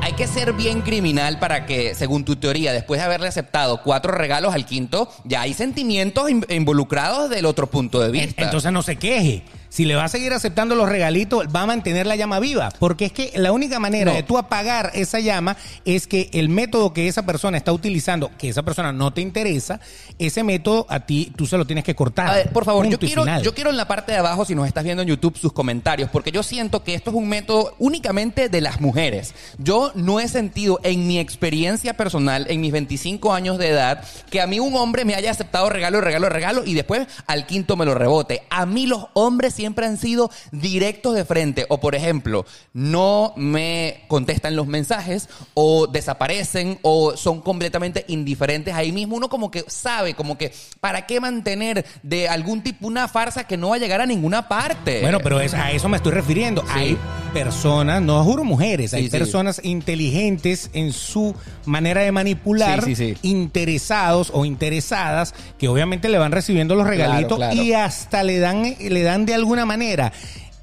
hay 0.00 0.12
que 0.14 0.26
ser 0.26 0.54
bien 0.54 0.80
criminal 0.80 1.38
para 1.38 1.66
que, 1.66 1.94
según 1.94 2.24
tu 2.24 2.36
teoría, 2.36 2.72
después 2.72 2.98
de 2.98 3.04
haberle 3.04 3.28
aceptado 3.28 3.82
cuatro 3.82 4.12
regalos 4.12 4.54
al 4.54 4.64
quinto, 4.64 5.10
ya 5.24 5.42
hay 5.42 5.52
sentimientos 5.52 6.30
in- 6.30 6.46
involucrados 6.48 7.28
del 7.28 7.44
otro 7.44 7.66
punto 7.66 8.00
de 8.00 8.10
vista. 8.10 8.42
Entonces 8.42 8.72
no 8.72 8.82
se 8.82 8.96
queje. 8.96 9.42
Si 9.72 9.86
le 9.86 9.94
va 9.94 10.04
a 10.04 10.08
seguir 10.08 10.34
aceptando 10.34 10.74
los 10.74 10.86
regalitos, 10.86 11.46
va 11.46 11.62
a 11.62 11.66
mantener 11.66 12.06
la 12.06 12.14
llama 12.14 12.40
viva. 12.40 12.68
Porque 12.78 13.06
es 13.06 13.12
que 13.12 13.32
la 13.36 13.52
única 13.52 13.78
manera 13.78 14.10
No. 14.10 14.16
de 14.18 14.22
tú 14.22 14.36
apagar 14.36 14.90
esa 14.92 15.18
llama 15.18 15.56
es 15.86 16.06
que 16.06 16.28
el 16.34 16.50
método 16.50 16.92
que 16.92 17.08
esa 17.08 17.24
persona 17.24 17.56
está 17.56 17.72
utilizando, 17.72 18.30
que 18.36 18.50
esa 18.50 18.62
persona 18.62 18.92
no 18.92 19.14
te 19.14 19.22
interesa, 19.22 19.80
ese 20.18 20.44
método 20.44 20.84
a 20.90 21.00
ti 21.00 21.32
tú 21.34 21.46
se 21.46 21.56
lo 21.56 21.64
tienes 21.64 21.84
que 21.84 21.94
cortar. 21.94 22.28
A 22.28 22.34
ver, 22.34 22.50
por 22.50 22.66
favor, 22.66 22.86
yo 22.86 22.98
quiero, 22.98 23.22
final. 23.22 23.42
yo 23.42 23.54
quiero 23.54 23.70
en 23.70 23.78
la 23.78 23.88
parte 23.88 24.12
de 24.12 24.18
abajo, 24.18 24.44
si 24.44 24.54
nos 24.54 24.66
estás 24.66 24.84
viendo 24.84 25.02
en 25.02 25.08
YouTube, 25.08 25.38
sus 25.38 25.54
comentarios, 25.54 26.10
porque 26.10 26.32
yo 26.32 26.42
siento 26.42 26.84
que 26.84 26.92
esto 26.92 27.08
es 27.08 27.16
un 27.16 27.30
método 27.30 27.74
únicamente 27.78 28.50
de 28.50 28.60
las 28.60 28.78
mujeres. 28.82 29.34
Yo 29.56 29.90
no 29.94 30.20
he 30.20 30.28
sentido 30.28 30.80
en 30.82 31.06
mi 31.06 31.18
experiencia 31.18 31.94
personal, 31.94 32.44
en 32.50 32.60
mis 32.60 32.72
25 32.72 33.32
años 33.32 33.56
de 33.56 33.68
edad, 33.70 34.04
que 34.28 34.42
a 34.42 34.46
mí 34.46 34.60
un 34.60 34.76
hombre 34.76 35.06
me 35.06 35.14
haya 35.14 35.30
aceptado 35.30 35.70
regalo, 35.70 36.02
regalo, 36.02 36.28
regalo 36.28 36.62
y 36.66 36.74
después 36.74 37.06
al 37.26 37.46
quinto 37.46 37.76
me 37.76 37.86
lo 37.86 37.94
rebote. 37.94 38.42
A 38.50 38.66
mí 38.66 38.86
los 38.86 39.06
hombres 39.14 39.54
siempre 39.62 39.86
han 39.86 39.96
sido 39.96 40.28
directos 40.50 41.14
de 41.14 41.24
frente. 41.24 41.66
O 41.68 41.78
por 41.78 41.94
ejemplo, 41.94 42.44
no 42.72 43.32
me 43.36 44.02
contestan 44.08 44.56
los 44.56 44.66
mensajes 44.66 45.28
o 45.54 45.86
desaparecen 45.86 46.80
o 46.82 47.16
son 47.16 47.40
completamente 47.40 48.04
indiferentes. 48.08 48.74
Ahí 48.74 48.90
mismo 48.90 49.14
uno 49.16 49.28
como 49.28 49.52
que 49.52 49.64
sabe, 49.68 50.14
como 50.14 50.36
que, 50.36 50.52
¿para 50.80 51.06
qué 51.06 51.20
mantener 51.20 51.84
de 52.02 52.28
algún 52.28 52.62
tipo 52.64 52.88
una 52.88 53.06
farsa 53.06 53.44
que 53.44 53.56
no 53.56 53.68
va 53.68 53.76
a 53.76 53.78
llegar 53.78 54.00
a 54.00 54.06
ninguna 54.06 54.48
parte? 54.48 55.00
Bueno, 55.00 55.20
pero 55.20 55.38
es- 55.40 55.54
a 55.54 55.70
eso 55.70 55.88
me 55.88 55.96
estoy 55.96 56.10
refiriendo. 56.12 56.64
Hay 56.68 56.98
personas, 57.32 58.02
no 58.02 58.22
juro 58.24 58.44
mujeres, 58.44 58.92
hay 58.94 59.04
Sí, 59.04 59.10
sí. 59.10 59.18
personas 59.18 59.60
inteligentes 59.64 60.70
en 60.74 60.92
su 60.92 61.34
manera 61.64 62.02
de 62.02 62.12
manipular, 62.12 62.84
Sí, 62.84 63.14
interesados 63.22 64.30
o 64.34 64.44
interesadas, 64.44 65.34
que 65.58 65.68
obviamente 65.68 66.08
le 66.08 66.18
van 66.18 66.32
recibiendo 66.32 66.74
los 66.74 66.86
regalitos 66.86 67.38
Claro, 67.38 67.52
claro. 67.54 67.66
y 67.66 67.72
hasta 67.72 68.22
le 68.22 68.38
dan, 68.38 68.74
le 68.78 69.02
dan 69.02 69.24
de 69.26 69.34
alguna 69.34 69.64
manera 69.64 70.12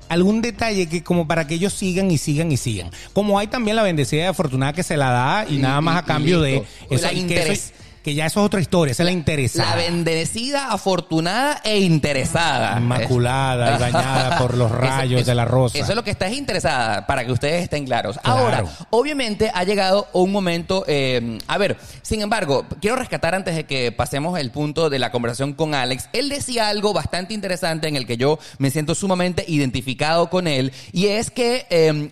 algún 0.10 0.42
detalle 0.42 0.88
que 0.88 1.04
como 1.04 1.28
para 1.28 1.46
que 1.48 1.56
ellos 1.56 1.74
sigan 1.74 2.10
y 2.12 2.18
sigan 2.18 2.52
y 2.52 2.58
sigan. 2.58 2.90
Como 3.14 3.38
hay 3.40 3.48
también 3.48 3.76
la 3.76 3.84
bendecida 3.84 4.24
y 4.24 4.26
afortunada 4.26 4.74
que 4.74 4.84
se 4.84 4.98
la 4.98 5.12
da 5.12 5.46
y, 5.50 5.56
Y- 5.56 5.58
nada 5.60 5.82
más 5.82 5.98
a 5.98 6.06
cambio 6.06 6.40
y 6.48 6.52
de 6.52 6.56
eso, 6.90 7.08
eso- 7.08 7.74
que 8.04 8.14
ya 8.14 8.26
eso 8.26 8.40
es 8.40 8.46
otra 8.46 8.62
historia, 8.62 8.92
esa 8.92 9.04
es 9.04 9.06
la 9.06 9.12
interesada. 9.12 9.70
La 9.72 9.76
bendecida, 9.76 10.72
afortunada 10.72 11.62
e 11.64 11.80
interesada. 11.80 12.80
Inmaculada 12.80 13.76
y 13.76 13.80
bañada 13.80 14.38
por 14.40 14.56
los 14.56 14.72
rayos 14.72 15.26
de 15.26 15.36
la 15.36 15.46
rosa. 15.46 15.78
Eso 15.78 15.92
es 15.92 15.96
lo 15.96 16.04
que 16.04 16.12
está 16.12 16.28
es 16.28 16.38
interesada, 16.38 17.06
para 17.08 17.26
que 17.26 17.32
ustedes 17.32 17.64
estén 17.64 17.86
claros. 17.86 18.18
Claro. 18.24 18.40
Ahora, 18.40 18.64
obviamente 18.90 19.52
ha 19.54 19.64
llegado 19.64 20.08
un 20.14 20.32
momento. 20.32 20.84
eh, 20.88 21.38
a 21.48 21.58
ver, 21.58 21.78
sin 22.02 22.22
embargo, 22.22 22.66
quiero 22.82 22.96
rescatar 22.96 23.36
antes 23.36 23.56
de 23.56 23.66
que 23.66 23.92
pasemos 23.92 24.40
el 24.40 24.52
punto 24.52 24.90
de 24.90 25.00
la 25.00 25.12
conversación 25.12 25.54
con 25.54 25.74
Alex. 25.74 26.10
Él 26.14 26.30
decía 26.30 26.70
algo 26.70 26.94
bastante 26.94 27.34
interesante 27.34 27.88
en 27.88 27.96
el 27.96 28.06
que 28.06 28.18
yo 28.18 28.40
me 28.58 28.72
siento 28.72 28.96
sumamente 28.96 29.44
identificado 29.48 30.30
con 30.30 30.48
él, 30.48 30.72
y 30.92 31.08
es 31.08 31.32
que. 31.32 31.66
eh, 31.70 32.12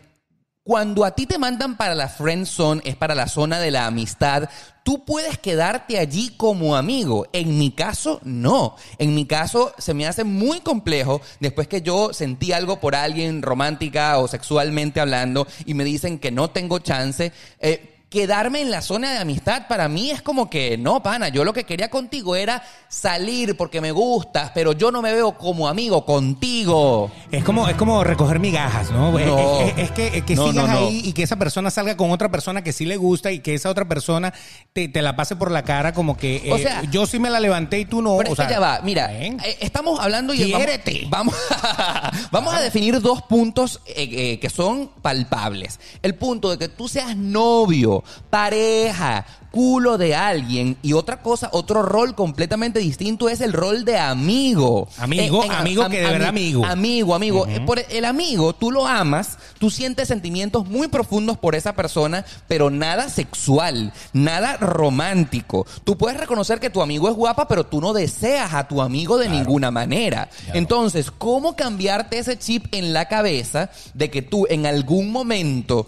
cuando 0.68 1.06
a 1.06 1.12
ti 1.12 1.26
te 1.26 1.38
mandan 1.38 1.78
para 1.78 1.96
la 1.96 2.10
friend 2.10 2.46
zone, 2.46 2.82
es 2.84 2.98
para 2.98 3.16
la 3.16 3.30
zona 3.30 3.58
de 3.58 3.72
la 3.72 3.86
amistad, 3.86 4.50
tú 4.84 5.06
puedes 5.06 5.38
quedarte 5.38 5.98
allí 5.98 6.34
como 6.36 6.76
amigo. 6.76 7.26
En 7.32 7.58
mi 7.58 7.72
caso, 7.72 8.20
no. 8.26 8.76
En 8.98 9.16
mi 9.16 9.26
caso, 9.26 9.74
se 9.78 9.94
me 9.94 10.06
hace 10.06 10.26
muy 10.26 10.60
complejo 10.60 11.22
después 11.40 11.70
que 11.70 11.82
yo 11.82 12.12
sentí 12.12 12.52
algo 12.52 12.82
por 12.82 12.96
alguien 12.96 13.44
romántica 13.44 14.18
o 14.18 14.28
sexualmente 14.28 15.00
hablando 15.00 15.48
y 15.66 15.74
me 15.74 15.86
dicen 15.86 16.20
que 16.20 16.32
no 16.32 16.50
tengo 16.50 16.80
chance. 16.80 17.32
eh, 17.62 17.97
Quedarme 18.10 18.62
en 18.62 18.72
la 18.72 18.82
zona 18.82 19.12
de 19.12 19.18
amistad 19.20 19.68
para 19.68 19.90
mí 19.90 20.12
es 20.12 20.22
como 20.22 20.50
que 20.50 20.78
no, 20.78 21.04
pana. 21.04 21.28
Yo 21.28 21.44
lo 21.44 21.52
que 21.52 21.66
quería 21.66 21.90
contigo 21.90 22.38
era 22.38 22.64
salir 22.88 23.58
porque 23.58 23.82
me 23.82 23.92
gustas, 23.92 24.52
pero 24.56 24.72
yo 24.72 24.92
no 24.92 25.02
me 25.02 25.12
veo 25.14 25.38
como 25.38 25.68
amigo 25.68 26.06
contigo. 26.06 27.12
Es 27.32 27.44
como, 27.44 27.68
es 27.68 27.76
como 27.76 28.06
recoger 28.06 28.40
migajas, 28.40 28.92
¿no? 28.92 29.20
Es- 29.20 29.26
No. 29.28 29.60
Es, 29.60 29.78
es 29.78 29.92
que, 29.92 30.22
que 30.24 30.36
No, 30.36 30.50
sigas 30.52 30.70
no, 30.70 30.78
ahí 30.88 31.02
y 31.04 31.12
que 31.12 31.24
esa 31.24 31.36
persona 31.36 31.70
salga 31.70 31.98
con 31.98 32.12
otra 32.12 32.32
persona 32.32 32.62
que 32.64 32.72
sí 32.72 32.86
le 32.86 32.96
gusta 32.96 33.30
y 33.34 33.40
que 33.40 33.54
esa 33.56 33.70
otra 33.70 33.90
persona 33.90 34.34
te, 34.72 34.88
te 34.88 35.02
la 35.02 35.18
pase 35.18 35.36
por 35.36 35.52
la 35.52 35.64
cara 35.64 35.94
como 35.94 36.16
que 36.16 36.48
O 36.50 36.56
eh, 36.56 36.64
sea, 36.64 36.84
yo 36.90 37.06
sí 37.08 37.20
me 37.20 37.30
la 37.30 37.42
levanté 37.42 37.80
y 37.80 37.86
tú 37.86 38.02
no. 38.02 38.16
Pero 38.20 38.30
o 38.30 38.34
es 38.34 38.40
que 38.40 38.46
sea, 38.46 38.52
ya 38.52 38.60
va, 38.62 38.80
mira, 38.84 39.12
eh, 39.14 39.36
estamos 39.60 40.00
hablando 40.00 40.34
y 40.34 40.38
Quiérete. 40.38 41.08
vamos, 41.10 41.36
vamos, 41.62 42.28
vamos 42.32 42.54
a 42.54 42.62
definir 42.62 43.02
dos 43.02 43.22
puntos 43.24 43.82
eh, 43.86 44.08
eh, 44.12 44.40
que 44.40 44.50
son 44.50 44.92
palpables. 45.02 45.80
El 46.02 46.16
punto 46.16 46.50
de 46.52 46.58
que 46.58 46.70
tú 46.70 46.88
seas 46.88 47.18
novio, 47.18 47.97
pareja, 48.30 49.26
culo 49.52 49.98
de 49.98 50.16
alguien 50.16 50.78
y 50.84 50.94
otra 50.94 51.22
cosa, 51.22 51.50
otro 51.52 51.82
rol 51.82 52.16
completamente 52.16 52.80
distinto 52.80 53.30
es 53.30 53.42
el 53.42 53.54
rol 53.54 53.86
de 53.86 53.98
amigo. 53.98 54.88
Amigo, 54.98 55.44
amigo 55.50 55.90
que 55.90 55.98
de 55.98 56.04
verdad 56.04 56.30
amigo. 56.30 56.66
Amigo, 56.66 57.16
amigo. 57.16 57.48
Eh, 57.48 57.62
Por 57.62 57.80
el 57.80 58.06
amigo, 58.06 58.54
tú 58.54 58.72
lo 58.72 58.86
amas, 58.86 59.38
tú 59.58 59.70
sientes 59.70 60.08
sentimientos 60.10 60.68
muy 60.68 60.88
profundos 60.90 61.38
por 61.38 61.56
esa 61.56 61.74
persona, 61.74 62.26
pero 62.48 62.70
nada 62.70 63.10
sexual, 63.10 63.94
nada 64.14 64.58
romántico. 64.58 65.66
Tú 65.84 65.98
puedes 65.98 66.20
reconocer 66.20 66.60
que 66.60 66.70
tu 66.70 66.82
amigo 66.82 67.10
es 67.10 67.16
guapa, 67.16 67.48
pero 67.48 67.66
tú 67.66 67.82
no 67.82 67.94
deseas 67.94 68.54
a 68.54 68.68
tu 68.68 68.82
amigo 68.82 69.18
de 69.18 69.30
ninguna 69.30 69.72
manera. 69.72 70.30
Entonces, 70.54 71.10
¿cómo 71.10 71.56
cambiarte 71.56 72.20
ese 72.20 72.38
chip 72.38 72.68
en 72.74 72.94
la 72.94 73.08
cabeza 73.08 73.72
de 73.94 74.12
que 74.12 74.22
tú 74.22 74.46
en 74.50 74.66
algún 74.66 75.12
momento 75.12 75.88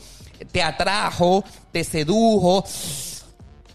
te 0.52 0.62
atrajo, 0.64 1.44
te 1.72 1.84
sedujo, 1.84 2.64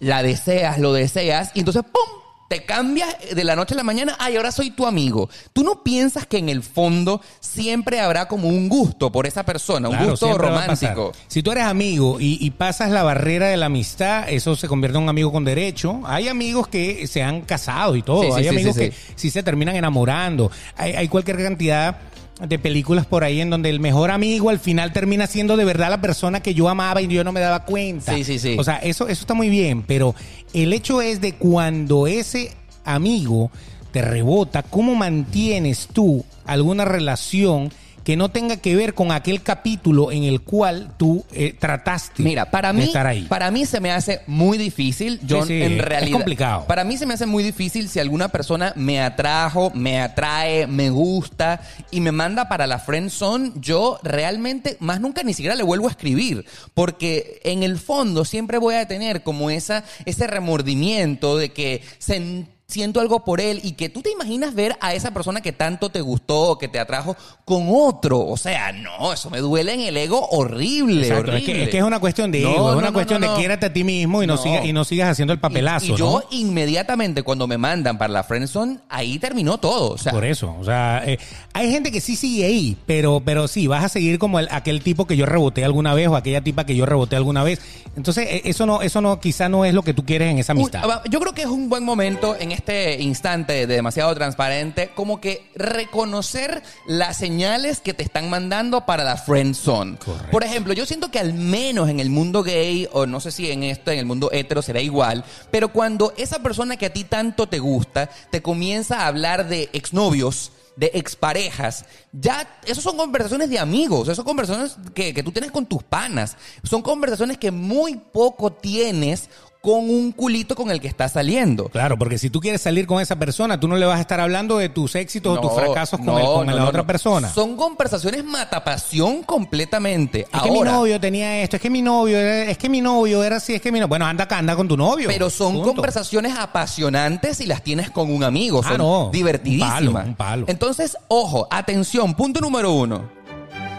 la 0.00 0.22
deseas, 0.22 0.78
lo 0.78 0.92
deseas, 0.92 1.50
y 1.54 1.60
entonces 1.60 1.82
¡pum! 1.82 2.20
Te 2.46 2.66
cambias 2.66 3.08
de 3.34 3.42
la 3.42 3.56
noche 3.56 3.72
a 3.72 3.78
la 3.78 3.82
mañana, 3.82 4.16
ay, 4.18 4.36
ahora 4.36 4.52
soy 4.52 4.70
tu 4.70 4.86
amigo. 4.86 5.30
Tú 5.54 5.64
no 5.64 5.82
piensas 5.82 6.26
que 6.26 6.36
en 6.36 6.50
el 6.50 6.62
fondo 6.62 7.22
siempre 7.40 8.00
habrá 8.00 8.28
como 8.28 8.48
un 8.48 8.68
gusto 8.68 9.10
por 9.10 9.26
esa 9.26 9.44
persona, 9.44 9.88
un 9.88 9.94
Claro, 9.96 10.10
gusto 10.10 10.26
siempre 10.26 10.50
va 10.50 10.64
a 10.64 10.66
pasar. 10.66 10.94
romántico. 10.94 11.18
Si 11.26 11.42
tú 11.42 11.52
eres 11.52 11.64
amigo 11.64 12.20
y, 12.20 12.36
y 12.44 12.50
pasas 12.50 12.90
la 12.90 13.02
barrera 13.02 13.48
de 13.48 13.56
la 13.56 13.66
amistad, 13.66 14.28
eso 14.28 14.56
se 14.56 14.68
convierte 14.68 14.98
en 14.98 15.04
un 15.04 15.08
amigo 15.08 15.32
con 15.32 15.42
derecho. 15.44 16.02
Hay 16.04 16.28
amigos 16.28 16.68
que 16.68 17.06
se 17.06 17.22
han 17.22 17.40
casado 17.40 17.96
y 17.96 18.02
todo. 18.02 18.22
Sí, 18.22 18.28
sí, 18.28 18.36
hay 18.36 18.42
sí, 18.44 18.48
amigos 18.50 18.74
sí, 18.74 18.80
que 18.80 18.92
sí. 18.92 19.12
sí 19.16 19.30
se 19.30 19.42
terminan 19.42 19.74
enamorando. 19.74 20.50
Hay, 20.76 20.92
hay 20.92 21.08
cualquier 21.08 21.38
cantidad 21.42 21.96
de 22.40 22.58
películas 22.58 23.06
por 23.06 23.22
ahí 23.22 23.40
en 23.40 23.50
donde 23.50 23.70
el 23.70 23.80
mejor 23.80 24.10
amigo 24.10 24.50
al 24.50 24.58
final 24.58 24.92
termina 24.92 25.26
siendo 25.26 25.56
de 25.56 25.64
verdad 25.64 25.90
la 25.90 26.00
persona 26.00 26.40
que 26.40 26.54
yo 26.54 26.68
amaba 26.68 27.00
y 27.00 27.06
yo 27.06 27.22
no 27.22 27.32
me 27.32 27.40
daba 27.40 27.64
cuenta. 27.64 28.14
Sí, 28.14 28.24
sí, 28.24 28.38
sí. 28.38 28.56
O 28.58 28.64
sea, 28.64 28.76
eso, 28.76 29.08
eso 29.08 29.20
está 29.20 29.34
muy 29.34 29.48
bien, 29.48 29.82
pero 29.82 30.14
el 30.52 30.72
hecho 30.72 31.00
es 31.00 31.20
de 31.20 31.34
cuando 31.34 32.06
ese 32.06 32.52
amigo 32.84 33.50
te 33.92 34.02
rebota, 34.02 34.62
¿cómo 34.64 34.96
mantienes 34.96 35.88
tú 35.92 36.24
alguna 36.44 36.84
relación 36.84 37.72
que 38.04 38.16
no 38.16 38.28
tenga 38.30 38.58
que 38.58 38.76
ver 38.76 38.94
con 38.94 39.10
aquel 39.12 39.42
capítulo 39.42 40.12
en 40.12 40.24
el 40.24 40.42
cual 40.42 40.94
tú 40.98 41.24
eh, 41.32 41.54
trataste 41.58 42.22
Mira, 42.22 42.50
para 42.50 42.72
de 42.72 42.78
mí, 42.78 42.84
estar 42.84 43.06
ahí? 43.06 43.22
para 43.22 43.50
mí 43.50 43.64
se 43.66 43.80
me 43.80 43.90
hace 43.90 44.20
muy 44.26 44.58
difícil. 44.58 45.18
Yo 45.24 45.42
Sí, 45.42 45.48
sí, 45.48 45.62
en 45.62 45.72
es 45.72 45.84
realidad, 45.84 46.12
complicado. 46.18 46.66
Para 46.66 46.84
mí 46.84 46.96
se 46.98 47.06
me 47.06 47.14
hace 47.14 47.26
muy 47.26 47.42
difícil 47.42 47.88
si 47.88 47.98
alguna 47.98 48.28
persona 48.28 48.72
me 48.76 49.00
atrajo, 49.00 49.70
me 49.74 50.00
atrae, 50.00 50.66
me 50.66 50.90
gusta 50.90 51.60
y 51.90 52.00
me 52.00 52.12
manda 52.12 52.48
para 52.48 52.66
la 52.66 52.78
friend 52.78 53.10
zone. 53.10 53.52
Yo 53.56 53.98
realmente 54.02 54.76
más 54.80 55.00
nunca 55.00 55.22
ni 55.22 55.32
siquiera 55.32 55.56
le 55.56 55.62
vuelvo 55.62 55.88
a 55.88 55.90
escribir, 55.90 56.44
porque 56.74 57.40
en 57.44 57.62
el 57.62 57.78
fondo 57.78 58.24
siempre 58.24 58.58
voy 58.58 58.74
a 58.74 58.86
tener 58.86 59.22
como 59.22 59.48
esa 59.50 59.82
ese 60.04 60.26
remordimiento 60.26 61.36
de 61.38 61.52
que 61.52 61.82
sen- 62.00 62.48
siento 62.74 63.00
algo 63.00 63.24
por 63.24 63.40
él 63.40 63.60
y 63.62 63.72
que 63.72 63.88
tú 63.88 64.02
te 64.02 64.10
imaginas 64.10 64.52
ver 64.54 64.76
a 64.80 64.92
esa 64.94 65.12
persona 65.12 65.40
que 65.40 65.52
tanto 65.52 65.90
te 65.90 66.00
gustó, 66.00 66.58
que 66.58 66.68
te 66.68 66.78
atrajo 66.80 67.16
con 67.44 67.68
otro. 67.70 68.20
O 68.26 68.36
sea, 68.36 68.72
no, 68.72 69.12
eso 69.12 69.30
me 69.30 69.38
duele 69.38 69.74
en 69.74 69.80
el 69.80 69.96
ego 69.96 70.26
horrible, 70.30 71.02
Exacto, 71.06 71.30
es, 71.30 71.34
horrible. 71.36 71.52
que, 71.54 71.62
es 71.64 71.68
que 71.70 71.78
es 71.78 71.84
una 71.84 72.00
cuestión 72.00 72.30
de 72.32 72.40
No, 72.40 72.50
ego, 72.50 72.68
es 72.68 72.72
no, 72.72 72.78
una 72.78 72.86
no, 72.88 72.92
cuestión 72.92 73.20
de 73.22 73.28
quiérate 73.36 73.66
a 73.66 73.72
ti 73.72 73.84
mismo 73.84 74.22
y 74.22 74.26
no, 74.26 74.36
sigas, 74.36 74.64
y 74.66 74.72
no 74.72 74.84
sigas 74.84 75.08
haciendo 75.10 75.32
el 75.32 75.38
papelazo, 75.40 75.86
Y, 75.86 75.92
y 75.92 75.96
yo 75.96 76.22
inmediatamente 76.30 77.22
cuando 77.22 77.46
me 77.46 77.58
mandan 77.58 77.96
para 77.98 78.12
la 78.12 78.24
friendzone, 78.24 78.78
ahí 78.88 79.18
terminó 79.18 79.58
todo. 79.58 79.92
O 79.94 79.98
sea, 79.98 80.12
Por 80.12 80.24
eso, 80.24 80.54
o 80.58 80.64
sea, 80.64 81.02
eh, 81.06 81.18
hay 81.52 81.70
gente 81.70 81.92
que 81.92 82.00
sí 82.00 82.16
sigue 82.16 82.44
ahí, 82.46 82.76
pero, 82.86 83.22
pero 83.24 83.46
sí, 83.48 83.66
vas 83.66 83.84
a 83.84 83.88
seguir 83.88 84.18
como 84.18 84.40
el- 84.40 84.48
aquel 84.50 84.82
tipo 84.82 85.06
que 85.06 85.16
yo 85.16 85.26
reboté 85.26 85.64
alguna 85.64 85.94
vez 85.94 86.08
o 86.08 86.16
aquella 86.16 86.42
tipa 86.42 86.66
que 86.66 86.74
yo 86.74 86.86
reboté 86.86 87.14
alguna 87.16 87.44
vez. 87.44 87.60
Entonces, 87.96 88.26
eh, 88.28 88.42
eso 88.46 88.66
no, 88.66 88.82
eso 88.82 89.00
no, 89.00 89.20
quizá 89.20 89.48
no 89.48 89.64
es 89.64 89.72
lo 89.74 89.82
que 89.82 89.94
tú 89.94 90.04
quieres 90.04 90.30
en 90.30 90.38
esa 90.38 90.52
amistad. 90.52 90.82
Yo 91.10 91.20
creo 91.20 91.32
que 91.32 91.42
es 91.42 91.48
un 91.48 91.68
buen 91.68 91.84
momento 91.84 92.34
en 92.38 92.50
este 92.64 93.02
instante 93.02 93.52
de 93.52 93.66
demasiado 93.66 94.14
transparente, 94.14 94.90
como 94.94 95.20
que 95.20 95.50
reconocer 95.54 96.62
las 96.86 97.18
señales 97.18 97.80
que 97.80 97.92
te 97.92 98.02
están 98.02 98.30
mandando 98.30 98.86
para 98.86 99.04
la 99.04 99.18
friend 99.18 99.54
zone. 99.54 99.98
Correcto. 99.98 100.30
Por 100.30 100.44
ejemplo, 100.44 100.72
yo 100.72 100.86
siento 100.86 101.10
que 101.10 101.18
al 101.18 101.34
menos 101.34 101.90
en 101.90 102.00
el 102.00 102.08
mundo 102.08 102.42
gay, 102.42 102.88
o 102.92 103.04
no 103.04 103.20
sé 103.20 103.32
si 103.32 103.50
en 103.50 103.64
esto, 103.64 103.90
en 103.90 103.98
el 103.98 104.06
mundo 104.06 104.30
hetero 104.32 104.62
será 104.62 104.80
igual, 104.80 105.26
pero 105.50 105.68
cuando 105.68 106.14
esa 106.16 106.38
persona 106.38 106.78
que 106.78 106.86
a 106.86 106.92
ti 106.92 107.04
tanto 107.04 107.46
te 107.46 107.58
gusta 107.58 108.08
te 108.30 108.40
comienza 108.40 109.00
a 109.00 109.08
hablar 109.08 109.46
de 109.46 109.68
exnovios, 109.74 110.50
de 110.76 110.90
exparejas, 110.94 111.84
ya, 112.12 112.60
esos 112.66 112.82
son 112.82 112.96
conversaciones 112.96 113.48
de 113.50 113.58
amigos, 113.58 114.04
esas 114.04 114.16
son 114.16 114.24
conversaciones 114.24 114.76
que, 114.94 115.14
que 115.14 115.22
tú 115.22 115.30
tienes 115.30 115.52
con 115.52 115.66
tus 115.66 115.82
panas, 115.82 116.36
son 116.62 116.82
conversaciones 116.82 117.38
que 117.38 117.50
muy 117.50 117.96
poco 117.96 118.52
tienes 118.52 119.28
con 119.64 119.88
un 119.88 120.12
culito 120.12 120.54
con 120.54 120.70
el 120.70 120.78
que 120.78 120.88
estás 120.88 121.12
saliendo. 121.12 121.70
Claro, 121.70 121.96
porque 121.98 122.18
si 122.18 122.28
tú 122.28 122.38
quieres 122.38 122.60
salir 122.60 122.86
con 122.86 123.00
esa 123.00 123.16
persona, 123.18 123.58
tú 123.58 123.66
no 123.66 123.76
le 123.76 123.86
vas 123.86 123.96
a 123.96 124.00
estar 124.02 124.20
hablando 124.20 124.58
de 124.58 124.68
tus 124.68 124.94
éxitos 124.94 125.38
o 125.38 125.40
tus 125.40 125.54
fracasos 125.54 125.98
con, 125.98 126.06
no, 126.06 126.18
el- 126.18 126.24
con 126.26 126.46
no, 126.46 126.54
la 126.54 126.66
otra 126.68 126.86
persona. 126.86 127.30
Son 127.32 127.56
conversaciones 127.56 128.22
matapasión 128.24 129.22
completamente. 129.22 130.26
Es 130.32 130.42
que 130.42 130.50
mi 130.50 130.58
Ahora, 130.58 130.72
novio 130.72 131.00
tenía 131.00 131.40
esto, 131.42 131.56
es 131.56 131.62
que 131.62 131.70
mi 131.70 131.80
novio, 131.80 132.18
era- 132.18 132.50
es 132.50 132.58
que 132.58 132.68
mi 132.68 132.82
novio 132.82 133.24
era 133.24 133.36
así, 133.36 133.54
es 133.54 133.62
que 133.62 133.72
mi 133.72 133.78
novio. 133.80 133.88
Bueno, 133.88 134.04
anda 134.04 134.24
acá, 134.24 134.36
anda 134.38 134.54
con 134.54 134.68
tu 134.68 134.76
novio. 134.76 135.08
Pero 135.08 135.30
son 135.30 135.54
Punto. 135.54 135.72
conversaciones 135.72 136.36
apasionantes 136.38 137.40
y 137.40 137.46
las 137.46 137.62
tienes 137.62 137.90
con 137.90 138.12
un 138.12 138.22
amigo. 138.22 138.60
Ah, 138.64 138.68
Son 138.68 138.78
no. 138.78 139.10
divertidísimas. 139.10 139.80
Un 139.80 139.94
palo, 139.94 140.08
un 140.10 140.14
palo. 140.14 140.44
Entonces, 140.48 140.96
ojo, 141.08 141.48
atención, 141.50 142.12
punto 142.14 142.40
número 142.40 142.70
uno. 142.72 143.08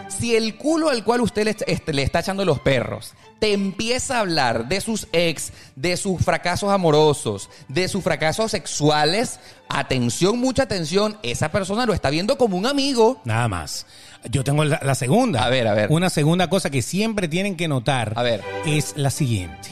Si 0.08 0.34
el 0.34 0.56
culo 0.56 0.88
al 0.88 1.04
cual 1.04 1.20
usted 1.20 1.44
le, 1.44 1.56
este, 1.66 1.92
le 1.92 2.02
está 2.02 2.20
echando 2.20 2.44
los 2.44 2.58
perros 2.60 3.12
te 3.38 3.52
empieza 3.52 4.16
a 4.16 4.20
hablar 4.20 4.68
de 4.68 4.80
sus 4.80 5.08
ex, 5.12 5.52
de 5.74 5.96
sus 5.96 6.22
fracasos 6.22 6.70
amorosos, 6.70 7.50
de 7.68 7.88
sus 7.88 8.02
fracasos 8.02 8.50
sexuales, 8.50 9.38
atención, 9.68 10.38
mucha 10.38 10.62
atención, 10.62 11.18
esa 11.22 11.50
persona 11.50 11.84
lo 11.86 11.92
está 11.92 12.10
viendo 12.10 12.38
como 12.38 12.56
un 12.56 12.66
amigo. 12.66 13.20
Nada 13.24 13.48
más. 13.48 13.86
Yo 14.30 14.42
tengo 14.42 14.64
la, 14.64 14.80
la 14.82 14.94
segunda. 14.94 15.44
A 15.44 15.50
ver, 15.50 15.68
a 15.68 15.74
ver. 15.74 15.88
Una 15.90 16.10
segunda 16.10 16.48
cosa 16.48 16.70
que 16.70 16.82
siempre 16.82 17.28
tienen 17.28 17.56
que 17.56 17.68
notar 17.68 18.12
A 18.16 18.22
ver. 18.22 18.42
es 18.66 18.94
la 18.96 19.10
siguiente. 19.10 19.70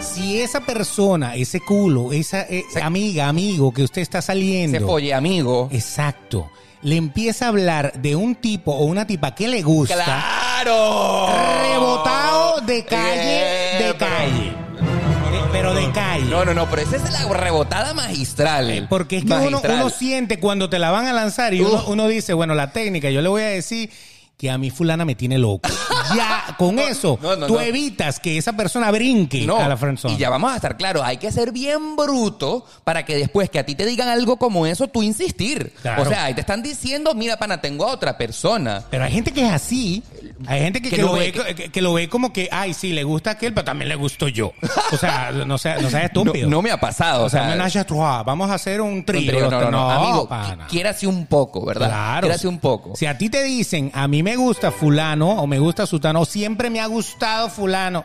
Si 0.00 0.38
esa 0.40 0.60
persona, 0.60 1.34
ese 1.34 1.60
culo, 1.60 2.12
esa 2.12 2.42
eh, 2.42 2.64
Se- 2.72 2.80
amiga, 2.80 3.28
amigo 3.28 3.72
que 3.72 3.82
usted 3.82 4.00
está 4.00 4.22
saliendo. 4.22 4.78
Se 4.78 4.84
folle, 4.84 5.12
amigo. 5.12 5.68
Exacto. 5.72 6.48
Le 6.82 6.96
empieza 6.96 7.46
a 7.46 7.48
hablar 7.48 7.92
de 8.00 8.14
un 8.16 8.36
tipo 8.36 8.72
o 8.72 8.84
una 8.84 9.06
tipa 9.06 9.34
que 9.34 9.48
le 9.48 9.62
gusta. 9.62 9.94
¡Claro! 10.04 11.28
Rebotado 11.62 12.60
de 12.60 12.84
calle, 12.84 13.78
Eh, 13.80 13.84
de 13.88 13.94
pero- 13.94 13.98
calle. 13.98 14.52
Pero 15.50 15.74
de 15.74 15.90
calle. 15.90 16.24
No, 16.26 16.44
no, 16.44 16.54
no, 16.54 16.68
pero 16.70 16.82
esa 16.82 16.96
es 16.96 17.10
la 17.10 17.26
rebotada 17.32 17.94
magistral. 17.94 18.70
Eh, 18.70 18.86
Porque 18.88 19.18
es 19.18 19.24
que 19.24 19.32
uno, 19.32 19.60
uno 19.64 19.90
siente 19.90 20.38
cuando 20.38 20.68
te 20.70 20.78
la 20.78 20.90
van 20.90 21.06
a 21.06 21.12
lanzar 21.12 21.52
y 21.54 21.62
uno, 21.62 21.84
uno 21.88 22.06
dice, 22.06 22.32
bueno, 22.34 22.54
la 22.54 22.70
técnica, 22.72 23.10
yo 23.10 23.22
le 23.22 23.28
voy 23.28 23.42
a 23.42 23.46
decir 23.46 23.90
que 24.38 24.48
a 24.50 24.56
mi 24.56 24.70
fulana 24.70 25.04
me 25.04 25.16
tiene 25.16 25.36
loco. 25.36 25.68
Ya, 26.14 26.54
con 26.56 26.78
eso, 26.78 27.18
no, 27.20 27.36
no, 27.36 27.46
tú 27.48 27.58
evitas 27.58 28.18
que 28.20 28.38
esa 28.38 28.54
persona 28.54 28.90
brinque 28.90 29.44
No, 29.44 29.58
a 29.58 29.68
la 29.68 29.76
friendzone. 29.76 30.14
y 30.14 30.16
ya 30.16 30.30
vamos 30.30 30.52
a 30.52 30.56
estar 30.56 30.76
claros, 30.78 31.02
hay 31.04 31.18
que 31.18 31.30
ser 31.30 31.52
bien 31.52 31.96
bruto 31.96 32.64
para 32.84 33.04
que 33.04 33.16
después 33.16 33.50
que 33.50 33.58
a 33.58 33.66
ti 33.66 33.74
te 33.74 33.84
digan 33.84 34.08
algo 34.08 34.36
como 34.38 34.64
eso, 34.66 34.88
tú 34.88 35.02
insistir. 35.02 35.72
Claro. 35.82 36.02
O 36.02 36.06
sea, 36.06 36.24
ahí 36.24 36.34
te 36.34 36.40
están 36.40 36.62
diciendo, 36.62 37.14
mira, 37.14 37.36
pana, 37.36 37.60
tengo 37.60 37.84
a 37.86 37.92
otra 37.92 38.16
persona. 38.16 38.84
Pero 38.90 39.04
hay 39.04 39.12
gente 39.12 39.32
que 39.32 39.44
es 39.44 39.52
así. 39.52 40.02
Hay 40.46 40.60
gente 40.60 40.80
que, 40.80 40.90
Que 40.90 41.02
lo 41.02 41.12
ve 41.12 41.32
ve, 41.32 41.54
que, 41.54 41.68
que 41.70 41.82
lo 41.82 41.94
ve 41.94 42.08
como 42.08 42.32
que, 42.32 42.48
ay, 42.50 42.74
sí, 42.74 42.92
le 42.92 43.04
gusta 43.04 43.32
aquel, 43.32 43.52
pero 43.52 43.64
también 43.64 43.88
le 43.88 43.96
gusto 43.96 44.28
yo. 44.28 44.52
O 44.92 44.96
sea, 44.96 45.30
no 45.46 45.58
sea, 45.58 45.78
no 45.78 45.90
sea 45.90 46.04
estúpido. 46.04 46.48
no 46.48 46.62
me 46.62 46.70
ha 46.70 46.80
pasado. 46.80 47.24
o 47.24 47.28
sea, 47.28 47.44
menage 47.44 47.78
à 47.78 47.84
trois, 47.84 48.24
vamos 48.24 48.50
a 48.50 48.54
hacer 48.54 48.80
un 48.80 49.04
trío. 49.04 49.50
no, 49.50 49.60
no, 49.60 49.70
no, 49.70 49.90
amigo, 49.90 50.28
quiérase 50.68 51.06
un 51.06 51.26
poco, 51.26 51.64
¿verdad? 51.64 51.88
Claro. 51.88 52.26
Quiérase 52.26 52.48
un 52.48 52.58
poco. 52.58 52.96
Si 52.96 53.06
a 53.06 53.16
ti 53.16 53.28
te 53.28 53.42
dicen, 53.42 53.90
a 53.94 54.08
mí 54.08 54.22
me 54.22 54.36
gusta 54.36 54.70
fulano 54.70 55.30
o 55.30 55.46
me 55.46 55.58
gusta 55.58 55.86
sutano, 55.86 56.20
o 56.20 56.24
siempre 56.24 56.70
me 56.70 56.80
ha 56.80 56.86
gustado 56.86 57.48
fulano. 57.48 58.04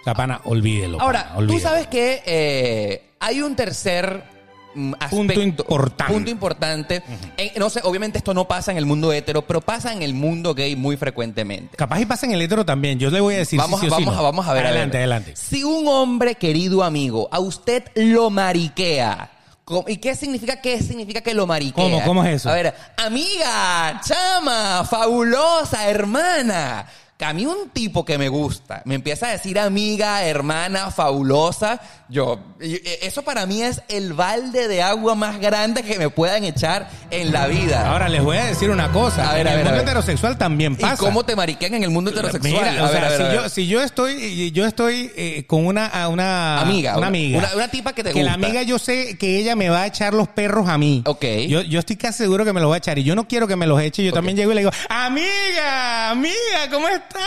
O 0.00 0.04
sea, 0.04 0.14
pana, 0.14 0.40
olvídelo. 0.44 1.00
Ahora, 1.00 1.32
pana, 1.34 1.46
tú 1.46 1.58
sabes 1.58 1.86
que 1.86 2.22
eh, 2.24 3.10
hay 3.20 3.42
un 3.42 3.54
tercer 3.54 4.39
mm, 4.74 4.92
Punto 5.10 5.40
importante. 5.42 6.12
Punto 6.14 6.30
importante. 6.30 7.02
En- 7.36 7.50
no 7.58 7.70
sé, 7.70 7.80
obviamente 7.84 8.18
esto 8.18 8.34
no 8.34 8.46
pasa 8.48 8.70
en 8.72 8.78
el 8.78 8.86
mundo 8.86 9.12
hetero, 9.12 9.42
pero 9.46 9.60
pasa 9.60 9.92
en 9.92 10.02
el 10.02 10.14
mundo 10.14 10.54
gay 10.54 10.76
muy 10.76 10.96
frecuentemente. 10.96 11.76
Capaz 11.76 12.00
y 12.00 12.06
pasa 12.06 12.26
en 12.26 12.32
el 12.32 12.42
hetero 12.42 12.64
también. 12.64 12.98
Yo 12.98 13.10
le 13.10 13.20
voy 13.20 13.34
a 13.34 13.38
decir 13.38 13.58
Vamos, 13.58 13.80
sí, 13.80 13.86
sí 13.86 13.92
o 13.92 13.96
sí, 13.96 14.02
vamos, 14.04 14.14
no. 14.14 14.20
a, 14.20 14.22
vamos 14.30 14.46
a 14.48 14.52
ver. 14.54 14.66
a 14.66 14.68
Adelante, 14.68 14.96
ver. 14.98 15.02
adelante. 15.02 15.36
Si 15.36 15.64
un 15.64 15.86
hombre, 15.88 16.34
querido 16.36 16.82
amigo, 16.84 17.28
a 17.32 17.38
usted 17.40 17.84
lo 17.94 18.30
mariquea. 18.30 19.30
¿cómo- 19.64 19.84
¿Y 19.88 19.98
qué 19.98 20.16
significa, 20.16 20.60
qué 20.60 20.80
significa 20.82 21.20
que 21.20 21.32
lo 21.34 21.46
mariquea? 21.46 21.84
¿Cómo? 21.84 22.02
¿Cómo 22.04 22.24
es 22.24 22.36
eso? 22.36 22.50
A 22.50 22.54
ver, 22.54 22.74
amiga, 22.96 24.00
chama, 24.04 24.84
fabulosa, 24.88 25.88
hermana. 25.88 26.86
Que 27.20 27.26
a 27.26 27.34
mí 27.34 27.44
un 27.44 27.68
tipo 27.68 28.02
que 28.02 28.16
me 28.16 28.30
gusta 28.30 28.80
me 28.86 28.94
empieza 28.94 29.26
a 29.28 29.32
decir 29.32 29.58
amiga, 29.58 30.24
hermana, 30.24 30.90
fabulosa. 30.90 31.78
Yo, 32.08 32.40
y- 32.62 32.76
y- 32.76 32.82
eso 33.02 33.20
para 33.20 33.44
mí 33.44 33.60
es 33.60 33.82
el 33.88 34.14
balde 34.14 34.68
de 34.68 34.80
agua 34.82 35.14
más 35.14 35.38
grande 35.38 35.82
que 35.82 35.98
me 35.98 36.08
puedan 36.08 36.44
echar 36.44 36.88
en 37.10 37.30
la 37.30 37.46
vida. 37.46 37.90
Ahora 37.92 38.08
les 38.08 38.24
voy 38.24 38.38
a 38.38 38.46
decir 38.46 38.70
una 38.70 38.90
cosa. 38.90 39.30
A 39.30 39.34
ver, 39.34 39.42
en 39.42 39.48
a 39.48 39.50
el 39.50 39.56
ver, 39.58 39.66
a 39.66 39.70
mundo 39.70 39.84
ver. 39.84 39.88
heterosexual 39.90 40.38
también 40.38 40.72
¿Y 40.72 40.76
pasa. 40.76 40.96
cómo 40.96 41.22
te 41.24 41.36
mariquean 41.36 41.74
en 41.74 41.82
el 41.82 41.90
mundo 41.90 42.10
heterosexual? 42.10 42.52
Mira, 42.54 42.84
o 42.84 42.88
sea, 42.88 43.00
ver, 43.10 43.18
si. 43.30 43.34
Yo, 43.36 43.48
si 43.50 43.66
yo 43.66 43.82
estoy, 43.82 44.50
yo 44.52 44.64
estoy 44.66 45.12
eh, 45.14 45.44
con 45.46 45.66
una, 45.66 46.08
una 46.08 46.58
Amiga, 46.62 46.96
una 46.96 47.08
amiga, 47.08 47.38
una- 47.38 47.54
una 47.54 47.68
tipa 47.68 47.92
que 47.92 48.02
te 48.02 48.14
la 48.14 48.32
gusta. 48.32 48.46
amiga 48.46 48.62
yo 48.62 48.78
sé 48.78 49.18
que 49.18 49.36
ella 49.38 49.54
me 49.56 49.68
va 49.68 49.82
a 49.82 49.86
echar 49.86 50.14
los 50.14 50.26
perros 50.28 50.70
a 50.70 50.78
mí. 50.78 51.02
Ok. 51.04 51.22
Yo, 51.50 51.60
yo 51.60 51.80
estoy 51.80 51.96
casi 51.96 52.16
seguro 52.24 52.46
que 52.46 52.54
me 52.54 52.62
los 52.62 52.70
va 52.70 52.76
a 52.76 52.78
echar 52.78 52.98
y 52.98 53.04
yo 53.04 53.14
no 53.14 53.28
quiero 53.28 53.46
que 53.46 53.56
me 53.56 53.66
los 53.66 53.78
eche. 53.82 54.02
Yo 54.02 54.12
también 54.14 54.38
llego 54.38 54.52
y 54.52 54.54
le 54.54 54.62
digo, 54.62 54.70
amiga, 54.88 56.10
amiga, 56.10 56.34
¿cómo 56.72 56.88
estás, 56.88 57.09
Tú, 57.12 57.18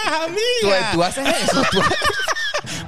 amiga? 0.68 0.92
tú 0.94 1.04
haces 1.04 1.26
eso. 1.44 1.62
tú- 1.72 1.82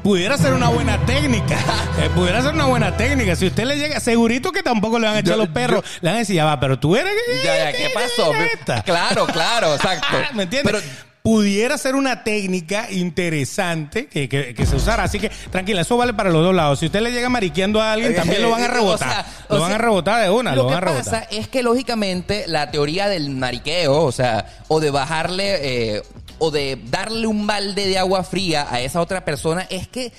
Pudiera 0.04 0.38
ser 0.38 0.54
una 0.54 0.70
buena 0.70 0.98
técnica. 1.06 1.58
Eh, 2.00 2.10
pudiera 2.16 2.42
ser 2.42 2.54
una 2.54 2.66
buena 2.66 2.96
técnica. 2.96 3.36
Si 3.36 3.48
usted 3.48 3.66
le 3.66 3.78
llega, 3.78 4.00
segurito 4.00 4.52
que 4.52 4.62
tampoco 4.64 5.00
le 5.00 5.08
van 5.08 5.16
a 5.18 5.20
echar 5.20 5.34
Yo- 5.34 5.38
los 5.38 5.50
perros. 5.50 5.84
Le 6.02 6.10
van 6.10 6.16
a 6.18 6.20
decir, 6.20 6.36
ya 6.36 6.46
va, 6.46 6.60
pero 6.60 6.78
tú 6.80 6.96
eres. 6.96 7.12
Ya, 7.44 7.72
ya, 7.72 7.72
¿qué 7.78 7.90
pasó? 7.94 8.32
esta? 8.54 8.84
Claro, 8.84 9.26
claro, 9.28 9.76
exacto. 9.76 10.08
¿Me 10.34 10.44
entiendes? 10.44 10.72
Pero 10.82 10.94
Pudiera 11.26 11.76
ser 11.80 11.96
una 11.96 12.24
técnica 12.24 12.88
interesante 12.92 14.06
que, 14.06 14.30
que- 14.30 14.54
que 14.54 14.66
se 14.68 14.76
usara. 14.76 15.04
Así 15.06 15.20
que 15.20 15.30
tranquila, 15.50 15.82
eso 15.82 15.98
vale 15.98 16.14
para 16.14 16.30
los 16.30 16.44
dos 16.44 16.54
lados. 16.54 16.78
Si 16.80 16.86
usted 16.86 17.02
le 17.02 17.12
llega 17.12 17.30
mariqueando 17.30 17.82
a 17.82 17.94
alguien, 17.94 18.16
también 18.16 18.44
lo 18.44 18.52
van 18.52 18.62
a 18.62 18.66
O 18.70 18.72
rebotar. 18.74 19.10
sea, 19.10 19.26
lo 19.50 19.56
o 19.58 19.60
van 19.60 19.70
sea, 19.70 19.76
a 19.76 19.82
rebotar 19.82 20.24
de 20.24 20.30
una, 20.30 20.52
lo, 20.52 20.58
Lo 20.58 20.64
van 20.66 20.74
que 20.74 20.78
a 20.78 20.82
rebotar. 20.82 21.04
pasa 21.06 21.28
es 21.32 21.48
que 21.48 21.64
lógicamente 21.64 22.44
la 22.48 22.70
teoría 22.70 23.08
del 23.10 23.32
mariqueo, 23.32 24.04
o 24.04 24.12
sea, 24.12 24.46
o 24.68 24.80
de 24.80 24.92
bajarle 24.92 25.96
eh, 25.96 26.04
o 26.38 26.52
de 26.52 26.78
darle 26.92 27.26
un 27.26 27.48
balde 27.48 27.88
de 27.88 27.98
agua 27.98 28.24
fría 28.24 28.68
a 28.70 28.82
esa 28.82 29.02
otra 29.02 29.26
persona 29.26 29.66
es 29.70 29.88
que 29.88 30.12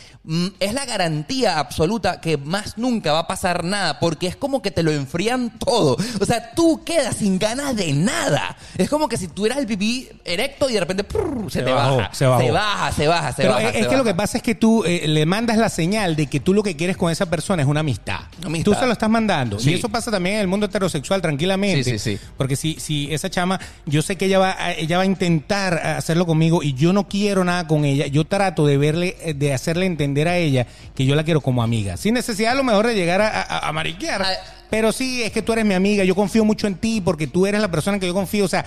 es 0.58 0.72
la 0.74 0.84
garantía 0.84 1.58
absoluta 1.58 2.20
que 2.20 2.36
más 2.36 2.76
nunca 2.78 3.12
va 3.12 3.20
a 3.20 3.26
pasar 3.28 3.62
nada 3.62 4.00
porque 4.00 4.26
es 4.26 4.34
como 4.34 4.60
que 4.60 4.70
te 4.72 4.82
lo 4.82 4.90
enfrían 4.90 5.50
todo. 5.58 5.96
O 6.20 6.24
sea, 6.24 6.50
tú 6.54 6.82
quedas 6.84 7.16
sin 7.18 7.38
ganas 7.38 7.76
de 7.76 7.92
nada. 7.92 8.56
Es 8.76 8.88
como 8.90 9.08
que 9.08 9.16
si 9.16 9.28
tuvieras 9.28 9.58
el 9.58 9.66
pipí 9.66 10.08
erecto 10.24 10.68
y 10.68 10.72
de 10.74 10.80
repente 10.80 11.04
prrr, 11.04 11.44
se, 11.50 11.60
Se 11.60 11.64
te 11.64 11.70
bajó, 11.72 11.96
baja. 11.98 12.14
se 12.14 12.26
baja, 12.26 12.92
se 12.92 13.06
baja, 13.06 13.32
se 13.32 13.42
Pero 13.42 13.54
baja. 13.54 13.68
es, 13.68 13.72
se 13.74 13.80
es 13.82 13.86
que 13.86 13.96
lo 13.96 14.02
que 14.04 14.14
pasa 14.14 14.36
es 14.38 14.42
que 14.42 14.56
tú 14.56 14.82
eh, 14.84 15.06
le 15.06 15.26
mandas 15.26 15.58
la 15.58 15.68
señal 15.68 16.16
de 16.16 16.26
que 16.26 16.40
tú 16.40 16.52
lo 16.54 16.62
que 16.64 16.74
quieres 16.74 16.96
con 16.96 17.12
esa 17.12 17.26
persona 17.30 17.62
es 17.62 17.68
una 17.68 17.80
amistad. 17.80 18.20
Amistad. 18.44 18.72
Tú 18.72 18.76
se 18.78 18.84
lo 18.86 18.92
estás 18.92 19.08
mandando. 19.10 19.60
Sí. 19.60 19.70
Y 19.70 19.74
eso 19.74 19.88
pasa 19.88 20.10
también 20.10 20.36
en 20.36 20.40
el 20.42 20.48
mundo 20.48 20.66
heterosexual 20.66 21.22
tranquilamente. 21.22 21.84
Sí, 21.84 21.98
sí, 22.00 22.16
sí. 22.16 22.24
Porque 22.36 22.56
si, 22.56 22.80
si 22.80 23.12
esa 23.14 23.30
chama, 23.30 23.60
yo 23.84 24.02
sé 24.02 24.16
que 24.16 24.24
ella 24.26 24.40
va, 24.40 24.56
a- 24.58 24.72
ella 24.72 24.96
va 24.96 25.04
a 25.04 25.06
intentar 25.06 25.74
hacerlo 25.86 26.26
conmigo 26.26 26.64
y 26.64 26.72
yo 26.74 26.92
no 26.92 27.06
quiero 27.06 27.44
nada 27.44 27.68
con 27.68 27.84
ella, 27.84 28.08
yo 28.08 28.24
trato 28.24 28.66
de 28.66 28.76
verle, 28.76 29.16
eh, 29.22 29.32
de 29.34 29.54
hacerle 29.54 29.86
entender 29.86 30.15
a 30.28 30.36
ella 30.36 30.66
que 30.94 31.04
yo 31.04 31.14
la 31.14 31.22
quiero 31.24 31.40
como 31.40 31.62
amiga. 31.62 31.96
Sin 31.96 32.14
necesidad 32.14 32.52
a 32.52 32.54
lo 32.56 32.64
mejor 32.64 32.86
de 32.86 32.94
llegar 32.94 33.20
a, 33.20 33.28
a- 33.28 33.68
a 33.68 33.72
mariquear. 33.72 34.22
Ah. 34.22 34.28
Pero 34.70 34.90
sí, 34.92 35.22
es 35.22 35.30
que 35.30 35.42
tú 35.42 35.52
eres 35.52 35.64
mi 35.64 35.74
amiga, 35.74 36.02
yo 36.02 36.14
confío 36.16 36.44
mucho 36.44 36.66
en 36.66 36.74
ti 36.74 37.00
porque 37.00 37.26
tú 37.28 37.46
eres 37.46 37.60
la 37.60 37.70
persona 37.70 37.94
en 37.96 38.00
que 38.00 38.06
yo 38.08 38.14
confío. 38.14 38.44
O 38.44 38.48
sea, 38.48 38.64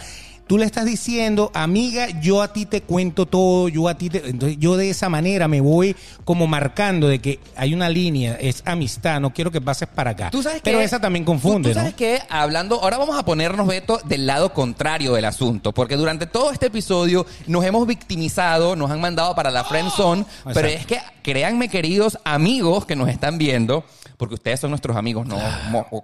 tú 0.50 0.58
le 0.58 0.66
estás 0.66 0.84
diciendo, 0.84 1.52
amiga, 1.54 2.08
yo 2.22 2.42
a 2.42 2.52
ti 2.52 2.66
te 2.66 2.82
cuento 2.82 3.28
todo, 3.28 3.68
yo 3.70 3.88
a 3.88 3.94
ti 3.94 4.10
te... 4.10 4.28
Entonces 4.28 4.58
yo 4.60 4.78
de 4.78 4.90
esa 4.90 5.08
manera 5.08 5.48
me 5.48 5.62
voy 5.62 5.96
como 6.26 6.48
marcando 6.48 7.08
de 7.08 7.20
que 7.20 7.40
hay 7.56 7.76
una 7.76 7.88
línea, 7.88 8.36
es 8.42 8.64
amistad, 8.66 9.20
no 9.22 9.32
quiero 9.32 9.52
que 9.52 9.62
pases 9.62 9.88
para 9.88 10.10
acá. 10.10 10.32
Tú 10.32 10.42
sabes 10.42 10.62
Pero 10.64 10.80
que- 10.80 10.84
esa 10.86 11.00
también 11.00 11.24
confunde, 11.24 11.70
tú, 11.70 11.74
tú 11.74 11.80
sabes 11.80 11.92
¿no? 11.92 11.98
que 11.98 12.20
hablando, 12.32 12.82
ahora 12.82 12.98
vamos 12.98 13.16
a 13.16 13.24
ponernos, 13.24 13.68
Beto, 13.68 14.02
del 14.06 14.26
lado 14.26 14.52
contrario 14.52 15.14
del 15.14 15.26
asunto, 15.26 15.72
porque 15.72 15.96
durante 15.96 16.26
todo 16.26 16.50
este 16.52 16.66
episodio 16.66 17.28
nos 17.46 17.64
hemos 17.64 17.86
victimizado, 17.86 18.76
nos 18.76 18.90
han 18.90 19.00
mandado 19.02 19.36
para 19.36 19.52
la 19.52 19.64
friend 19.66 19.92
zone, 19.92 20.26
pero 20.54 20.68
es 20.68 20.84
que 20.88 20.98
créanme, 21.22 21.70
queridos 21.70 22.18
amigos 22.24 22.88
que 22.88 22.96
nos 22.96 23.08
están 23.10 23.38
viendo, 23.38 23.84
porque 24.18 24.34
ustedes 24.34 24.60
son 24.60 24.72
nuestros 24.72 24.98
amigos, 24.98 25.28
no, 25.28 25.38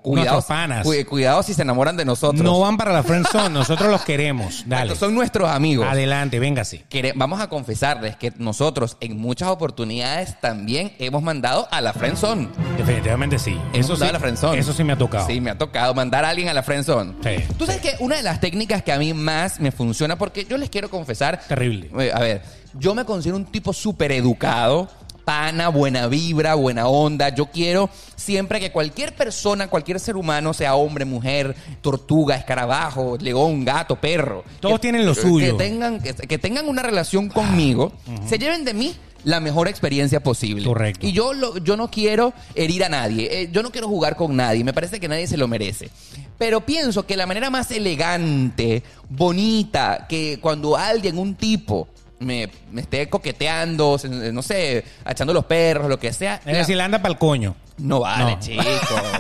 cuidado, 0.04 0.42
panas. 0.44 0.86
cu- 0.86 0.94
cuidado 1.10 1.42
si 1.44 1.54
se 1.56 1.64
enamoran 1.64 1.98
de 1.98 2.06
nosotros. 2.06 2.42
No 2.44 2.60
van 2.60 2.78
para 2.78 2.94
la 2.94 3.02
friend 3.04 3.26
zone, 3.28 3.50
nosotros 3.50 3.90
los 3.90 4.04
queremos. 4.04 4.35
Dale. 4.66 4.84
Estos 4.94 5.00
son 5.00 5.14
nuestros 5.16 5.50
amigos. 5.50 5.86
Adelante, 5.90 6.40
véngase. 6.40 6.86
Quere- 6.90 7.14
Vamos 7.16 7.40
a 7.42 7.48
confesarles 7.50 8.16
que 8.16 8.32
nosotros 8.38 8.98
en 9.02 9.18
muchas 9.20 9.50
oportunidades 9.50 10.40
también 10.42 10.94
hemos 11.00 11.22
mandado 11.24 11.68
a 11.72 11.82
la 11.82 11.94
friend 11.94 12.18
zone. 12.18 12.48
Definitivamente 12.78 13.40
sí. 13.40 13.52
Hemos 13.74 13.74
Eso 13.74 13.90
mandado 13.94 13.98
sí, 13.98 14.10
a 14.10 14.12
la 14.14 14.20
friendzone. 14.20 14.60
eso 14.60 14.74
sí 14.74 14.84
me 14.84 14.94
ha 14.94 14.98
tocado. 14.98 15.28
Sí, 15.28 15.42
me 15.42 15.50
ha 15.52 15.58
tocado 15.58 15.94
mandar 15.94 16.26
a 16.26 16.30
alguien 16.30 16.50
a 16.50 16.54
la 16.54 16.64
friendzone. 16.64 17.14
Sí. 17.24 17.44
Tú 17.58 17.66
sabes 17.66 17.82
que 17.82 17.96
una 18.00 18.16
de 18.18 18.24
las 18.24 18.40
técnicas 18.40 18.84
que 18.84 18.92
a 18.92 18.98
mí 18.98 19.14
más 19.14 19.60
me 19.60 19.72
funciona, 19.72 20.18
porque 20.18 20.46
yo 20.46 20.58
les 20.58 20.70
quiero 20.70 20.90
confesar. 20.90 21.40
Terrible. 21.48 21.90
Eh, 22.00 22.12
A 22.14 22.20
ver, 22.20 22.42
yo 22.74 22.94
me 22.96 23.06
considero 23.06 23.38
un 23.38 23.46
tipo 23.46 23.74
súper 23.74 24.12
educado. 24.12 24.90
Pana, 25.26 25.70
buena 25.70 26.08
vibra, 26.08 26.54
buena 26.54 26.88
onda. 26.88 27.30
Yo 27.30 27.48
quiero 27.48 27.90
siempre 28.16 28.60
que 28.60 28.72
cualquier 28.72 29.16
persona, 29.16 29.68
cualquier 29.68 30.00
ser 30.00 30.16
humano, 30.16 30.54
sea 30.54 30.76
hombre, 30.76 31.04
mujer, 31.04 31.56
tortuga, 31.82 32.36
escarabajo, 32.36 33.18
león, 33.20 33.66
gato, 33.66 33.96
perro. 33.96 34.44
Todos 34.60 34.76
que- 34.76 34.82
tienen 34.82 35.06
lo 35.06 35.16
que- 35.16 35.22
suyo. 35.22 35.58
Que 35.58 35.64
tengan, 35.64 36.00
que, 36.00 36.14
que 36.14 36.38
tengan 36.38 36.68
una 36.70 36.84
relación 36.84 37.28
conmigo, 37.30 37.92
se 38.28 38.38
lleven 38.38 38.64
de 38.66 38.76
mí 38.76 38.96
la 39.24 39.40
mejor 39.40 39.68
experiencia 39.68 40.22
posible. 40.22 40.64
Correcto. 40.68 41.08
Y 41.08 41.12
yo, 41.12 41.34
lo- 41.34 41.58
yo 41.58 41.76
no 41.76 41.90
quiero 41.90 42.32
herir 42.54 42.84
a 42.84 42.90
nadie. 42.90 43.28
eh, 43.42 43.50
yo 43.52 43.64
no 43.64 43.72
quiero 43.72 43.88
jugar 43.88 44.16
con 44.16 44.36
nadie. 44.36 44.64
Me 44.64 44.74
parece 44.74 45.00
que 45.00 45.08
nadie 45.08 45.26
se 45.26 45.38
lo 45.38 45.48
merece. 45.48 45.90
Pero 46.38 46.62
pienso 46.62 47.08
que 47.08 47.18
la 47.18 47.26
manera 47.26 47.50
más 47.50 47.72
elegante, 47.72 48.84
bonita, 49.10 50.06
que 50.08 50.38
cuando 50.40 50.78
alguien, 50.78 51.18
un 51.18 51.34
tipo, 51.34 51.88
me, 52.20 52.50
me 52.72 52.82
esté 52.82 53.10
coqueteando, 53.10 53.98
se- 53.98 54.10
no 54.10 54.42
sé, 54.42 54.84
echando 55.10 55.34
los 55.34 55.46
perros, 55.46 55.88
lo 55.90 56.00
que 56.00 56.12
sea. 56.14 56.42
Es 56.46 56.58
decir, 56.58 56.80
anda 56.80 57.00
para 57.00 57.12
el 57.14 57.18
coño. 57.18 57.56
No 57.78 58.00
vale, 58.00 58.36
No. 58.36 58.40
chico, 58.40 58.64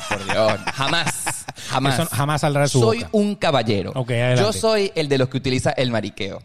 por 0.09 0.23
Dios. 0.25 0.53
Jamás, 0.73 1.45
jamás. 1.69 1.99
Eso 1.99 2.09
jamás 2.09 2.39
saldrá 2.41 2.61
de 2.63 2.67
su 2.69 2.79
Soy 2.79 2.99
boca. 2.99 3.09
un 3.11 3.35
caballero. 3.35 3.91
Ok, 3.95 4.11
adelante. 4.11 4.41
Yo 4.43 4.53
soy 4.53 4.91
el 4.95 5.09
de 5.09 5.17
los 5.17 5.27
que 5.27 5.37
utiliza 5.37 5.71
el 5.71 5.91
mariqueo. 5.91 6.39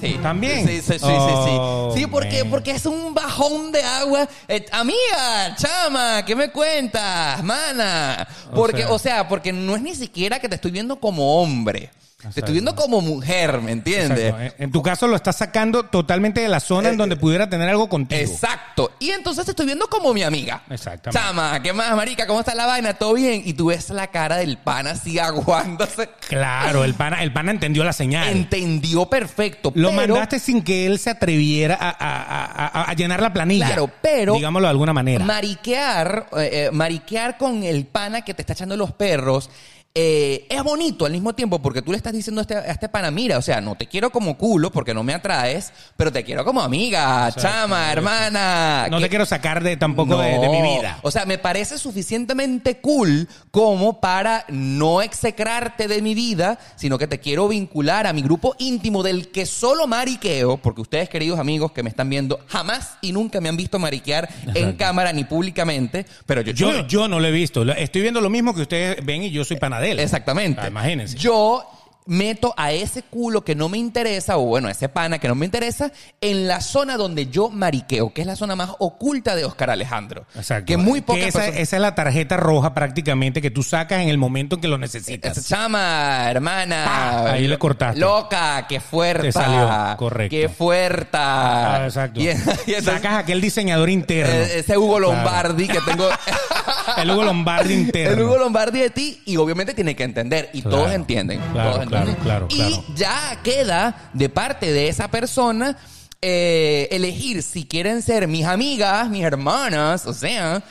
Sí. 0.00 0.18
¿También? 0.20 0.66
Sí, 0.66 0.82
sí, 0.82 0.94
sí, 0.98 1.04
Oh, 1.04 1.92
sí. 1.94 2.00
Sí, 2.00 2.06
porque, 2.08 2.40
man. 2.42 2.50
porque 2.50 2.72
es 2.72 2.84
un 2.86 3.14
bajón 3.14 3.70
de 3.70 3.82
agua. 3.84 4.28
Eh, 4.48 4.66
amiga, 4.72 5.54
chama, 5.56 6.24
¿qué 6.26 6.34
me 6.34 6.50
cuentas, 6.50 7.42
mana? 7.44 8.26
O 8.50 8.54
Porque, 8.56 8.78
sea- 8.82 8.90
o 8.92 8.98
sea, 8.98 9.28
porque 9.28 9.52
no 9.52 9.76
es 9.76 9.82
ni 9.82 9.94
siquiera 9.94 10.40
que 10.40 10.48
te 10.48 10.56
estoy 10.56 10.72
viendo 10.72 10.96
como 10.98 11.40
hombre. 11.40 11.90
Te 12.32 12.40
estoy 12.40 12.52
viendo 12.52 12.74
como 12.74 13.00
mujer, 13.00 13.60
¿me 13.60 13.72
entiendes? 13.72 14.32
Exacto. 14.32 14.62
En- 14.62 14.72
tu 14.72 14.82
caso 14.82 15.06
lo 15.06 15.16
estás 15.16 15.36
sacando 15.36 15.84
totalmente 15.84 16.40
de 16.40 16.48
la 16.48 16.60
zona 16.60 16.88
en 16.88 16.96
donde 16.96 17.16
pudiera 17.16 17.48
tener 17.48 17.68
algo 17.68 17.88
contigo. 17.88 18.20
Exacto. 18.20 18.92
Y 18.98 19.10
entonces 19.10 19.44
te 19.44 19.50
estoy 19.52 19.66
viendo 19.66 19.86
como 19.88 20.14
mi 20.14 20.22
amiga. 20.22 20.62
Exactamente. 20.70 21.18
Chama, 21.18 21.60
¿qué 21.62 21.72
más, 21.72 21.94
marica? 21.96 22.26
¿Cómo 22.26 22.40
está 22.40 22.54
la 22.54 22.66
vaina? 22.66 22.94
¿Todo 22.94 23.14
bien? 23.14 23.42
Y 23.44 23.52
tú 23.54 23.66
ves 23.66 23.90
la 23.90 24.06
cara 24.08 24.36
del 24.36 24.58
pana 24.58 24.92
así 24.92 25.18
aguándose. 25.18 26.08
Claro, 26.28 26.84
el 26.84 26.94
pana, 26.94 27.22
el 27.22 27.32
pana 27.32 27.50
entendió 27.50 27.84
la 27.84 27.92
señal. 27.92 28.28
Entendió 28.28 29.06
perfecto. 29.06 29.72
Lo 29.74 29.90
pero- 29.90 30.14
mandaste 30.14 30.38
sin 30.38 30.62
que 30.62 30.86
él 30.86 30.98
se 30.98 31.10
atreviera 31.10 31.76
a, 31.80 31.88
a- 31.90 32.22
a- 32.22 32.66
a- 32.82 32.90
a 32.90 32.94
llenar 32.94 33.20
la 33.22 33.32
planilla. 33.32 33.66
Claro, 33.66 33.90
pero- 34.02 34.34
Digámoslo 34.34 34.66
de 34.66 34.70
alguna 34.70 34.92
manera. 34.92 35.24
Mariquear, 35.24 36.26
eh, 36.36 36.50
eh, 36.52 36.70
mariquear 36.72 37.36
con 37.38 37.62
el 37.62 37.86
pana 37.86 38.22
que 38.22 38.34
te 38.34 38.42
está 38.42 38.52
echando 38.54 38.76
los 38.76 38.92
perros. 38.92 39.50
Eh, 39.96 40.46
es 40.50 40.60
bonito 40.64 41.06
al 41.06 41.12
mismo 41.12 41.34
tiempo 41.36 41.62
porque 41.62 41.80
tú 41.80 41.92
le 41.92 41.96
estás 41.96 42.12
diciendo 42.12 42.40
a 42.40 42.42
este, 42.42 42.56
a 42.56 42.62
este 42.72 42.88
pana, 42.88 43.12
mira, 43.12 43.38
o 43.38 43.42
sea, 43.42 43.60
no 43.60 43.76
te 43.76 43.86
quiero 43.86 44.10
como 44.10 44.36
culo 44.36 44.72
porque 44.72 44.92
no 44.92 45.04
me 45.04 45.14
atraes, 45.14 45.72
pero 45.96 46.10
te 46.10 46.24
quiero 46.24 46.44
como 46.44 46.60
amiga, 46.62 47.30
chama, 47.32 47.92
hermana. 47.92 48.88
no 48.90 48.96
que- 48.98 49.04
te 49.04 49.08
quiero 49.08 49.24
sacar 49.24 49.62
de 49.62 49.76
tampoco 49.76 50.18
de, 50.18 50.30
de 50.40 50.48
mi 50.48 50.58
No. 50.60 50.78
vida. 50.80 50.98
O 51.02 51.12
sea, 51.12 51.26
me 51.26 51.38
parece 51.38 51.78
suficientemente 51.78 52.78
cool 52.80 53.28
como 53.52 54.00
para 54.00 54.44
no 54.48 55.00
execrarte 55.00 55.86
de 55.86 56.02
mi 56.02 56.14
vida, 56.14 56.58
sino 56.74 56.98
que 56.98 57.06
te 57.06 57.20
quiero 57.20 57.46
vincular 57.46 58.08
a 58.08 58.12
mi 58.12 58.22
grupo 58.22 58.56
íntimo 58.58 59.04
del 59.04 59.28
que 59.28 59.46
solo 59.46 59.86
mariqueo, 59.86 60.56
porque 60.56 60.80
ustedes, 60.80 61.08
queridos 61.08 61.38
amigos 61.38 61.70
que 61.70 61.84
me 61.84 61.88
están 61.88 62.10
viendo, 62.10 62.40
jamás 62.48 62.98
y 63.00 63.12
nunca 63.12 63.40
me 63.40 63.48
han 63.48 63.56
visto 63.56 63.78
mariquear 63.78 64.28
en 64.54 64.72
cámara 64.72 65.12
ni 65.12 65.22
públicamente, 65.22 66.04
pero 66.26 66.40
yo, 66.40 66.52
Yo, 66.52 66.86
yo 66.88 67.06
no 67.06 67.20
lo 67.20 67.28
he 67.28 67.30
visto. 67.32 67.64
Lo- 67.64 67.74
Estoy 67.74 68.02
viendo 68.02 68.20
lo 68.20 68.30
mismo 68.30 68.54
que 68.56 68.62
ustedes 68.62 69.04
ven 69.04 69.22
y 69.22 69.30
yo 69.30 69.44
soy 69.44 69.56
Exactamente. 69.92 70.60
Ah, 70.60 70.68
imagínense. 70.68 71.16
Yo 71.16 71.64
meto 72.06 72.52
a 72.56 72.72
ese 72.72 73.02
culo 73.02 73.44
que 73.44 73.54
no 73.54 73.68
me 73.68 73.78
interesa, 73.78 74.36
o 74.36 74.42
bueno, 74.44 74.68
a 74.68 74.70
ese 74.72 74.88
pana 74.90 75.18
que 75.18 75.26
no 75.28 75.34
me 75.34 75.46
interesa, 75.46 75.90
en 76.20 76.46
la 76.46 76.60
zona 76.60 76.96
donde 76.98 77.28
yo 77.28 77.48
mariqueo, 77.48 78.12
que 78.12 78.20
es 78.20 78.26
la 78.26 78.36
zona 78.36 78.54
más 78.56 78.70
oculta 78.78 79.34
de 79.34 79.44
Oscar 79.46 79.70
Alejandro. 79.70 80.26
Exacto. 80.34 80.66
Que 80.66 80.76
muy 80.76 81.00
Que 81.00 81.06
pocas 81.06 81.22
esa, 81.28 81.38
personas- 81.40 81.60
esa 81.60 81.76
es 81.76 81.82
la 81.82 81.94
tarjeta 81.94 82.36
roja 82.36 82.74
prácticamente 82.74 83.40
que 83.40 83.50
tú 83.50 83.62
sacas 83.62 84.02
en 84.02 84.08
el 84.10 84.18
momento 84.18 84.56
en 84.56 84.60
que 84.60 84.68
lo 84.68 84.76
necesitas. 84.78 85.38
Esa 85.38 85.56
chama, 85.56 86.30
hermana. 86.30 87.32
Ahí 87.32 87.48
le 87.48 87.58
cortaste. 87.58 87.98
Loca, 88.00 88.66
qué 88.68 88.80
fuerte. 88.80 89.22
Te 89.28 89.32
salió, 89.32 89.96
correcto. 89.96 90.36
Qué 90.36 90.48
fuerte. 90.48 91.16
Ah, 91.18 91.82
exacto. 91.84 92.20
Y, 92.20 92.24
y 92.24 92.28
entonces, 92.28 92.84
Sacas 92.84 93.14
aquel 93.18 93.40
diseñador 93.40 93.88
interno. 93.88 94.32
eh, 94.32 94.58
ese 94.58 94.76
Hugo 94.76 94.98
Claro. 94.98 95.12
Lombardi 95.14 95.68
que 95.68 95.80
tengo. 95.80 96.08
El 96.98 97.10
Hugo 97.10 97.24
Lombardi 97.24 97.74
interno. 97.74 98.12
El 98.16 98.22
Hugo 98.22 98.36
Lombardi 98.38 98.78
de 98.80 98.90
ti 98.90 99.22
y 99.24 99.36
obviamente 99.36 99.72
tiene 99.74 99.96
que 99.96 100.04
entender 100.04 100.50
y 100.52 100.60
Claro. 100.62 100.76
todos 100.78 100.92
entienden. 100.92 101.40
Claro, 101.52 101.70
todos 101.70 101.82
entienden. 101.84 101.93
Claro, 102.22 102.46
y 102.50 102.56
claro. 102.56 102.84
ya 102.94 103.38
queda 103.42 104.10
de 104.12 104.28
parte 104.28 104.72
de 104.72 104.88
esa 104.88 105.08
persona 105.08 105.76
eh, 106.20 106.88
elegir 106.90 107.42
si 107.42 107.66
quieren 107.66 108.00
ser 108.02 108.26
mis 108.28 108.46
amigas, 108.46 109.08
mis 109.10 109.22
hermanas, 109.22 110.06
o 110.06 110.14
sea. 110.14 110.62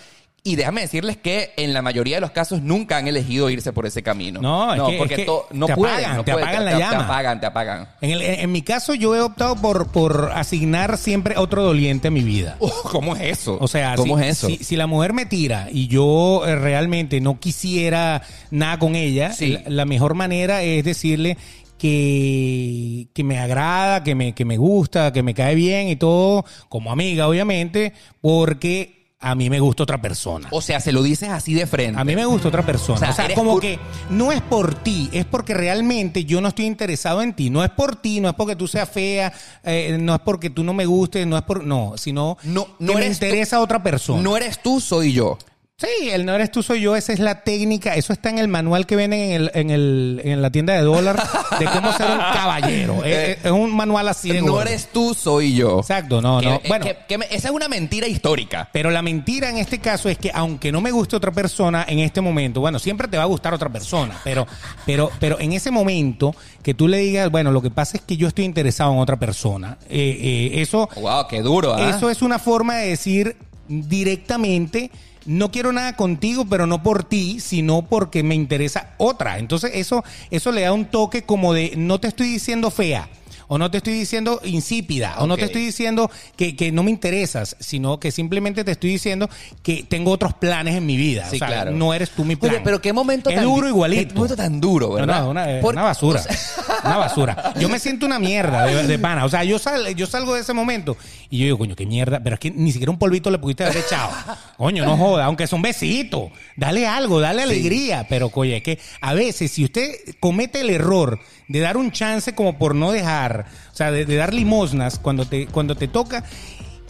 Y 0.45 0.57
déjame 0.57 0.81
decirles 0.81 1.15
que 1.15 1.53
en 1.55 1.71
la 1.71 1.81
mayoría 1.81 2.17
de 2.17 2.21
los 2.21 2.31
casos 2.31 2.61
nunca 2.61 2.97
han 2.97 3.07
elegido 3.07 3.49
irse 3.49 3.71
por 3.71 3.85
ese 3.85 4.03
camino. 4.03 4.41
No, 4.41 4.73
es 4.73 4.81
que- 4.91 4.97
porque 4.97 5.13
es 5.13 5.19
que 5.21 5.25
to- 5.25 5.47
no 5.53 5.67
te 5.67 5.75
pueden, 5.75 5.95
apagan, 5.99 6.17
no 6.17 6.23
te 6.25 6.31
pueden, 6.33 6.47
apagan 6.49 6.65
la 6.65 6.71
te, 6.73 6.77
llama. 6.79 6.97
Te 6.97 7.03
apagan, 7.05 7.39
te 7.39 7.45
apagan. 7.45 7.87
En, 8.01 8.09
el- 8.11 8.21
en 8.21 8.51
mi 8.51 8.61
caso, 8.61 8.93
yo 8.93 9.15
he 9.15 9.21
optado 9.21 9.55
por, 9.55 9.87
por 9.93 10.31
asignar 10.35 10.97
siempre 10.97 11.37
otro 11.37 11.63
doliente 11.63 12.09
en 12.09 12.13
mi 12.15 12.23
vida. 12.23 12.57
Oh, 12.65 12.71
¿Cómo 12.91 13.15
es 13.15 13.21
eso? 13.39 13.57
O 13.61 13.69
sea, 13.69 13.95
¿cómo 13.95 14.17
si, 14.17 14.23
es 14.25 14.29
eso? 14.31 14.47
Si, 14.47 14.57
si 14.57 14.75
la 14.75 14.85
mujer 14.85 15.13
me 15.13 15.25
tira 15.25 15.69
y 15.71 15.87
yo 15.87 16.43
eh, 16.45 16.55
realmente 16.57 17.21
no 17.21 17.39
quisiera 17.39 18.21
nada 18.51 18.79
con 18.79 18.97
ella, 18.97 19.31
Sí. 19.31 19.51
la, 19.51 19.61
la 19.67 19.85
mejor 19.85 20.13
manera 20.13 20.61
es 20.61 20.83
decirle 20.83 21.37
que, 21.77 23.07
que 23.13 23.23
me 23.23 23.39
agrada, 23.39 24.03
que 24.03 24.13
me, 24.15 24.33
que 24.33 24.43
me 24.45 24.57
gusta, 24.57 25.13
que 25.13 25.23
me 25.23 25.33
cae 25.33 25.55
bien 25.55 25.87
y 25.87 25.95
todo, 25.95 26.45
como 26.69 26.91
amiga, 26.91 27.27
obviamente, 27.29 27.93
porque 28.21 29.02
a 29.23 29.35
mí 29.35 29.49
me 29.49 29.59
gusta 29.59 29.83
otra 29.83 29.99
persona. 30.01 30.47
O 30.51 30.61
sea, 30.61 30.79
se 30.79 30.91
lo 30.91 31.01
dices 31.01 31.29
así 31.29 31.53
de 31.53 31.65
frente. 31.65 31.99
A 31.99 32.03
mí 32.03 32.15
me 32.15 32.25
gusta 32.25 32.49
otra 32.49 32.65
persona. 32.65 32.95
O 32.97 32.99
sea, 32.99 33.09
O 33.09 33.13
sea, 33.13 33.25
eres 33.25 33.37
como 33.37 33.59
que 33.59 33.79
no 34.09 34.31
es 34.31 34.41
por 34.41 34.75
ti, 34.75 35.09
es 35.13 35.25
porque 35.25 35.53
realmente 35.53 36.25
yo 36.25 36.41
no 36.41 36.49
estoy 36.49 36.65
interesado 36.65 37.21
en 37.21 37.33
ti. 37.33 37.49
No 37.49 37.63
es 37.63 37.69
por 37.71 37.95
ti, 37.95 38.19
no 38.19 38.29
es 38.29 38.35
porque 38.35 38.55
tú 38.55 38.67
seas 38.67 38.89
fea, 38.89 39.31
eh, 39.63 39.97
no 39.99 40.13
es 40.13 40.21
porque 40.21 40.49
tú 40.49 40.63
no 40.63 40.73
me 40.73 40.85
gustes, 40.85 41.25
no 41.25 41.37
es 41.37 41.43
por. 41.43 41.63
No, 41.63 41.93
sino 41.97 42.37
No- 42.43 42.65
que 42.65 42.71
no 42.79 42.93
me 42.93 43.05
eres 43.05 43.19
tú- 43.19 43.25
interesa 43.25 43.59
otra 43.61 43.81
persona. 43.81 44.21
No 44.21 44.35
eres 44.37 44.61
tú, 44.61 44.79
soy 44.81 45.13
yo. 45.13 45.37
Sí, 45.83 46.09
el 46.09 46.25
no 46.25 46.33
eres 46.33 46.49
tú, 46.51 46.63
soy 46.63 46.81
yo. 46.81 46.95
Esa 46.95 47.11
es 47.13 47.19
la 47.19 47.41
técnica. 47.41 47.95
Eso 47.95 48.13
está 48.13 48.29
en 48.29 48.37
el 48.39 48.47
manual 48.47 48.85
que 48.85 48.95
venden 48.95 49.19
en, 49.19 49.31
el, 49.33 49.51
en, 49.53 49.69
el, 49.69 50.21
en 50.23 50.41
la 50.41 50.49
tienda 50.49 50.73
de 50.73 50.81
dólar 50.81 51.21
de 51.59 51.65
cómo 51.65 51.91
ser 51.91 52.09
un 52.09 52.17
caballero. 52.17 53.03
es, 53.05 53.37
es- 53.43 53.51
un 53.51 53.75
manual 53.75 54.07
así 54.07 54.29
de 54.31 54.41
No 54.41 54.61
eres 54.61 54.87
tú, 54.93 55.13
soy 55.13 55.53
yo. 55.55 55.79
Exacto, 55.79 56.21
no, 56.21 56.39
Que- 56.39 56.45
no. 56.45 56.53
eh, 56.55 56.61
Bueno. 56.67 56.85
que- 56.85 56.97
que 57.07 57.17
me- 57.17 57.25
esa 57.29 57.49
es 57.49 57.53
una 57.53 57.67
mentira 57.67 58.07
histórica. 58.07 58.69
Pero 58.71 58.91
la 58.91 59.01
mentira 59.01 59.49
en 59.49 59.57
este 59.57 59.79
caso 59.79 60.07
es 60.09 60.17
que 60.17 60.31
aunque 60.33 60.71
no 60.71 60.79
me 60.79 60.91
guste 60.91 61.15
otra 61.15 61.31
persona 61.31 61.85
en 61.87 61.99
este 61.99 62.21
momento, 62.21 62.61
bueno, 62.61 62.79
siempre 62.79 63.07
te 63.07 63.17
va 63.17 63.23
a 63.23 63.27
gustar 63.27 63.53
otra 63.53 63.69
persona, 63.69 64.17
pero, 64.23 64.47
pero, 64.85 65.11
pero 65.19 65.39
en 65.39 65.51
ese 65.53 65.69
momento 65.71 66.33
que 66.63 66.73
tú 66.73 66.87
le 66.87 66.97
digas, 66.99 67.29
bueno, 67.29 67.51
lo 67.51 67.61
que 67.61 67.71
pasa 67.71 67.97
es 67.97 68.03
que 68.03 68.15
yo 68.15 68.27
estoy 68.29 68.45
interesado 68.45 68.93
en 68.93 68.99
otra 68.99 69.17
persona, 69.17 69.77
eh, 69.89 70.51
eh, 70.53 70.61
eso, 70.61 70.87
Wow, 70.95 71.27
qué 71.29 71.41
duro, 71.41 71.73
¿ah? 71.73 71.89
eso 71.89 72.09
es 72.09 72.21
una 72.21 72.39
forma 72.39 72.77
de 72.77 72.87
decir 72.89 73.35
directamente, 73.67 74.91
no 75.25 75.51
quiero 75.51 75.71
nada 75.71 75.95
contigo, 75.95 76.45
pero 76.49 76.67
no 76.67 76.83
por 76.83 77.03
ti, 77.03 77.39
sino 77.39 77.83
porque 77.83 78.23
me 78.23 78.35
interesa 78.35 78.93
otra. 78.97 79.39
Entonces 79.39 79.71
eso, 79.75 80.03
eso 80.31 80.51
le 80.51 80.61
da 80.61 80.73
un 80.73 80.85
toque 80.85 81.23
como 81.23 81.53
de, 81.53 81.73
no 81.77 81.99
te 81.99 82.07
estoy 82.07 82.29
diciendo 82.29 82.71
fea. 82.71 83.09
O 83.53 83.59
no 83.59 83.69
te 83.69 83.77
estoy 83.77 83.93
diciendo 83.93 84.41
insípida, 84.43 85.15
o 85.19 85.27
no 85.27 85.37
te 85.37 85.43
estoy 85.45 85.63
diciendo 85.63 86.09
que, 86.35 86.55
que 86.55 86.71
no 86.71 86.81
me 86.81 86.89
interesas, 86.89 87.55
sino 87.59 87.99
que 87.99 88.09
simplemente 88.11 88.63
te 88.63 88.71
estoy 88.71 88.89
diciendo 88.89 89.29
que 89.61 89.83
tengo 89.87 90.09
otros 90.09 90.33
planes 90.33 90.75
en 90.75 90.87
mi 90.87 90.97
vida. 90.97 91.27
Sí, 91.29 91.35
o 91.35 91.39
sea, 91.39 91.47
claro. 91.49 91.71
no 91.71 91.93
eres 91.93 92.09
tú 92.09 92.25
mi 92.25 92.35
plan. 92.35 92.51
Oye, 92.55 92.61
pero 92.63 92.81
qué 92.81 92.91
momento 92.93 93.29
es 93.29 93.35
tan 93.35 93.45
duro 93.45 93.67
igualito. 93.67 94.07
Qué 94.07 94.13
momento 94.15 94.35
tan 94.35 94.59
duro, 94.59 94.87
No, 94.87 94.93
¿verdad? 94.95 95.21
no, 95.21 95.29
una, 95.29 95.45
Por- 95.61 95.75
una 95.75 95.83
basura. 95.83 96.19
o 96.19 96.23
sea- 96.33 96.35
Una 96.83 96.97
basura. 96.97 97.53
Yo 97.59 97.69
me 97.69 97.77
siento 97.77 98.07
una 98.07 98.17
mierda 98.17 98.65
de, 98.65 98.87
de 98.87 98.97
pana. 98.97 99.23
O 99.25 99.29
sea, 99.29 99.43
yo, 99.43 99.59
sal- 99.59 99.93
yo 99.95 100.07
salgo 100.07 100.33
de 100.33 100.41
ese 100.41 100.53
momento 100.53 100.97
y 101.29 101.37
yo 101.37 101.45
digo, 101.45 101.57
coño, 101.59 101.75
qué 101.75 101.85
mierda. 101.85 102.21
Pero 102.23 102.33
es 102.33 102.39
que 102.39 102.49
ni 102.49 102.71
siquiera 102.71 102.91
un 102.91 102.97
polvito 102.97 103.29
le 103.29 103.37
pudiste 103.37 103.65
haber 103.65 103.77
echado. 103.77 104.09
Coño, 104.57 104.83
no 104.85 104.97
joda, 104.97 105.25
aunque 105.25 105.43
es 105.43 105.53
un 105.53 105.61
besito. 105.61 106.31
Dale 106.55 106.87
algo, 106.87 107.19
dale 107.19 107.43
alegría. 107.43 108.07
Pero, 108.09 108.29
coño, 108.29 108.55
es 108.55 108.63
que 108.63 108.79
a 109.01 109.13
veces 109.13 109.51
si 109.51 109.63
usted 109.65 109.91
comete 110.19 110.61
el 110.61 110.69
error 110.69 111.19
de 111.49 111.59
dar 111.59 111.75
un 111.77 111.91
chance 111.91 112.33
como 112.33 112.57
por 112.57 112.73
no 112.73 112.91
dejar, 112.93 113.42
o 113.71 113.75
sea, 113.75 113.91
de, 113.91 114.05
dar 114.05 114.33
limosnas 114.33 114.99
cuando 114.99 115.25
te, 115.25 115.47
cuando 115.47 115.75
te 115.75 115.87
toca, 115.87 116.23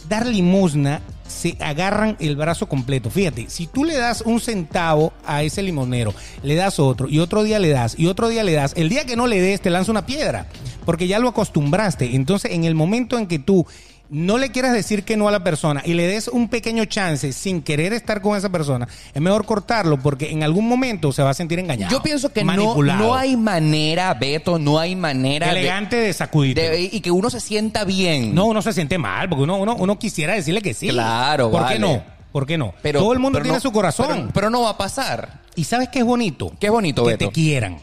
dar 0.08 0.26
limosna 0.26 1.00
se 1.26 1.56
agarran 1.60 2.16
el 2.20 2.36
brazo 2.36 2.68
completo. 2.68 3.10
Fíjate, 3.10 3.46
si 3.48 3.66
tú 3.66 3.84
le 3.84 3.96
das 3.96 4.22
un 4.22 4.40
centavo 4.40 5.12
a 5.24 5.42
ese 5.42 5.62
limonero, 5.62 6.14
le 6.42 6.54
das 6.54 6.78
otro 6.78 7.08
y 7.08 7.18
otro 7.18 7.42
día 7.42 7.58
le 7.58 7.70
das 7.70 7.98
y 7.98 8.06
otro 8.06 8.28
día 8.28 8.44
le 8.44 8.52
das, 8.52 8.74
el 8.76 8.88
día 8.88 9.04
que 9.06 9.16
no 9.16 9.26
le 9.26 9.40
des 9.40 9.60
te 9.60 9.70
lanza 9.70 9.90
una 9.90 10.06
piedra, 10.06 10.46
porque 10.84 11.06
ya 11.08 11.18
lo 11.18 11.28
acostumbraste. 11.28 12.14
Entonces, 12.14 12.52
en 12.52 12.64
el 12.64 12.74
momento 12.74 13.18
en 13.18 13.26
que 13.26 13.38
tú 13.38 13.66
no 14.10 14.38
le 14.38 14.50
quieras 14.50 14.72
decir 14.72 15.04
que 15.04 15.16
no 15.16 15.26
a 15.28 15.30
la 15.32 15.42
persona 15.42 15.82
y 15.84 15.94
le 15.94 16.06
des 16.06 16.28
un 16.28 16.48
pequeño 16.48 16.84
chance 16.84 17.32
sin 17.32 17.62
querer 17.62 17.92
estar 17.92 18.20
con 18.20 18.36
esa 18.36 18.50
persona, 18.50 18.86
es 19.12 19.20
mejor 19.20 19.46
cortarlo 19.46 19.98
porque 19.98 20.30
en 20.30 20.42
algún 20.42 20.68
momento 20.68 21.10
se 21.12 21.22
va 21.22 21.30
a 21.30 21.34
sentir 21.34 21.58
engañado. 21.58 21.90
Yo 21.90 22.02
pienso 22.02 22.32
que 22.32 22.44
no, 22.44 22.74
no 22.82 23.14
hay 23.14 23.36
manera, 23.36 24.12
Beto, 24.14 24.58
no 24.58 24.78
hay 24.78 24.94
manera 24.94 25.50
elegante 25.50 25.96
de, 25.96 26.12
sacudirte. 26.12 26.68
de- 26.70 26.82
y 26.92 27.00
que 27.00 27.10
uno 27.10 27.30
se 27.30 27.40
sienta 27.40 27.84
bien. 27.84 28.34
No, 28.34 28.44
uno 28.46 28.62
se 28.62 28.72
siente 28.72 28.98
mal, 28.98 29.28
porque 29.28 29.44
uno, 29.44 29.56
uno, 29.56 29.74
uno 29.76 29.98
quisiera 29.98 30.34
decirle 30.34 30.60
que 30.62 30.74
sí. 30.74 30.88
Claro, 30.88 31.50
¿Por 31.50 31.62
vale. 31.62 31.74
qué 31.76 31.80
no? 31.80 32.02
¿Por 32.30 32.46
qué 32.46 32.58
no? 32.58 32.74
Pero- 32.82 33.00
Todo 33.00 33.12
el 33.14 33.18
mundo 33.20 33.40
tiene 33.40 33.56
no- 33.56 33.60
su 33.60 33.72
corazón. 33.72 34.06
Pero, 34.08 34.28
pero 34.34 34.50
no 34.50 34.62
va 34.62 34.70
a 34.70 34.76
pasar. 34.78 35.40
¿Y 35.56 35.64
sabes 35.64 35.88
qué 35.88 36.00
es 36.00 36.04
bonito? 36.04 36.52
Qué 36.60 36.68
bonito, 36.68 37.04
que 37.04 37.12
Beto. 37.12 37.26
te 37.26 37.32
quieran, 37.32 37.78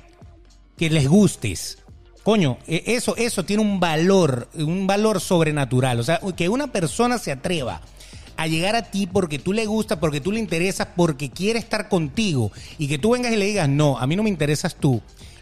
que 0.77 0.89
les 0.89 1.07
gustes, 1.07 1.77
Coño, 2.23 2.57
e- 2.67 2.83
eso, 2.87 3.15
eso 3.17 3.43
tiene 3.43 3.63
un 3.63 3.79
valor, 3.79 4.47
un 4.53 4.85
valor 4.85 5.19
sobrenatural. 5.21 5.99
O 5.99 6.03
sea, 6.03 6.19
que 6.35 6.49
una 6.49 6.67
persona 6.67 7.17
se 7.17 7.31
atreva 7.31 7.81
a 8.37 8.47
llegar 8.47 8.75
a 8.75 8.83
ti 8.83 9.07
porque 9.07 9.39
tú 9.39 9.53
le 9.53 9.65
gustas, 9.65 9.97
porque 9.99 10.21
tú 10.21 10.31
le 10.31 10.39
interesas, 10.39 10.87
porque 10.95 11.29
quiere 11.29 11.59
estar 11.59 11.89
contigo 11.89 12.51
y 12.77 12.87
que 12.87 12.97
tú 12.97 13.11
vengas 13.11 13.31
y 13.31 13.37
le 13.37 13.45
digas, 13.45 13.69
no, 13.69 13.97
a 13.97 14.07
mí 14.07 14.15
no 14.15 14.23
me 14.23 14.29
interesas 14.29 14.75
tú. 14.75 15.01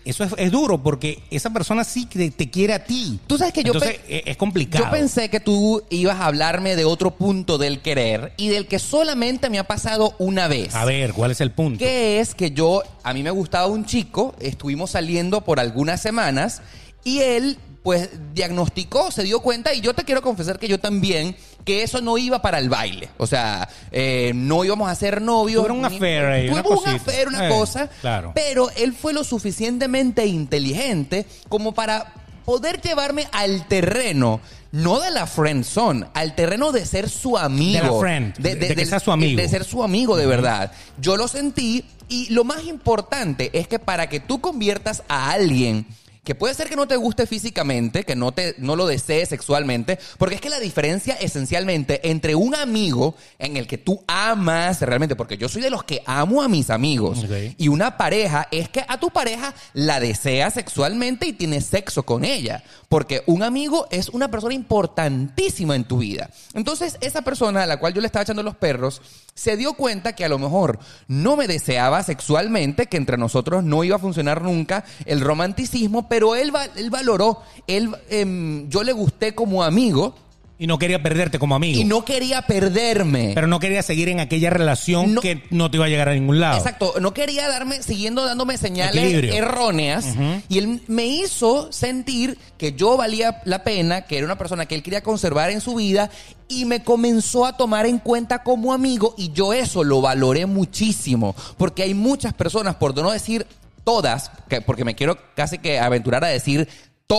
Eso 0.10 0.24
es, 0.24 0.34
es 0.38 0.52
duro 0.52 0.82
porque 0.82 1.22
esa 1.30 1.52
persona 1.52 1.84
sí 1.84 2.06
que 2.08 2.32
te 2.32 2.50
quiere 2.50 2.74
a 2.74 2.84
ti. 2.84 3.20
Tú 3.28 3.38
sabes 3.38 3.54
que 3.54 3.64
yo 3.64 3.74
Entonces, 3.74 4.00
e- 4.08 4.24
es 4.26 4.38
complicado. 4.38 4.86
Yo 4.86 4.92
pensé 4.92 5.30
que 5.30 5.40
tú 5.40 5.84
ibas 5.90 6.20
a 6.20 6.26
hablarme 6.26 6.76
de 6.76 6.86
otro 6.86 7.12
punto 7.12 7.58
del 7.58 7.82
querer 7.82 8.34
y 8.38 8.48
del 8.48 8.66
que 8.68 8.80
solamente 8.80 9.50
me 9.50 9.60
ha 9.60 9.66
pasado 9.66 10.16
una 10.18 10.48
vez. 10.48 10.74
A 10.74 10.86
ver, 10.86 11.14
¿cuál 11.14 11.32
es 11.32 11.42
el 11.42 11.52
punto? 11.52 11.80
Que 11.80 12.20
es 12.20 12.34
que 12.34 12.52
yo, 12.52 12.82
a 13.04 13.14
mí 13.14 13.22
me 13.22 13.32
gustaba 13.32 13.68
un 13.68 13.86
chico, 13.86 14.36
estuvimos 14.40 14.92
saliendo 14.92 15.42
por 15.42 15.60
algunas 15.60 16.02
semanas 16.02 16.62
y 17.04 17.20
él 17.20 17.58
pues 17.84 18.10
diagnosticó, 18.34 19.10
se 19.12 19.24
dio 19.24 19.40
cuenta 19.40 19.74
y 19.74 19.82
yo 19.82 19.94
te 19.94 20.04
quiero 20.04 20.22
confesar 20.22 20.60
que 20.60 20.68
yo 20.68 20.80
también, 20.80 21.36
que 21.70 21.84
eso 21.84 22.02
no 22.02 22.18
iba 22.18 22.42
para 22.42 22.58
el 22.58 22.68
baile. 22.68 23.10
O 23.18 23.28
sea, 23.28 23.70
eh, 23.92 24.32
no 24.34 24.66
íbamos 24.66 24.90
a 24.90 24.96
ser 24.96 25.22
novios. 25.22 25.62
Tuvieron 25.64 25.78
un 25.80 25.86
affair 25.86 26.26
ahí, 26.26 26.50
una 26.50 26.64
Tuvimos 26.64 26.80
un 26.80 26.86
cosita. 26.94 27.12
affair, 27.12 27.28
una 27.28 27.46
Eh, 27.46 27.50
cosa. 27.50 27.90
claro. 28.02 28.32
Pero 28.34 28.72
él 28.76 28.94
fue 28.94 29.14
lo 29.14 29.24
suficientemente 29.24 30.26
inteligente 30.26 31.28
como 31.48 31.74
para 31.74 32.12
poder 32.46 32.82
llevarme 32.82 33.28
al 33.32 33.68
terreno, 33.68 34.42
no 34.72 35.00
de 35.00 35.12
la 35.12 35.28
friend 35.28 35.64
zone, 35.64 36.08
al 36.16 36.34
terreno 36.34 36.72
de 36.72 36.86
ser 36.88 37.08
su 37.08 37.38
amigo. 37.38 37.80
De 37.84 37.92
la 37.92 38.00
friend, 38.00 38.38
de 38.38 38.76
que 38.76 38.86
sea 38.88 39.00
su 39.00 39.12
amigo. 39.12 39.40
De 39.40 39.48
ser 39.48 39.64
su 39.64 39.84
amigo 39.84 40.18
de 40.18 40.26
verdad. 40.26 40.72
Yo 41.00 41.16
lo 41.18 41.28
sentí 41.28 41.86
y 42.08 42.30
lo 42.34 42.44
más 42.44 42.64
importante 42.66 43.52
es 43.54 43.68
que 43.68 43.78
para 43.78 44.10
que 44.10 44.20
tú 44.20 44.42
conviertas 44.42 45.04
a 45.08 45.30
alguien 45.30 45.86
que 46.30 46.36
puede 46.36 46.54
ser 46.54 46.70
que 46.70 46.76
no 46.76 46.88
te 46.88 46.96
guste 46.96 47.26
físicamente, 47.26 48.04
que 48.04 48.16
no, 48.16 48.32
te, 48.32 48.54
no 48.60 48.76
lo 48.76 48.86
desees 48.86 49.30
sexualmente, 49.30 49.98
porque 50.20 50.36
es 50.36 50.42
que 50.42 50.52
la 50.52 50.60
diferencia 50.60 51.16
esencialmente 51.16 52.08
entre 52.08 52.36
un 52.36 52.54
amigo 52.54 53.16
en 53.40 53.58
el 53.58 53.66
que 53.66 53.80
tú 53.80 54.04
amas 54.06 54.80
realmente, 54.82 55.16
porque 55.16 55.40
yo 55.40 55.50
soy 55.50 55.64
de 55.64 55.72
los 55.72 55.84
que 55.84 56.04
amo 56.06 56.44
a 56.44 56.48
mis 56.48 56.70
amigos, 56.70 57.26
y 57.58 57.68
una 57.68 57.98
pareja 57.98 58.48
es 58.52 58.70
que 58.70 58.86
a 58.88 59.00
tu 59.00 59.10
pareja 59.10 59.56
la 59.74 60.00
deseas 60.00 60.54
sexualmente 60.54 61.26
y 61.26 61.34
tienes 61.34 61.66
sexo 61.66 62.04
con 62.04 62.24
ella. 62.24 62.64
Porque 62.90 63.24
un 63.26 63.42
amigo 63.42 63.88
es 63.90 64.10
una 64.10 64.30
persona 64.30 64.54
importantísima 64.54 65.76
en 65.76 65.84
tu 65.84 66.00
vida. 66.00 66.30
Entonces, 66.54 66.98
esa 67.02 67.24
persona 67.24 67.64
a 67.64 67.68
la 67.68 67.78
cual 67.78 67.94
yo 67.94 68.02
le 68.02 68.08
estaba 68.08 68.24
echando 68.24 68.44
los 68.44 68.56
perros 68.56 69.02
se 69.40 69.56
dio 69.56 69.74
cuenta 69.74 70.14
que 70.14 70.26
a 70.26 70.30
lo 70.30 70.38
mejor 70.38 70.80
no 71.08 71.38
me 71.38 71.48
deseaba 71.48 72.04
sexualmente, 72.04 72.88
que 72.88 72.98
entre 72.98 73.18
nosotros 73.18 73.64
no 73.64 73.86
iba 73.86 73.96
a 73.96 74.00
funcionar 74.00 74.42
nunca 74.42 74.84
el 75.06 75.22
romanticismo, 75.22 76.10
pero 76.10 76.36
él, 76.36 76.52
él 76.76 76.90
valoró, 76.90 77.42
él, 77.66 77.90
em, 78.10 78.68
yo 78.68 78.84
le 78.84 78.92
gusté 78.92 79.34
como 79.34 79.64
amigo 79.64 80.14
Y 80.62 80.68
no 80.68 80.78
quería 80.78 81.02
perderte 81.02 81.40
como 81.40 81.56
amigo. 81.56 81.80
y 81.80 81.86
no 81.86 82.04
quería 82.04 82.42
perderme. 82.42 83.32
Pero 83.34 83.48
no 83.48 83.60
quería 83.62 83.82
seguir 83.82 84.10
en 84.10 84.20
aquella 84.20 84.50
relación 84.50 85.14
No- 85.16 85.22
que 85.22 85.42
no 85.52 85.72
te 85.72 85.78
iba 85.78 85.86
a 85.86 85.90
llegar 85.90 86.10
a 86.10 86.14
ningún 86.14 86.42
lado. 86.42 86.58
Exacto, 86.58 86.96
no 87.00 87.14
quería 87.14 87.48
darme, 87.48 87.82
siguiendo 87.82 88.26
dándome 88.26 88.58
señales 88.58 89.02
Equilibrio. 89.02 89.34
erróneas. 89.34 90.06
Y 90.50 90.58
él 90.58 90.82
me 90.88 91.06
hizo 91.06 91.72
sentir 91.72 92.38
que 92.58 92.74
yo 92.74 92.98
valía 92.98 93.42
la 93.46 93.64
pena, 93.64 94.02
que 94.02 94.18
era 94.18 94.26
una 94.26 94.38
persona 94.38 94.66
que 94.66 94.76
él 94.76 94.84
quería 94.84 95.02
conservar 95.02 95.50
en 95.50 95.62
su 95.62 95.76
vida. 95.76 96.10
Y 96.50 96.66
me 96.66 96.84
comenzó 96.84 97.46
a 97.46 97.56
tomar 97.56 97.86
en 97.86 97.98
cuenta 98.00 98.44
como 98.44 98.74
amigo. 98.74 99.16
Y 99.18 99.32
yo 99.32 99.54
eso 99.54 99.86
lo 99.86 100.02
valoré 100.02 100.46
muchísimo. 100.46 101.36
Porque 101.58 101.84
hay 101.84 101.94
muchas 101.94 102.34
personas, 102.34 102.76
por 102.76 102.94
no 102.98 103.12
decir 103.12 103.48
todas, 103.86 104.30
que- 104.50 104.60
porque 104.62 104.84
me 104.84 104.94
quiero 104.96 105.18
casi 105.36 105.58
que 105.58 105.80
aventurar 105.80 106.24
a 106.26 106.28
decir 106.28 106.68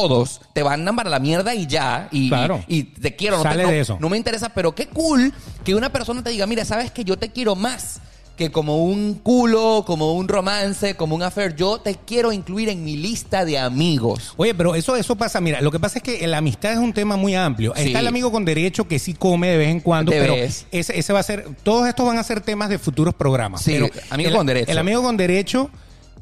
todos, 0.00 0.40
te 0.52 0.62
mandan 0.62 0.94
para 0.94 1.10
la 1.10 1.18
mierda 1.18 1.52
y 1.52 1.66
ya. 1.66 2.06
Y, 2.12 2.28
Claro. 2.28 2.62
y, 2.68 2.78
y 2.78 2.82
te 2.84 3.16
quiero, 3.16 3.38
no, 3.38 3.42
te- 3.42 3.48
Sale 3.48 3.62
no- 3.64 3.68
de 3.70 3.80
eso. 3.80 3.96
no 4.00 4.08
me 4.08 4.16
interesa, 4.16 4.50
pero 4.50 4.72
qué 4.72 4.86
cool 4.86 5.32
que 5.64 5.74
una 5.74 5.90
persona 5.90 6.22
te 6.22 6.30
diga, 6.30 6.46
mira, 6.46 6.64
sabes 6.64 6.92
que 6.92 7.02
yo 7.02 7.16
te 7.18 7.30
quiero 7.30 7.56
más 7.56 7.98
que 8.36 8.52
como 8.52 8.84
un 8.84 9.14
culo, 9.14 9.82
como 9.84 10.14
un 10.14 10.28
romance, 10.28 10.94
como 10.94 11.16
un 11.16 11.24
affair. 11.24 11.56
Yo 11.56 11.78
te 11.80 11.96
quiero 11.96 12.30
incluir 12.32 12.68
en 12.68 12.84
mi 12.84 12.96
lista 12.96 13.44
de 13.44 13.58
amigos. 13.58 14.32
Oye, 14.36 14.54
pero 14.54 14.76
eso, 14.76 14.94
eso 14.94 15.16
pasa. 15.16 15.40
Mira, 15.40 15.60
lo 15.60 15.72
que 15.72 15.80
pasa 15.80 15.98
es 15.98 16.04
que 16.04 16.24
la 16.28 16.38
amistad 16.38 16.72
es 16.72 16.78
un 16.78 16.92
tema 16.92 17.16
muy 17.16 17.34
amplio. 17.34 17.74
Sí. 17.76 17.88
Está 17.88 17.98
el 17.98 18.06
amigo 18.06 18.30
con 18.30 18.44
derecho 18.44 18.86
que 18.86 18.98
sí 19.00 19.12
come 19.14 19.48
de 19.48 19.56
vez 19.58 19.68
en 19.70 19.80
cuando, 19.80 20.12
pero 20.12 20.34
ese, 20.36 20.64
ese 20.70 21.12
va 21.12 21.18
a 21.18 21.22
ser. 21.24 21.48
Todos 21.64 21.86
estos 21.88 22.06
van 22.06 22.16
a 22.16 22.22
ser 22.22 22.40
temas 22.40 22.68
de 22.70 22.78
futuros 22.78 23.12
programas. 23.12 23.60
Sí, 23.60 23.72
pero 23.72 23.88
amigo 24.08 24.30
el, 24.30 24.36
con 24.36 24.46
derecho. 24.46 24.70
El 24.70 24.78
amigo 24.78 25.02
con 25.02 25.16
derecho 25.18 25.68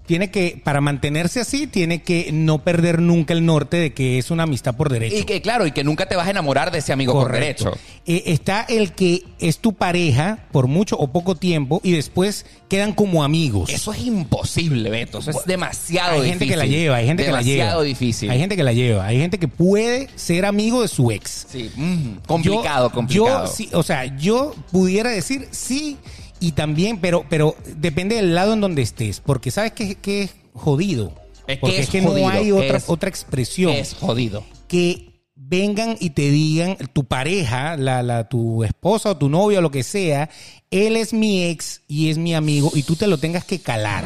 tiene 0.09 0.31
que, 0.31 0.59
para 0.65 0.81
mantenerse 0.81 1.41
así, 1.41 1.67
tiene 1.67 2.01
que 2.03 2.31
no 2.33 2.65
perder 2.65 2.99
nunca 3.03 3.35
el 3.35 3.45
norte 3.45 3.77
de 3.77 3.93
que 3.93 4.17
es 4.19 4.31
una 4.31 4.45
amistad 4.45 4.75
por 4.75 4.89
derecho. 4.89 5.15
Y 5.19 5.25
que 5.25 5.43
claro, 5.43 5.67
y 5.67 5.73
que 5.73 5.85
nunca 5.85 6.07
te 6.09 6.17
vas 6.17 6.27
a 6.27 6.31
enamorar 6.31 6.71
de 6.73 6.79
ese 6.79 6.95
amigo 6.95 7.13
Correcto. 7.13 7.65
con 7.65 7.73
derecho. 7.75 7.89
Eh, 8.07 8.33
está 8.33 8.63
el 8.63 8.93
que 8.93 9.23
es 9.39 9.59
tu 9.59 9.75
pareja 9.75 10.47
por 10.51 10.67
mucho 10.67 10.97
o 10.97 11.09
poco 11.09 11.35
tiempo 11.37 11.83
y 11.85 11.93
después 11.93 12.47
quedan 12.71 12.95
como 12.95 13.23
amigos. 13.23 13.69
Eso 13.69 13.93
es 13.93 14.01
imposible, 14.01 14.89
Beto. 14.89 15.19
Eso 15.19 15.31
es 15.31 15.45
demasiado 15.45 16.23
hay 16.23 16.33
difícil. 16.33 16.39
gente 16.39 16.47
que 16.49 16.57
la 16.57 16.67
lleva, 16.67 16.97
hay 16.97 17.07
gente 17.07 17.25
que 17.27 17.33
la 17.33 17.43
lleva. 17.43 17.57
Demasiado 17.65 17.83
difícil. 17.83 18.31
Hay 18.31 18.39
gente 18.39 18.57
que 18.57 18.63
la 18.63 18.73
lleva, 18.73 19.07
hay 19.07 19.19
gente 19.19 19.39
que 19.39 19.49
puede 19.49 20.09
ser 20.17 20.47
amigo 20.47 20.81
de 20.81 20.89
su 20.89 21.11
ex. 21.11 21.47
Sí, 21.53 21.71
mm, 21.77 22.27
complicado, 22.27 22.89
Yo- 22.89 22.95
complicado. 22.95 23.45
Yo, 23.47 23.53
sí, 23.53 23.69
o 23.75 23.83
sea, 23.83 24.07
yo 24.17 24.55
pudiera 24.73 25.11
decir 25.11 25.49
sí 25.51 25.99
y 26.41 26.53
también, 26.53 26.99
pero, 26.99 27.25
pero 27.29 27.55
depende 27.77 28.17
del 28.17 28.35
lado 28.35 28.53
en 28.53 28.61
donde 28.61 28.83
estés, 28.83 29.21
porque 29.21 29.51
sabes 29.51 29.73
que, 29.73 29.95
que 29.97 30.23
es 30.25 30.35
jodido. 30.55 31.13
Es 31.47 31.57
que 31.57 31.61
porque 31.61 31.77
es 31.79 31.85
es 31.85 31.91
que 31.91 32.03
jodido, 32.03 32.29
no 32.29 32.33
hay 32.35 32.53
otra, 32.53 32.77
es- 32.79 32.89
otra 32.89 33.09
expresión 33.09 33.73
Es 33.73 33.95
jodido. 33.95 34.45
que 34.69 35.23
vengan 35.35 35.97
y 35.99 36.11
te 36.11 36.31
digan 36.31 36.77
tu 36.93 37.05
pareja, 37.05 37.77
la, 37.77 38.03
la, 38.03 38.29
tu 38.29 38.65
esposa 38.65 39.11
o 39.13 39.17
tu 39.17 39.29
novio 39.31 39.61
o 39.61 39.63
lo 39.63 39.71
que 39.71 39.83
sea, 39.83 40.29
él 40.71 40.97
es 40.97 41.13
mi 41.15 41.45
ex 41.45 41.81
y 41.89 42.11
es 42.11 42.19
mi 42.19 42.35
amigo 42.35 42.71
y 42.75 42.83
tú 42.83 42.97
te 42.97 43.07
lo 43.07 43.17
tengas 43.19 43.45
que 43.45 43.59
calar. 43.61 44.05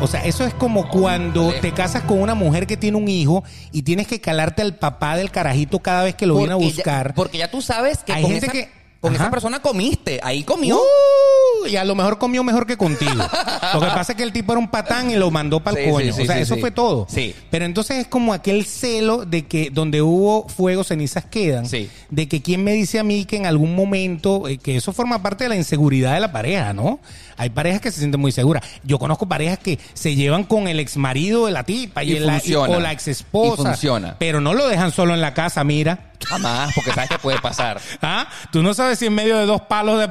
O 0.00 0.06
sea, 0.06 0.24
eso 0.24 0.44
es 0.44 0.52
como 0.54 0.88
cuando 0.88 1.52
te 1.60 1.72
casas 1.72 2.02
con 2.02 2.20
una 2.20 2.34
mujer 2.34 2.66
que 2.66 2.76
tiene 2.76 2.96
un 2.98 3.08
hijo 3.08 3.42
y 3.72 3.82
tienes 3.82 4.06
que 4.06 4.20
calarte 4.20 4.60
al 4.60 4.76
papá 4.76 5.16
del 5.16 5.30
carajito 5.30 5.78
cada 5.78 6.04
vez 6.04 6.14
que 6.14 6.26
lo 6.26 6.36
viene 6.36 6.52
a 6.52 6.56
buscar. 6.56 7.08
Ya, 7.08 7.14
porque 7.14 7.38
ya 7.38 7.50
tú 7.50 7.62
sabes 7.62 7.98
que 8.04 8.12
Hay 8.12 8.22
con, 8.22 8.32
gente 8.32 8.46
esa, 8.46 8.52
que- 8.52 8.68
con 9.04 9.14
Ajá. 9.14 9.24
esa 9.24 9.30
persona 9.30 9.60
comiste. 9.60 10.18
Ahí 10.22 10.42
comió. 10.44 10.76
¡Uh! 10.78 11.66
y 11.66 11.76
a 11.76 11.84
lo 11.84 11.94
mejor 11.94 12.18
comió 12.18 12.44
mejor 12.44 12.66
que 12.66 12.76
contigo. 12.76 13.12
Lo 13.72 13.80
que 13.80 13.86
pasa 13.86 14.12
es 14.12 14.16
que 14.18 14.22
el 14.22 14.32
tipo 14.32 14.52
era 14.52 14.58
un 14.58 14.68
patán 14.68 15.10
y 15.10 15.16
lo 15.16 15.30
mandó 15.30 15.60
para 15.60 15.78
el 15.80 15.86
Sí, 15.86 15.90
coño. 15.90 16.12
sí, 16.12 16.22
o 16.22 16.26
sea, 16.26 16.36
sí, 16.36 16.42
eso 16.42 16.56
fue 16.58 16.70
todo. 16.70 17.06
Sí. 17.08 17.34
Pero 17.50 17.64
entonces 17.64 17.96
es 17.98 18.06
como 18.06 18.34
aquel 18.34 18.66
celo 18.66 19.24
de 19.24 19.46
que 19.46 19.70
donde 19.70 20.02
hubo 20.02 20.46
fuego, 20.48 20.84
cenizas 20.84 21.24
quedan. 21.24 21.66
Sí. 21.66 21.88
De 22.10 22.28
que 22.28 22.42
quién 22.42 22.62
me 22.64 22.72
dice 22.72 22.98
a 22.98 23.02
mí 23.04 23.24
que 23.24 23.36
en 23.36 23.46
algún 23.46 23.74
momento, 23.74 24.46
eh, 24.46 24.58
que 24.58 24.76
eso 24.76 24.92
forma 24.92 25.22
parte 25.22 25.44
de 25.44 25.48
la 25.48 25.56
inseguridad 25.56 26.12
de 26.12 26.20
la 26.20 26.32
pareja, 26.32 26.74
¿no? 26.74 26.98
Hay 27.38 27.48
parejas 27.50 27.80
que 27.80 27.90
se 27.90 27.98
sienten 28.00 28.20
muy 28.20 28.30
seguras. 28.32 28.62
Yo 28.82 28.98
conozco 28.98 29.26
parejas 29.26 29.58
que 29.58 29.78
se 29.94 30.14
llevan 30.14 30.44
con 30.44 30.68
el 30.68 30.78
ex 30.80 30.98
marido 30.98 31.46
de 31.46 31.52
la 31.52 31.64
tipa 31.64 32.04
y, 32.04 32.12
Y 32.12 32.16
el- 32.16 32.30
y- 32.44 32.54
o 32.54 32.78
la 32.78 32.92
ex 32.92 33.08
esposa. 33.08 33.62
Y 33.62 33.64
funciona. 33.66 34.16
Pero 34.18 34.40
no 34.42 34.52
lo 34.52 34.68
dejan 34.68 34.92
solo 34.92 35.14
en 35.14 35.22
la 35.22 35.32
casa, 35.32 35.64
mira. 35.64 36.10
Jamás, 36.26 36.72
porque 36.74 36.90
sabes 36.92 37.10
que 37.10 37.18
puede 37.18 37.38
pasar. 37.40 37.80
¿Ah? 38.02 38.26
Tú 38.50 38.62
no 38.62 38.72
sabes 38.74 38.98
si 38.98 39.06
en 39.06 39.14
medio 39.14 39.36
de 39.36 39.46
dos 39.46 39.62
palos 39.62 39.98
de 39.98 40.08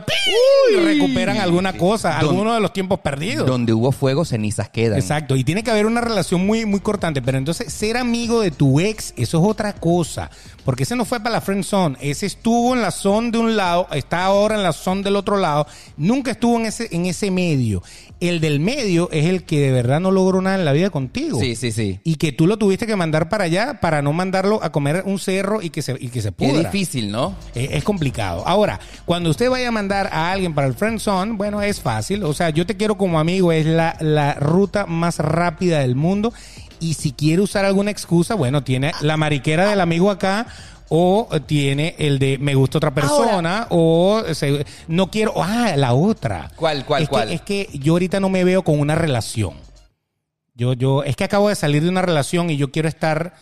y 0.73 0.75
recuperan 0.77 1.37
alguna 1.37 1.73
cosa, 1.73 2.19
Don- 2.19 2.29
alguno 2.29 2.53
de 2.53 2.59
los 2.59 2.71
tiempos 2.73 2.99
perdidos. 2.99 3.47
Donde 3.47 3.73
hubo 3.73 3.91
fuego, 3.91 4.23
cenizas 4.25 4.69
quedan. 4.69 4.99
Exacto, 4.99 5.35
y 5.35 5.43
tiene 5.43 5.63
que 5.63 5.71
haber 5.71 5.85
una 5.85 6.01
relación 6.01 6.45
muy, 6.45 6.65
muy 6.65 6.79
cortante, 6.79 7.21
pero 7.21 7.37
entonces 7.37 7.71
ser 7.73 7.97
amigo 7.97 8.41
de 8.41 8.51
tu 8.51 8.79
ex, 8.79 9.13
eso 9.17 9.39
es 9.39 9.47
otra 9.49 9.73
cosa, 9.73 10.29
porque 10.65 10.83
ese 10.83 10.95
no 10.95 11.05
fue 11.05 11.19
para 11.19 11.33
la 11.33 11.41
friend 11.41 11.63
zone, 11.63 11.97
ese 12.01 12.25
estuvo 12.25 12.73
en 12.73 12.81
la 12.81 12.91
zone 12.91 13.31
de 13.31 13.37
un 13.39 13.55
lado, 13.55 13.87
está 13.91 14.25
ahora 14.25 14.55
en 14.55 14.63
la 14.63 14.73
zone 14.73 15.01
del 15.03 15.15
otro 15.15 15.37
lado, 15.37 15.67
nunca 15.97 16.31
estuvo 16.31 16.57
en 16.59 16.65
ese, 16.67 16.87
en 16.91 17.05
ese 17.05 17.31
medio. 17.31 17.81
El 18.29 18.39
del 18.39 18.59
medio 18.59 19.09
es 19.11 19.25
el 19.25 19.43
que 19.43 19.59
de 19.59 19.71
verdad 19.71 19.99
no 19.99 20.11
logró 20.11 20.41
nada 20.41 20.57
en 20.57 20.65
la 20.65 20.71
vida 20.71 20.89
contigo. 20.89 21.39
Sí, 21.39 21.55
sí, 21.55 21.71
sí. 21.71 21.99
Y 22.03 22.15
que 22.15 22.31
tú 22.31 22.47
lo 22.47 22.57
tuviste 22.57 22.87
que 22.87 22.95
mandar 22.95 23.27
para 23.27 23.43
allá 23.43 23.79
para 23.81 24.01
no 24.01 24.13
mandarlo 24.13 24.63
a 24.63 24.71
comer 24.71 25.03
un 25.05 25.19
cerro 25.19 25.61
y 25.61 25.69
que 25.69 25.81
se, 25.81 25.97
y 25.99 26.07
que 26.07 26.21
se 26.21 26.31
pudra. 26.31 26.59
difícil, 26.59 27.11
¿no? 27.11 27.35
Es 27.53 27.83
complicado. 27.83 28.43
Ahora, 28.47 28.79
cuando 29.05 29.29
usted 29.29 29.49
vaya 29.49 29.67
a 29.67 29.71
mandar 29.71 30.09
a 30.11 30.31
alguien 30.31 30.53
para 30.53 30.67
el 30.67 30.73
friend 30.73 30.99
zone, 30.99 31.33
bueno, 31.33 31.61
es 31.61 31.81
fácil. 31.81 32.23
O 32.23 32.33
sea, 32.33 32.49
yo 32.49 32.65
te 32.65 32.77
quiero 32.77 32.97
como 32.97 33.19
amigo, 33.19 33.51
es 33.51 33.65
la, 33.65 33.97
la 33.99 34.35
ruta 34.35 34.85
más 34.85 35.19
rápida 35.19 35.79
del 35.79 35.95
mundo. 35.95 36.33
Y 36.79 36.95
si 36.95 37.13
quiere 37.13 37.41
usar 37.41 37.63
alguna 37.63 37.91
excusa, 37.91 38.35
bueno, 38.35 38.63
tiene 38.63 38.91
la 39.01 39.15
mariquera 39.15 39.69
del 39.69 39.79
amigo 39.79 40.11
acá. 40.11 40.47
O 40.89 41.27
tiene 41.47 41.95
el 41.97 42.19
de 42.19 42.37
me 42.37 42.55
gusta 42.55 42.77
otra 42.77 42.93
persona, 42.93 43.67
o 43.69 44.21
se- 44.33 44.65
no 44.87 45.09
quiero, 45.09 45.33
ah, 45.41 45.73
la 45.75 45.93
otra. 45.93 46.51
¿Cuál, 46.55 46.85
cuál, 46.85 47.03
es 47.03 47.09
cuál? 47.09 47.27
Que, 47.29 47.33
es 47.35 47.41
que 47.41 47.69
yo 47.73 47.93
ahorita 47.93 48.19
no 48.19 48.29
me 48.29 48.43
veo 48.43 48.63
con 48.63 48.79
una 48.79 48.95
relación. 48.95 49.55
Yo, 50.55 50.73
yo, 50.73 51.03
es 51.03 51.15
que 51.15 51.23
acabo 51.23 51.49
de 51.49 51.55
salir 51.55 51.81
de 51.81 51.89
una 51.89 52.03
relación 52.03 52.49
y 52.49 52.57
yo 52.57 52.71
quiero 52.71 52.87
estar 52.87 53.33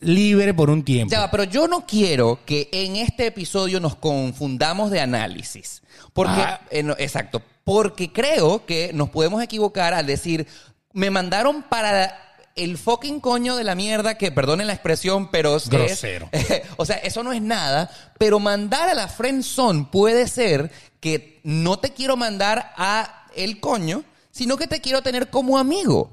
libre 0.00 0.54
por 0.54 0.70
un 0.70 0.82
tiempo. 0.82 1.12
Ya, 1.12 1.20
va, 1.20 1.30
pero 1.30 1.44
yo 1.44 1.68
no 1.68 1.86
quiero 1.86 2.40
que 2.46 2.68
en 2.72 2.96
este 2.96 3.26
episodio 3.26 3.78
nos 3.78 3.94
confundamos 3.94 4.90
de 4.90 5.00
análisis. 5.00 5.82
Porque, 6.12 6.40
Ah. 6.40 6.60
eh, 6.70 6.82
no, 6.82 6.94
exacto, 6.98 7.42
porque 7.64 8.12
creo 8.12 8.64
que 8.66 8.92
nos 8.94 9.10
podemos 9.10 9.42
equivocar 9.42 9.94
al 9.94 10.06
decir, 10.06 10.46
me 10.92 11.10
mandaron 11.10 11.62
para 11.62 12.12
el 12.56 12.76
fucking 12.78 13.20
coño 13.20 13.56
de 13.56 13.64
la 13.64 13.74
mierda, 13.74 14.18
que 14.18 14.30
perdonen 14.32 14.66
la 14.66 14.72
expresión, 14.74 15.30
pero 15.30 15.56
es... 15.56 15.68
Grosero. 15.68 16.28
o 16.76 16.84
sea, 16.84 16.96
eso 16.96 17.22
no 17.22 17.32
es 17.32 17.40
nada, 17.42 17.90
pero 18.18 18.38
mandar 18.40 18.88
a 18.88 18.94
la 18.94 19.08
friend 19.08 19.42
zone 19.42 19.86
puede 19.90 20.28
ser 20.28 20.70
que 21.00 21.40
no 21.44 21.78
te 21.78 21.92
quiero 21.92 22.16
mandar 22.16 22.72
a 22.76 23.26
el 23.34 23.58
coño, 23.60 24.04
sino 24.30 24.56
que 24.56 24.66
te 24.66 24.80
quiero 24.80 25.02
tener 25.02 25.30
como 25.30 25.58
amigo. 25.58 26.10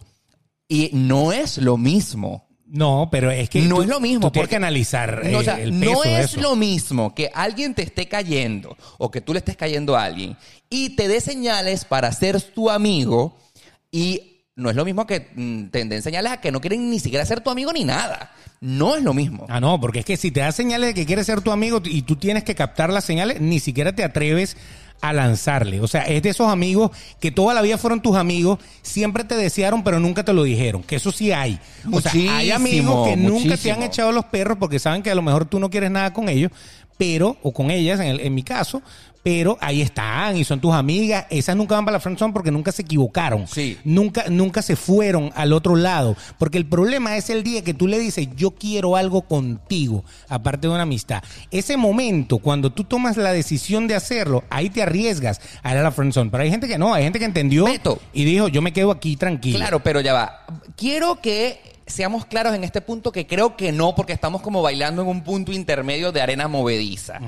Y 0.67 0.89
no 0.93 1.31
es 1.33 1.57
lo 1.57 1.77
mismo. 1.77 2.47
No, 2.65 3.09
pero 3.11 3.31
es 3.31 3.49
que 3.49 3.61
No 3.63 3.77
tú- 3.77 3.81
es 3.81 3.87
lo 3.87 3.99
mismo, 3.99 4.27
Tú 4.27 4.31
tienes 4.31 4.43
porque- 4.45 4.49
que 4.51 4.55
analizar 4.57 5.25
No, 5.25 5.39
o 5.39 5.41
eh, 5.41 5.43
sea, 5.43 5.59
el 5.59 5.73
peso 5.79 5.91
no 5.93 6.01
de 6.01 6.19
es 6.19 6.25
eso. 6.33 6.41
lo 6.41 6.55
mismo 6.55 7.15
que 7.15 7.31
alguien 7.33 7.73
te 7.73 7.81
esté 7.81 8.07
cayendo 8.07 8.77
o 8.99 9.09
que 9.09 9.21
tú 9.21 9.33
le 9.33 9.39
estés 9.39 9.57
cayendo 9.57 9.97
a 9.97 10.03
alguien 10.03 10.37
y 10.69 10.95
te 10.95 11.07
dé 11.07 11.19
señales 11.19 11.83
para 11.85 12.11
ser 12.11 12.39
tu 12.39 12.69
amigo 12.69 13.35
y 13.91 14.28
no 14.60 14.70
es 14.70 14.76
lo 14.76 14.86
mismo 14.86 15.07
que 15.07 15.28
mm, 15.36 15.66
te 15.66 15.84
den 15.86 16.01
señales 16.01 16.32
a 16.34 16.38
que 16.41 16.51
no 16.51 16.62
quieren 16.62 16.89
ni 16.89 16.99
siquiera 16.99 17.26
ser 17.26 17.41
tu 17.41 17.49
amigo 17.49 17.72
ni 17.74 17.84
nada. 17.86 18.32
No 18.62 18.95
es 18.95 19.03
lo 19.03 19.14
mismo. 19.14 19.45
Ah, 19.49 19.60
no, 19.62 19.80
porque 19.80 19.99
es 19.99 20.05
que 20.05 20.18
si 20.18 20.32
te 20.32 20.41
da 20.41 20.51
señales 20.51 20.89
de 20.89 20.93
que 20.93 21.05
quieres 21.05 21.26
ser 21.26 21.41
tu 21.41 21.51
amigo 21.51 21.82
y 21.86 22.01
tú 22.01 22.18
tienes 22.18 22.43
que 22.43 22.55
captar 22.55 22.91
las 22.91 23.05
señales, 23.05 23.39
ni 23.41 23.60
siquiera 23.60 23.93
te 23.95 24.03
atreves 24.03 24.57
a 25.01 25.14
lanzarle. 25.14 25.80
O 25.80 25.88
sea, 25.88 26.01
es 26.01 26.22
de 26.24 26.30
esos 26.30 26.49
amigos 26.51 26.91
que 27.22 27.32
toda 27.32 27.53
la 27.53 27.62
vida 27.62 27.78
fueron 27.78 28.01
tus 28.01 28.18
amigos, 28.18 28.60
siempre 28.82 29.24
te 29.24 29.36
desearon, 29.36 29.82
pero 29.82 29.97
nunca 30.01 30.26
te 30.26 30.34
lo 30.34 30.43
dijeron. 30.43 30.84
Que 30.84 30.97
eso 30.97 31.14
sí 31.14 31.32
hay. 31.32 31.57
O 31.89 32.01
sea, 32.01 32.12
hay 32.12 32.51
amigos 32.51 33.07
que 33.07 33.16
Muchísimo, 33.16 33.39
nunca 33.45 33.55
te 33.57 33.72
han 33.72 33.82
echado 33.84 34.12
los 34.12 34.26
perros 34.26 34.57
porque 34.60 34.78
saben 34.78 35.01
que 35.01 35.10
a 35.10 35.16
lo 35.16 35.22
mejor 35.22 35.45
tú 35.45 35.57
no 35.62 35.70
quieres 35.70 35.89
nada 35.89 36.12
con 36.12 36.28
ellos, 36.28 36.51
pero, 36.97 37.38
o 37.43 37.53
con 37.53 37.72
ellas, 37.72 38.01
en, 38.01 38.07
el- 38.07 38.20
en 38.20 38.36
mi 38.36 38.43
caso, 38.43 38.82
pero 39.24 39.57
ahí 39.61 39.82
están 39.82 40.38
y 40.38 40.43
son 40.43 40.59
tus 40.59 40.74
amigas. 40.74 41.26
Esas 41.30 41.55
nunca 41.55 41.76
van 41.76 41.86
para 41.86 41.97
la 41.97 41.99
friendzone 41.99 42.34
porque 42.34 42.51
nunca 42.51 42.72
se 42.72 42.84
equivocaron. 42.84 43.47
Sí. 43.47 43.78
Nunca, 43.84 44.26
nunca 44.30 44.61
se 44.61 44.76
fueron 44.76 45.32
al 45.36 45.53
otro 45.53 45.76
lado. 45.76 46.15
Porque 46.38 46.57
el 46.57 46.65
problema 46.65 47.17
es 47.17 47.30
el 47.30 47.43
día 47.43 47.63
que 47.63 47.74
tú 47.74 47.88
le 47.88 47.99
dices, 47.99 48.28
yo 48.36 48.51
quiero 48.51 48.95
algo 48.95 49.24
contigo, 49.24 50.03
aparte 50.28 50.67
de 50.67 50.74
una 50.74 50.84
amistad. 50.84 51.24
Ese 51.51 51.78
momento, 51.78 52.38
cuando 52.38 52.72
tú 52.72 52.84
tomas 52.84 53.17
la 53.17 53.34
decisión 53.34 53.88
de 53.88 53.95
hacerlo, 53.95 54.43
ahí 54.49 54.70
te 54.70 54.82
arriesgas 54.82 55.41
a 55.63 55.72
ir 55.72 55.78
a 55.78 55.84
la 55.84 55.91
friendzone. 55.91 56.32
Pero 56.32 56.43
hay 56.43 56.49
gente 56.49 56.67
que 56.67 56.78
no, 56.78 56.93
hay 56.93 57.03
gente 57.03 57.20
que 57.20 57.26
entendió 57.26 57.65
Beto. 57.65 57.99
y 58.13 58.24
dijo, 58.24 58.47
yo 58.47 58.61
me 58.61 58.74
quedo 58.74 58.91
aquí 58.91 59.15
tranquilo. 59.17 59.57
Claro, 59.57 59.82
pero 59.84 60.01
ya 60.01 60.13
va. 60.13 60.45
Quiero 60.76 61.20
que 61.22 61.61
seamos 61.86 62.26
claros 62.26 62.53
en 62.53 62.63
este 62.63 62.82
punto 62.82 63.11
que 63.11 63.28
creo 63.28 63.57
que 63.57 63.72
no, 63.72 63.95
porque 63.95 64.13
estamos 64.13 64.41
como 64.41 64.61
bailando 64.61 65.01
en 65.01 65.07
un 65.07 65.24
punto 65.24 65.51
intermedio 65.51 66.11
de 66.11 66.22
arena 66.22 66.47
movediza. 66.47 67.20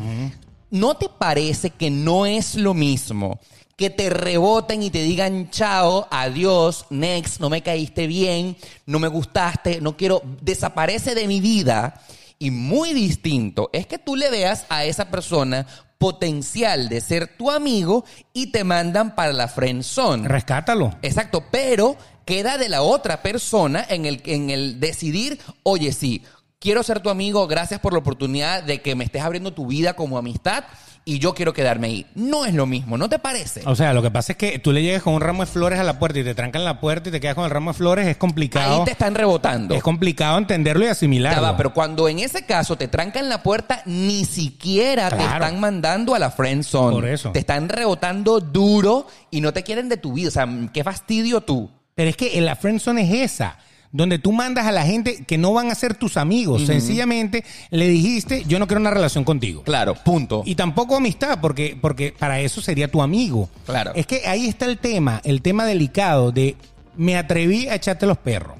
¿No 0.71 0.95
te 0.95 1.09
parece 1.09 1.71
que 1.71 1.91
no 1.91 2.25
es 2.25 2.55
lo 2.55 2.73
mismo 2.73 3.41
que 3.75 3.89
te 3.89 4.09
reboten 4.09 4.81
y 4.83 4.89
te 4.89 5.03
digan 5.03 5.49
chao, 5.49 6.07
adiós, 6.09 6.85
next, 6.89 7.41
no 7.41 7.49
me 7.49 7.61
caíste 7.61 8.07
bien, 8.07 8.55
no 8.85 8.97
me 8.97 9.09
gustaste, 9.09 9.81
no 9.81 9.97
quiero, 9.97 10.21
desaparece 10.41 11.13
de 11.13 11.27
mi 11.27 11.41
vida? 11.41 12.01
Y 12.39 12.51
muy 12.51 12.93
distinto 12.93 13.69
es 13.73 13.85
que 13.85 13.97
tú 13.97 14.15
le 14.15 14.29
veas 14.29 14.65
a 14.69 14.85
esa 14.85 15.11
persona 15.11 15.67
potencial 15.97 16.87
de 16.87 17.01
ser 17.01 17.35
tu 17.35 17.51
amigo 17.51 18.05
y 18.31 18.47
te 18.47 18.63
mandan 18.63 19.13
para 19.13 19.33
la 19.33 19.49
friend 19.49 19.83
zone. 19.83 20.25
Rescátalo. 20.25 20.95
Exacto, 21.01 21.43
pero 21.51 21.97
queda 22.23 22.57
de 22.57 22.69
la 22.69 22.81
otra 22.81 23.21
persona 23.21 23.85
en 23.89 24.05
el, 24.05 24.21
en 24.25 24.49
el 24.49 24.79
decidir, 24.79 25.37
oye, 25.63 25.91
sí, 25.91 26.23
quiero 26.61 26.83
ser 26.83 27.01
tu 27.01 27.09
amigo, 27.09 27.47
gracias 27.47 27.79
por 27.81 27.91
la 27.91 27.99
oportunidad 27.99 28.63
de 28.63 28.81
que 28.81 28.95
me 28.95 29.03
estés 29.03 29.23
abriendo 29.23 29.51
tu 29.51 29.65
vida 29.67 29.95
como 29.95 30.17
amistad 30.17 30.63
y 31.03 31.17
yo 31.17 31.33
quiero 31.33 31.51
quedarme 31.51 31.87
ahí. 31.87 32.05
No 32.13 32.45
es 32.45 32.53
lo 32.53 32.67
mismo, 32.67 32.95
¿no 32.95 33.09
te 33.09 33.17
parece? 33.17 33.63
O 33.65 33.75
sea, 33.75 33.91
lo 33.91 34.03
que 34.03 34.11
pasa 34.11 34.33
es 34.33 34.37
que 34.37 34.59
tú 34.59 34.71
le 34.71 34.83
llegas 34.83 35.01
con 35.01 35.15
un 35.15 35.21
ramo 35.21 35.43
de 35.43 35.47
flores 35.47 35.79
a 35.79 35.83
la 35.83 35.97
puerta 35.97 36.19
y 36.19 36.23
te 36.23 36.35
trancan 36.35 36.63
la 36.63 36.79
puerta 36.79 37.09
y 37.09 37.11
te 37.11 37.19
quedas 37.19 37.33
con 37.33 37.45
el 37.45 37.49
ramo 37.49 37.71
de 37.71 37.77
flores, 37.77 38.07
es 38.07 38.17
complicado. 38.17 38.79
Ahí 38.79 38.85
te 38.85 38.91
están 38.91 39.15
rebotando. 39.15 39.73
Es 39.73 39.81
complicado 39.81 40.37
entenderlo 40.37 40.85
y 40.85 40.89
asimilarlo. 40.89 41.41
Va, 41.41 41.57
pero 41.57 41.73
cuando 41.73 42.07
en 42.07 42.19
ese 42.19 42.45
caso 42.45 42.77
te 42.77 42.87
trancan 42.87 43.27
la 43.27 43.41
puerta, 43.41 43.81
ni 43.85 44.23
siquiera 44.25 45.09
te 45.09 45.23
están 45.23 45.59
mandando 45.59 46.13
a 46.13 46.19
la 46.19 46.29
friend 46.29 46.63
zone. 46.63 46.93
Por 46.93 47.07
eso. 47.07 47.31
Te 47.31 47.39
están 47.39 47.67
rebotando 47.67 48.39
duro 48.39 49.07
y 49.31 49.41
no 49.41 49.51
te 49.51 49.63
quieren 49.63 49.89
de 49.89 49.97
tu 49.97 50.13
vida. 50.13 50.27
O 50.27 50.31
sea, 50.31 50.47
qué 50.71 50.83
fastidio 50.83 51.41
tú. 51.41 51.71
Pero 51.95 52.09
es 52.09 52.15
que 52.17 52.39
la 52.41 52.55
friendzone 52.55 53.01
es 53.01 53.31
esa, 53.31 53.57
donde 53.91 54.19
tú 54.19 54.31
mandas 54.31 54.65
a 54.65 54.71
la 54.71 54.85
gente 54.85 55.23
que 55.25 55.37
no 55.37 55.53
van 55.53 55.71
a 55.71 55.75
ser 55.75 55.95
tus 55.95 56.17
amigos. 56.17 56.65
Sencillamente 56.65 57.43
le 57.69 57.87
dijiste, 57.87 58.43
yo 58.47 58.59
no 58.59 58.67
quiero 58.67 58.79
una 58.79 58.91
relación 58.91 59.23
contigo. 59.23 59.63
Claro, 59.63 59.95
punto. 59.95 60.43
Y 60.45 60.55
tampoco 60.55 60.95
amistad, 60.95 61.39
porque, 61.41 61.77
porque 61.79 62.13
para 62.17 62.39
eso 62.39 62.61
sería 62.61 62.89
tu 62.89 63.01
amigo. 63.01 63.49
Claro. 63.65 63.91
Es 63.95 64.05
que 64.05 64.27
ahí 64.27 64.47
está 64.47 64.65
el 64.65 64.77
tema, 64.77 65.21
el 65.23 65.41
tema 65.41 65.65
delicado 65.65 66.31
de 66.31 66.55
me 66.95 67.17
atreví 67.17 67.67
a 67.67 67.75
echarte 67.75 68.05
los 68.05 68.17
perros, 68.17 68.57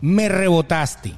me 0.00 0.28
rebotaste, 0.28 1.14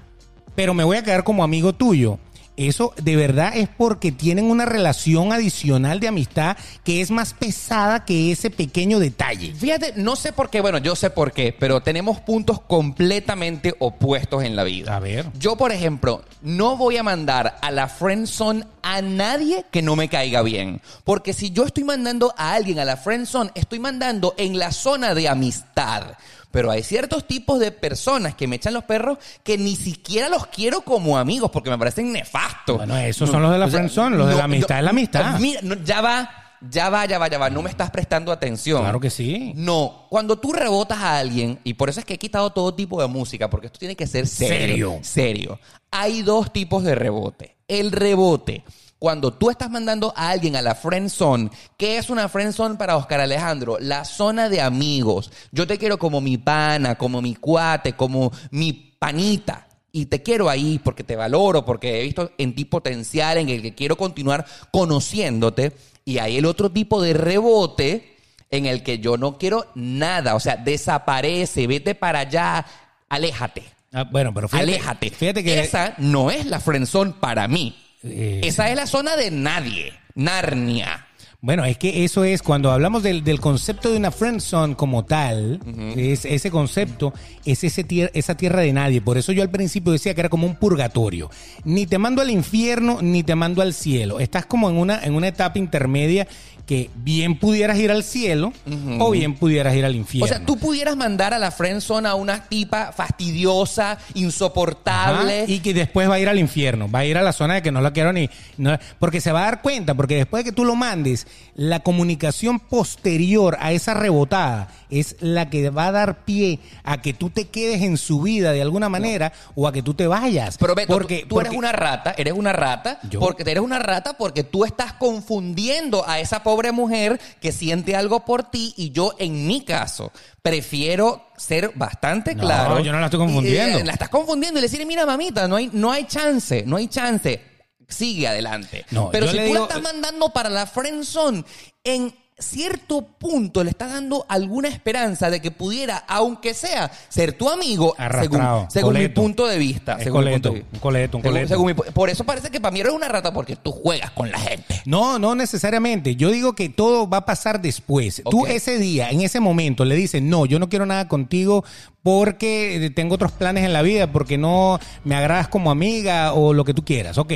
pero 0.54 0.74
me 0.74 0.84
voy 0.84 0.96
a 0.96 1.02
quedar 1.02 1.24
como 1.24 1.44
amigo 1.44 1.74
tuyo. 1.74 2.18
Eso 2.60 2.92
de 3.02 3.16
verdad 3.16 3.52
es 3.56 3.70
porque 3.70 4.12
tienen 4.12 4.50
una 4.50 4.66
relación 4.66 5.32
adicional 5.32 5.98
de 5.98 6.08
amistad 6.08 6.58
que 6.84 7.00
es 7.00 7.10
más 7.10 7.32
pesada 7.32 8.04
que 8.04 8.32
ese 8.32 8.50
pequeño 8.50 8.98
detalle. 8.98 9.54
Fíjate, 9.54 9.94
no 9.96 10.14
sé 10.14 10.34
por 10.34 10.50
qué, 10.50 10.60
bueno, 10.60 10.76
yo 10.76 10.94
sé 10.94 11.08
por 11.08 11.32
qué, 11.32 11.56
pero 11.58 11.80
tenemos 11.80 12.20
puntos 12.20 12.60
completamente 12.60 13.74
opuestos 13.78 14.44
en 14.44 14.56
la 14.56 14.64
vida. 14.64 14.94
A 14.94 15.00
ver. 15.00 15.24
Yo, 15.38 15.56
por 15.56 15.72
ejemplo, 15.72 16.22
no 16.42 16.76
voy 16.76 16.98
a 16.98 17.02
mandar 17.02 17.56
a 17.62 17.70
la 17.70 17.88
friendzone 17.88 18.66
a 18.82 19.00
nadie 19.00 19.64
que 19.70 19.80
no 19.80 19.96
me 19.96 20.10
caiga 20.10 20.42
bien. 20.42 20.82
Porque 21.04 21.32
si 21.32 21.52
yo 21.52 21.64
estoy 21.64 21.84
mandando 21.84 22.34
a 22.36 22.52
alguien 22.52 22.78
a 22.78 22.84
la 22.84 22.98
friendzone, 22.98 23.52
estoy 23.54 23.78
mandando 23.78 24.34
en 24.36 24.58
la 24.58 24.70
zona 24.72 25.14
de 25.14 25.28
amistad. 25.28 26.12
Pero 26.50 26.70
hay 26.70 26.82
ciertos 26.82 27.26
tipos 27.26 27.60
de 27.60 27.70
personas 27.70 28.34
que 28.34 28.46
me 28.46 28.56
echan 28.56 28.74
los 28.74 28.84
perros 28.84 29.18
que 29.42 29.56
ni 29.56 29.76
siquiera 29.76 30.28
los 30.28 30.46
quiero 30.46 30.80
como 30.82 31.16
amigos 31.18 31.50
porque 31.50 31.70
me 31.70 31.78
parecen 31.78 32.12
nefastos. 32.12 32.78
Bueno, 32.78 32.96
esos 32.98 33.30
son 33.30 33.42
los 33.42 33.52
de 33.52 33.58
la 33.58 33.68
friendzone, 33.68 34.16
los 34.16 34.28
de 34.28 34.34
la 34.34 34.44
amistad 34.44 34.78
es 34.78 34.84
la 34.84 34.90
amistad. 34.90 35.38
Mira, 35.38 35.60
ya 35.84 36.00
va, 36.00 36.30
ya 36.68 36.90
va, 36.90 37.06
ya 37.06 37.18
va, 37.18 37.28
ya 37.28 37.38
va. 37.38 37.50
No 37.50 37.62
me 37.62 37.70
estás 37.70 37.90
prestando 37.90 38.32
atención. 38.32 38.82
Claro 38.82 39.00
que 39.00 39.10
sí. 39.10 39.52
No, 39.54 40.06
cuando 40.10 40.38
tú 40.38 40.52
rebotas 40.52 40.98
a 40.98 41.18
alguien, 41.18 41.60
y 41.64 41.74
por 41.74 41.88
eso 41.88 42.00
es 42.00 42.06
que 42.06 42.14
he 42.14 42.18
quitado 42.18 42.50
todo 42.50 42.74
tipo 42.74 43.00
de 43.00 43.08
música, 43.08 43.48
porque 43.48 43.66
esto 43.66 43.78
tiene 43.78 43.96
que 43.96 44.06
ser 44.06 44.26
serio. 44.26 44.58
Serio. 44.58 44.98
Serio. 45.02 45.60
Hay 45.90 46.22
dos 46.22 46.52
tipos 46.52 46.82
de 46.84 46.94
rebote. 46.94 47.56
El 47.68 47.92
rebote, 47.92 48.64
cuando 49.00 49.32
tú 49.32 49.48
estás 49.48 49.70
mandando 49.70 50.12
a 50.14 50.28
alguien 50.28 50.56
a 50.56 50.62
la 50.62 50.74
friend 50.74 51.08
zone, 51.08 51.50
¿qué 51.78 51.96
es 51.96 52.10
una 52.10 52.28
friend 52.28 52.52
zone 52.52 52.74
para 52.74 52.98
Oscar 52.98 53.20
Alejandro? 53.20 53.78
La 53.80 54.04
zona 54.04 54.50
de 54.50 54.60
amigos. 54.60 55.32
Yo 55.52 55.66
te 55.66 55.78
quiero 55.78 55.98
como 55.98 56.20
mi 56.20 56.36
pana, 56.36 56.96
como 56.96 57.22
mi 57.22 57.34
cuate, 57.34 57.94
como 57.94 58.30
mi 58.50 58.74
panita. 58.98 59.66
Y 59.90 60.04
te 60.06 60.22
quiero 60.22 60.50
ahí 60.50 60.78
porque 60.84 61.02
te 61.02 61.16
valoro, 61.16 61.64
porque 61.64 61.98
he 61.98 62.02
visto 62.02 62.30
en 62.36 62.54
ti 62.54 62.66
potencial, 62.66 63.38
en 63.38 63.48
el 63.48 63.62
que 63.62 63.74
quiero 63.74 63.96
continuar 63.96 64.44
conociéndote. 64.70 65.72
Y 66.04 66.18
hay 66.18 66.36
el 66.36 66.44
otro 66.44 66.70
tipo 66.70 67.00
de 67.00 67.14
rebote 67.14 68.18
en 68.50 68.66
el 68.66 68.82
que 68.82 68.98
yo 68.98 69.16
no 69.16 69.38
quiero 69.38 69.64
nada. 69.74 70.34
O 70.34 70.40
sea, 70.40 70.56
desaparece, 70.56 71.66
vete 71.66 71.94
para 71.94 72.18
allá, 72.18 72.66
aléjate. 73.08 73.62
Ah, 73.94 74.04
bueno, 74.04 74.34
pero 74.34 74.46
fíjate, 74.46 74.62
aléjate. 74.62 75.10
Fíjate 75.10 75.42
que 75.42 75.58
Esa 75.58 75.94
no 75.96 76.30
es 76.30 76.44
la 76.44 76.60
friendzone 76.60 77.14
para 77.18 77.48
mí. 77.48 77.74
Eh, 78.02 78.40
Esa 78.44 78.70
es 78.70 78.76
la 78.76 78.86
zona 78.86 79.16
de 79.16 79.30
nadie. 79.30 79.92
Narnia. 80.14 81.06
Bueno, 81.42 81.64
es 81.64 81.78
que 81.78 82.04
eso 82.04 82.22
es, 82.24 82.42
cuando 82.42 82.70
hablamos 82.70 83.02
del, 83.02 83.24
del 83.24 83.40
concepto 83.40 83.90
de 83.90 83.96
una 83.96 84.10
friendzone 84.10 84.74
como 84.76 85.06
tal, 85.06 85.58
es, 85.96 86.26
ese 86.26 86.50
concepto 86.50 87.14
es 87.46 87.64
ese 87.64 87.82
tier- 87.86 88.10
esa 88.12 88.36
tierra 88.36 88.60
de 88.60 88.74
nadie. 88.74 89.00
Por 89.00 89.16
eso 89.16 89.32
yo 89.32 89.42
al 89.42 89.48
principio 89.50 89.90
decía 89.92 90.12
que 90.14 90.20
era 90.20 90.28
como 90.28 90.46
un 90.46 90.56
purgatorio. 90.56 91.30
Ni 91.64 91.86
te 91.86 91.96
mando 91.96 92.20
al 92.20 92.28
infierno, 92.30 92.98
ni 93.00 93.22
te 93.22 93.34
mando 93.36 93.62
al 93.62 93.72
cielo. 93.72 94.20
Estás 94.20 94.44
como 94.44 94.68
en 94.68 94.76
una, 94.76 95.02
en 95.02 95.14
una 95.14 95.28
etapa 95.28 95.58
intermedia 95.58 96.28
que 96.70 96.88
bien 96.94 97.36
pudieras 97.36 97.76
ir 97.78 97.90
al 97.90 98.04
cielo 98.04 98.52
o 99.00 99.10
bien 99.10 99.34
pudieras 99.34 99.74
ir 99.74 99.84
al 99.84 99.96
infierno. 99.96 100.26
O 100.26 100.28
sea, 100.28 100.46
tú 100.46 100.56
pudieras 100.56 100.96
mandar 100.96 101.34
a 101.34 101.38
la 101.40 101.50
friendzone 101.50 102.08
a 102.08 102.14
una 102.14 102.44
tipa 102.44 102.92
fastidiosa, 102.92 103.98
insoportable. 104.14 105.42
Ajá, 105.42 105.50
y 105.50 105.58
que 105.58 105.74
después 105.74 106.08
va 106.08 106.14
a 106.14 106.20
ir 106.20 106.28
al 106.28 106.38
infierno, 106.38 106.88
va 106.88 107.00
a 107.00 107.04
ir 107.04 107.18
a 107.18 107.22
la 107.22 107.32
zona 107.32 107.54
de 107.54 107.62
que 107.62 107.72
no 107.72 107.80
la 107.80 107.92
quiero 107.92 108.12
ni... 108.12 108.30
no- 108.56 108.78
porque 109.00 109.20
se 109.20 109.32
va 109.32 109.40
a 109.40 109.44
dar 109.46 109.62
cuenta, 109.62 109.94
porque 109.94 110.14
después 110.14 110.44
de 110.44 110.50
que 110.52 110.54
tú 110.54 110.64
lo 110.64 110.76
mandes, 110.76 111.26
la 111.56 111.80
comunicación 111.80 112.60
posterior 112.60 113.56
a 113.58 113.72
esa 113.72 113.94
rebotada 113.94 114.68
es 114.90 115.16
la 115.18 115.50
que 115.50 115.70
va 115.70 115.88
a 115.88 115.92
dar 115.92 116.24
pie 116.24 116.60
a 116.84 117.02
que 117.02 117.12
tú 117.14 117.30
te 117.30 117.48
quedes 117.48 117.82
en 117.82 117.96
su 117.96 118.22
vida 118.22 118.52
de 118.52 118.62
alguna 118.62 118.88
manera 118.88 119.32
o 119.56 119.66
a 119.66 119.72
que 119.72 119.82
tú 119.82 119.94
te 119.94 120.06
vayas. 120.06 120.56
Pero 120.56 120.76
Beto, 120.76 120.92
porque, 120.92 121.22
tú, 121.22 121.34
tú 121.34 121.40
eres 121.40 121.52
una 121.52 121.72
rata, 121.72 122.14
eres 122.16 122.34
una 122.34 122.52
rata, 122.52 123.00
¿Yo? 123.10 123.18
porque 123.18 123.42
eres 123.42 123.62
una 123.64 123.80
rata 123.80 124.12
porque 124.16 124.44
tú 124.44 124.64
estás 124.64 124.92
confundiendo 124.92 126.08
a 126.08 126.20
esa 126.20 126.44
pobre 126.44 126.59
mujer 126.72 127.20
que 127.40 127.52
siente 127.52 127.96
algo 127.96 128.24
por 128.24 128.44
ti 128.50 128.74
y 128.76 128.90
yo 128.90 129.14
en 129.18 129.46
mi 129.46 129.64
caso 129.64 130.12
prefiero 130.42 131.26
ser 131.36 131.72
bastante 131.74 132.34
No, 132.34 132.42
claro. 132.42 132.80
yo 132.80 132.92
no 132.92 132.98
la 133.00 133.06
estoy 133.06 133.20
confundiendo. 133.20 133.78
Y, 133.78 133.82
eh, 133.82 133.84
la 133.84 133.92
estás 133.92 134.08
confundiendo 134.10 134.58
y 134.58 134.62
decirle, 134.62 134.86
mira 134.86 135.06
mamita, 135.06 135.48
no 135.48 135.56
hay, 135.56 135.70
no 135.72 135.90
hay 135.90 136.04
chance, 136.06 136.62
no 136.66 136.76
hay 136.76 136.88
chance. 136.88 137.42
Sigue 137.88 138.28
adelante. 138.28 138.84
No, 138.90 139.10
Pero 139.10 139.26
si 139.28 139.34
le 139.36 139.42
tú 139.42 139.46
digo- 139.48 139.58
la 139.60 139.64
estás 139.64 139.82
mandando 139.82 140.30
para 140.30 140.48
la 140.48 140.66
friendzone 140.66 141.44
en 141.82 142.14
cierto 142.40 143.02
punto 143.02 143.62
le 143.62 143.70
estás 143.70 143.92
dando 143.92 144.24
alguna 144.28 144.68
esperanza 144.68 145.30
de 145.30 145.40
que 145.40 145.50
pudiera, 145.50 145.98
aunque 146.08 146.54
sea, 146.54 146.90
ser 147.08 147.32
tu 147.34 147.48
amigo, 147.50 147.94
Arrastrado, 147.98 148.66
según, 148.70 148.94
según 148.94 148.94
mi 148.98 149.08
punto 149.08 149.46
de 149.46 149.58
vista. 149.58 149.96
Es 149.98 150.04
según 150.04 150.24
mi 150.24 150.32
punto 150.32 150.48
de 150.50 150.54
vista. 150.56 150.70
un 150.74 150.80
coleto, 150.80 151.16
un 151.18 151.22
coleto. 151.22 151.48
según 151.48 151.66
mi 151.66 151.72
pu- 151.74 151.92
por 151.92 152.10
eso 152.10 152.24
parece 152.24 152.50
que 152.50 152.60
para 152.60 152.72
mí 152.72 152.80
eres 152.80 152.92
una 152.92 153.08
rata 153.08 153.32
porque 153.32 153.56
tú 153.56 153.70
juegas 153.72 154.10
con 154.10 154.30
la 154.30 154.38
gente. 154.38 154.82
No, 154.86 155.18
no 155.18 155.34
necesariamente. 155.34 156.16
Yo 156.16 156.30
digo 156.30 156.54
que 156.54 156.68
todo 156.68 157.08
va 157.08 157.18
a 157.18 157.24
pasar 157.26 157.60
después. 157.60 158.22
Tú 158.30 158.42
Ok. 158.42 158.48
ese 158.50 158.78
día, 158.78 159.10
en 159.10 159.20
ese 159.20 159.38
momento, 159.40 159.84
le 159.84 159.94
dices, 159.94 160.22
no, 160.22 160.46
yo 160.46 160.58
no 160.58 160.68
quiero 160.68 160.86
nada 160.86 161.06
contigo 161.08 161.64
porque 162.02 162.90
tengo 162.94 163.14
otros 163.14 163.32
planes 163.32 163.64
en 163.64 163.72
la 163.72 163.82
vida, 163.82 164.10
porque 164.10 164.38
no 164.38 164.80
me 165.04 165.14
agradas 165.14 165.48
como 165.48 165.70
amiga 165.70 166.32
o 166.32 166.54
lo 166.54 166.64
que 166.64 166.74
tú 166.74 166.84
quieras. 166.84 167.18
Ok. 167.18 167.32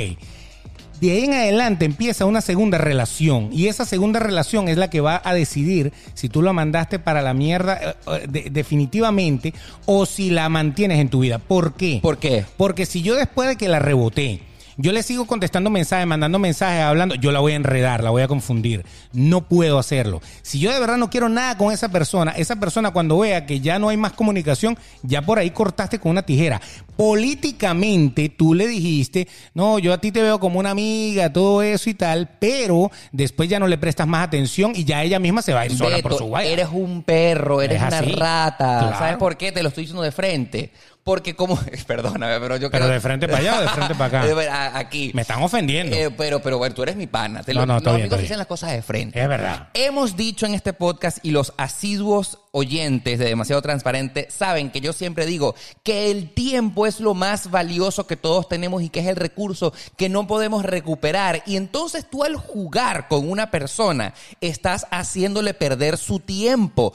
De 1.05 1.11
ahí 1.13 1.23
en 1.25 1.33
adelante 1.33 1.85
empieza 1.85 2.25
una 2.25 2.41
segunda 2.41 2.77
relación 2.77 3.49
y 3.51 3.67
esa 3.67 3.85
segunda 3.85 4.19
relación 4.19 4.67
es 4.67 4.77
la 4.77 4.89
que 4.89 5.01
va 5.01 5.21
a 5.23 5.33
decidir 5.33 5.93
si 6.13 6.29
tú 6.29 6.41
la 6.41 6.53
mandaste 6.53 6.99
para 6.99 7.21
la 7.21 7.33
mierda 7.33 7.79
eh, 7.81 7.93
eh, 8.07 8.25
de- 8.27 8.49
definitivamente 8.49 9.53
o 9.85 10.05
si 10.05 10.29
la 10.29 10.49
mantienes 10.49 10.99
en 10.99 11.09
tu 11.09 11.19
vida. 11.19 11.39
¿Por 11.39 11.73
qué? 11.73 11.99
¿Por 12.01 12.17
qué? 12.17 12.45
Porque 12.57 12.85
si 12.85 13.01
yo 13.01 13.15
después 13.15 13.47
de 13.49 13.55
que 13.55 13.67
la 13.67 13.79
reboté, 13.79 14.41
yo 14.77 14.91
le 14.91 15.03
sigo 15.03 15.25
contestando 15.25 15.69
mensajes, 15.69 16.05
mandando 16.05 16.39
mensajes, 16.39 16.83
hablando, 16.83 17.15
yo 17.15 17.31
la 17.31 17.39
voy 17.39 17.53
a 17.53 17.55
enredar, 17.55 18.03
la 18.03 18.09
voy 18.09 18.21
a 18.21 18.27
confundir. 18.27 18.85
No 19.13 19.47
puedo 19.47 19.79
hacerlo. 19.79 20.21
Si 20.41 20.59
yo 20.59 20.71
de 20.71 20.79
verdad 20.79 20.97
no 20.97 21.09
quiero 21.09 21.29
nada 21.29 21.57
con 21.57 21.71
esa 21.71 21.89
persona, 21.89 22.31
esa 22.31 22.57
persona 22.57 22.91
cuando 22.91 23.19
vea 23.19 23.45
que 23.45 23.59
ya 23.59 23.79
no 23.79 23.89
hay 23.89 23.97
más 23.97 24.13
comunicación, 24.13 24.77
ya 25.03 25.21
por 25.21 25.39
ahí 25.39 25.51
cortaste 25.51 25.99
con 25.99 26.11
una 26.11 26.23
tijera. 26.23 26.61
Políticamente 26.97 28.29
tú 28.29 28.53
le 28.53 28.67
dijiste, 28.67 29.27
no, 29.53 29.79
yo 29.79 29.93
a 29.93 29.99
ti 29.99 30.11
te 30.11 30.21
veo 30.21 30.39
como 30.39 30.59
una 30.59 30.71
amiga, 30.71 31.31
todo 31.31 31.61
eso 31.61 31.89
y 31.89 31.93
tal, 31.93 32.29
pero 32.39 32.91
después 33.11 33.49
ya 33.49 33.59
no 33.59 33.67
le 33.67 33.77
prestas 33.77 34.07
más 34.07 34.27
atención 34.27 34.73
y 34.75 34.83
ya 34.83 35.03
ella 35.03 35.19
misma 35.19 35.41
se 35.41 35.53
va 35.53 35.61
a 35.61 35.65
ir 35.65 35.77
sola 35.77 35.99
por 35.99 36.17
su 36.17 36.25
guaya. 36.25 36.49
eres 36.49 36.67
un 36.71 37.03
perro, 37.03 37.61
eres 37.61 37.81
Es 37.81 37.87
una 37.87 38.01
rata. 38.01 38.79
Claro. 38.79 38.97
¿Sabes 38.97 39.17
por 39.17 39.37
qué? 39.37 39.51
Te 39.51 39.63
lo 39.63 39.69
estoy 39.69 39.83
diciendo 39.83 40.03
de 40.03 40.11
frente. 40.11 40.71
Porque 41.05 41.35
como... 41.35 41.59
Perdóname, 41.87 42.39
pero 42.39 42.57
yo 42.57 42.71
Pero 42.71 42.85
creo... 42.85 42.93
de 42.95 42.99
frente 42.99 43.27
para 43.27 43.37
allá 43.37 43.59
o 43.59 43.61
de 43.61 43.67
frente 43.69 43.93
para 43.93 44.05
acá. 44.23 44.25
Eh, 44.41 44.49
Aquí. 44.73 45.11
Me 45.13 45.21
están 45.21 45.43
ofendiendo. 45.43 45.95
Eh, 45.95 46.09
pero, 46.09 46.41
pero, 46.41 46.57
bueno, 46.57 46.73
tú 46.73 46.81
eres 46.81 46.95
mi 46.95 47.05
pana. 47.05 47.43
Te 47.43 47.53
No, 47.53 47.59
lo- 47.59 47.65
no, 47.67 47.79
los 47.79 47.87
amigos 47.93 48.19
dicen 48.19 48.39
las 48.39 48.47
cosas 48.47 48.71
de 48.71 48.81
frente. 48.81 49.21
Es 49.21 49.27
verdad. 49.27 49.69
Hemos 49.75 50.17
dicho 50.17 50.47
en 50.47 50.55
este 50.55 50.73
podcast 50.73 51.19
y 51.21 51.29
los 51.29 51.53
asiduos 51.57 52.39
oyentes 52.51 53.19
de 53.19 53.25
Demasiado 53.25 53.61
Transparente 53.61 54.27
saben 54.31 54.71
que 54.71 54.81
yo 54.81 54.93
siempre 54.93 55.27
digo 55.27 55.53
que 55.83 56.09
el 56.09 56.31
tiempo 56.31 56.87
es 56.87 56.99
lo 56.99 57.13
más 57.13 57.51
valioso 57.51 58.07
que 58.07 58.17
todos 58.17 58.49
tenemos 58.49 58.81
y 58.81 58.89
que 58.89 59.01
es 59.01 59.07
el 59.07 59.15
recurso 59.15 59.73
que 59.97 60.09
no 60.09 60.25
podemos 60.25 60.65
recuperar. 60.65 61.43
Y 61.45 61.55
entonces 61.55 62.09
tú 62.09 62.23
al 62.23 62.35
jugar 62.35 63.07
con 63.07 63.29
una 63.29 63.51
persona 63.51 64.15
estás 64.41 64.87
haciéndole 64.89 65.53
perder 65.53 65.97
su 65.97 66.19
tiempo. 66.19 66.93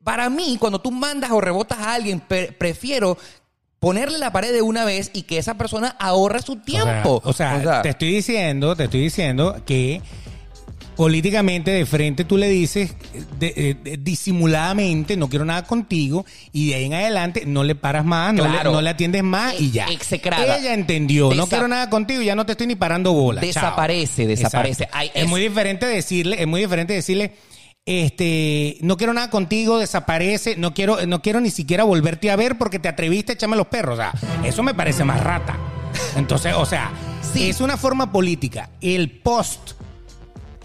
Eh, 0.00 0.04
Para 0.04 0.30
mí, 0.30 0.56
cuando 0.58 0.80
tú 0.80 0.90
mandas 0.90 1.30
o 1.30 1.40
rebotas 1.40 1.78
a 1.78 1.94
alguien, 1.94 2.20
pre- 2.20 2.52
prefiero 2.52 3.18
ponerle 3.78 4.18
la 4.18 4.32
pared 4.32 4.52
de 4.52 4.62
una 4.62 4.84
vez 4.84 5.10
y 5.14 5.22
que 5.22 5.38
esa 5.38 5.54
persona 5.54 5.96
ahorre 5.98 6.42
su 6.42 6.56
tiempo. 6.56 7.20
O 7.24 7.32
sea, 7.32 7.56
o 7.56 7.62
sea, 7.62 7.82
te 7.82 7.90
estoy 7.90 8.12
diciendo, 8.14 8.76
te 8.76 8.84
estoy 8.84 9.00
diciendo 9.00 9.62
que 9.64 10.02
políticamente 10.96 11.70
de 11.70 11.86
frente 11.86 12.24
tú 12.26 12.36
le 12.36 12.48
dices 12.50 12.92
de- 13.38 13.52
de- 13.54 13.74
de- 13.92 13.96
disimuladamente 13.96 15.16
no 15.16 15.28
quiero 15.30 15.46
nada 15.46 15.64
contigo 15.64 16.26
y 16.52 16.68
de 16.68 16.74
ahí 16.74 16.84
en 16.84 16.92
adelante 16.94 17.44
no 17.46 17.64
le 17.64 17.74
paras 17.74 18.04
más, 18.04 18.34
no, 18.34 18.42
Claro. 18.44 18.70
le, 18.70 18.76
no 18.76 18.82
le 18.82 18.90
atiendes 18.90 19.22
más 19.22 19.58
y 19.58 19.70
ya. 19.70 19.86
Execrada. 19.86 20.58
Ella 20.58 20.74
entendió, 20.74 21.32
no 21.32 21.46
quiero 21.46 21.68
nada 21.68 21.88
contigo, 21.88 22.20
ya 22.20 22.34
no 22.34 22.44
te 22.44 22.52
estoy 22.52 22.66
ni 22.66 22.74
parando 22.74 23.14
bola. 23.14 23.40
Desaparece, 23.40 24.22
Chao. 24.24 24.28
desaparece. 24.28 24.84
Exacto. 24.84 24.98
Ay, 24.98 25.10
es, 25.14 25.22
es- 25.22 25.28
muy 25.28 25.40
diferente 25.40 25.86
decirle, 25.86 26.36
es 26.38 26.46
muy 26.46 26.60
diferente 26.60 26.92
decirle 26.92 27.32
este, 27.86 28.78
no 28.82 28.96
quiero 28.96 29.12
nada 29.14 29.30
contigo, 29.30 29.78
desaparece, 29.78 30.56
no 30.56 30.74
quiero, 30.74 31.04
no 31.06 31.22
quiero 31.22 31.40
ni 31.40 31.50
siquiera 31.50 31.84
volverte 31.84 32.30
a 32.30 32.36
ver 32.36 32.58
porque 32.58 32.78
te 32.78 32.88
atreviste 32.88 33.32
a 33.32 33.34
echarme 33.34 33.56
los 33.56 33.66
perros. 33.68 33.94
O 33.94 34.02
sea, 34.02 34.12
eso 34.44 34.62
me 34.62 34.74
parece 34.74 35.04
más 35.04 35.22
rata. 35.22 35.56
Entonces, 36.16 36.54
o 36.54 36.66
sea, 36.66 36.90
Sí. 37.32 37.48
es 37.50 37.60
una 37.60 37.76
forma 37.76 38.12
política. 38.12 38.70
El 38.80 39.10
post, 39.10 39.72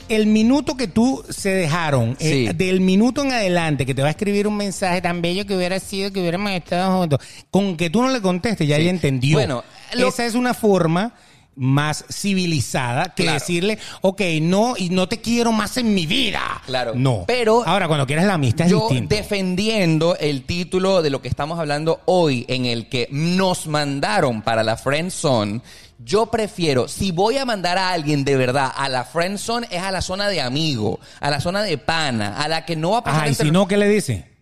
el 0.09 0.28
minuto 0.28 0.78
que 0.78 0.88
tú 0.88 1.24
se 1.30 1.49
dejaron, 1.49 2.11
eh, 2.20 2.47
Sí. 2.49 2.53
del 2.55 2.80
minuto 2.82 3.24
en 3.24 3.32
adelante 3.32 3.86
que 3.86 3.95
te 3.95 4.01
va 4.01 4.09
a 4.09 4.11
escribir 4.11 4.47
un 4.47 4.57
mensaje 4.57 5.01
tan 5.01 5.22
bello 5.22 5.45
que 5.45 5.55
hubiera 5.55 5.80
sido 5.80 6.11
que 6.11 6.20
hubiéramos 6.20 6.51
estado 6.51 6.97
juntos, 6.99 7.20
con 7.49 7.76
que 7.76 7.89
tú 7.89 8.01
no 8.03 8.09
le 8.09 8.22
contestes, 8.22 8.68
ya 8.68 8.76
Sí. 8.76 8.84
ella 8.84 8.91
entendió. 8.91 9.38
Bueno, 9.38 9.63
lo- 9.95 10.07
esa 10.09 10.26
es 10.26 10.36
una 10.36 10.53
forma 10.53 11.13
más 11.55 12.03
civilizada 12.09 13.13
que 13.15 13.23
Claro. 13.23 13.39
decirle, 13.39 13.79
ok, 14.01 14.21
no, 14.41 14.75
y 14.77 14.89
no 14.89 15.07
te 15.07 15.21
quiero 15.21 15.51
más 15.51 15.77
en 15.77 15.93
mi 15.93 16.05
vida. 16.05 16.41
Claro. 16.65 16.93
No. 16.95 17.23
Pero- 17.27 17.63
Ahora, 17.65 17.87
cuando 17.87 18.05
quieres 18.05 18.25
la 18.25 18.33
amistad 18.33 18.65
es 18.65 18.71
Yo 18.71 18.87
distinto. 18.89 19.15
defendiendo 19.15 20.17
el 20.19 20.43
título 20.43 21.01
de 21.01 21.09
lo 21.09 21.21
que 21.21 21.27
estamos 21.27 21.57
hablando 21.59 22.01
hoy, 22.05 22.45
en 22.49 22.65
el 22.65 22.89
que 22.89 23.07
nos 23.11 23.67
mandaron 23.67 24.41
para 24.41 24.63
la 24.63 24.75
Friend 24.77 25.11
Zone, 25.11 25.61
yo 25.99 26.25
prefiero, 26.27 26.87
si 26.89 27.11
voy 27.11 27.37
a 27.37 27.45
mandar 27.45 27.77
a 27.77 27.91
alguien 27.91 28.25
de 28.25 28.35
verdad 28.35 28.69
a 28.75 28.89
la 28.89 29.05
Friend 29.05 29.37
Zone, 29.37 29.67
es 29.71 29.81
a 29.81 29.91
la 29.91 30.01
zona 30.01 30.27
de 30.27 30.41
amigo, 30.41 30.99
a 31.21 31.29
la 31.29 31.39
zona 31.39 31.63
de 31.63 31.77
pana, 31.77 32.37
a 32.37 32.47
la 32.49 32.65
que 32.65 32.75
no 32.75 32.91
va 32.91 32.97
a 32.99 33.03
pasar 33.03 33.23
Ay, 33.23 33.33
si 33.33 33.49
no, 33.49 33.67
¿qué 33.67 33.77
le 33.77 33.87
dice? 33.87 34.34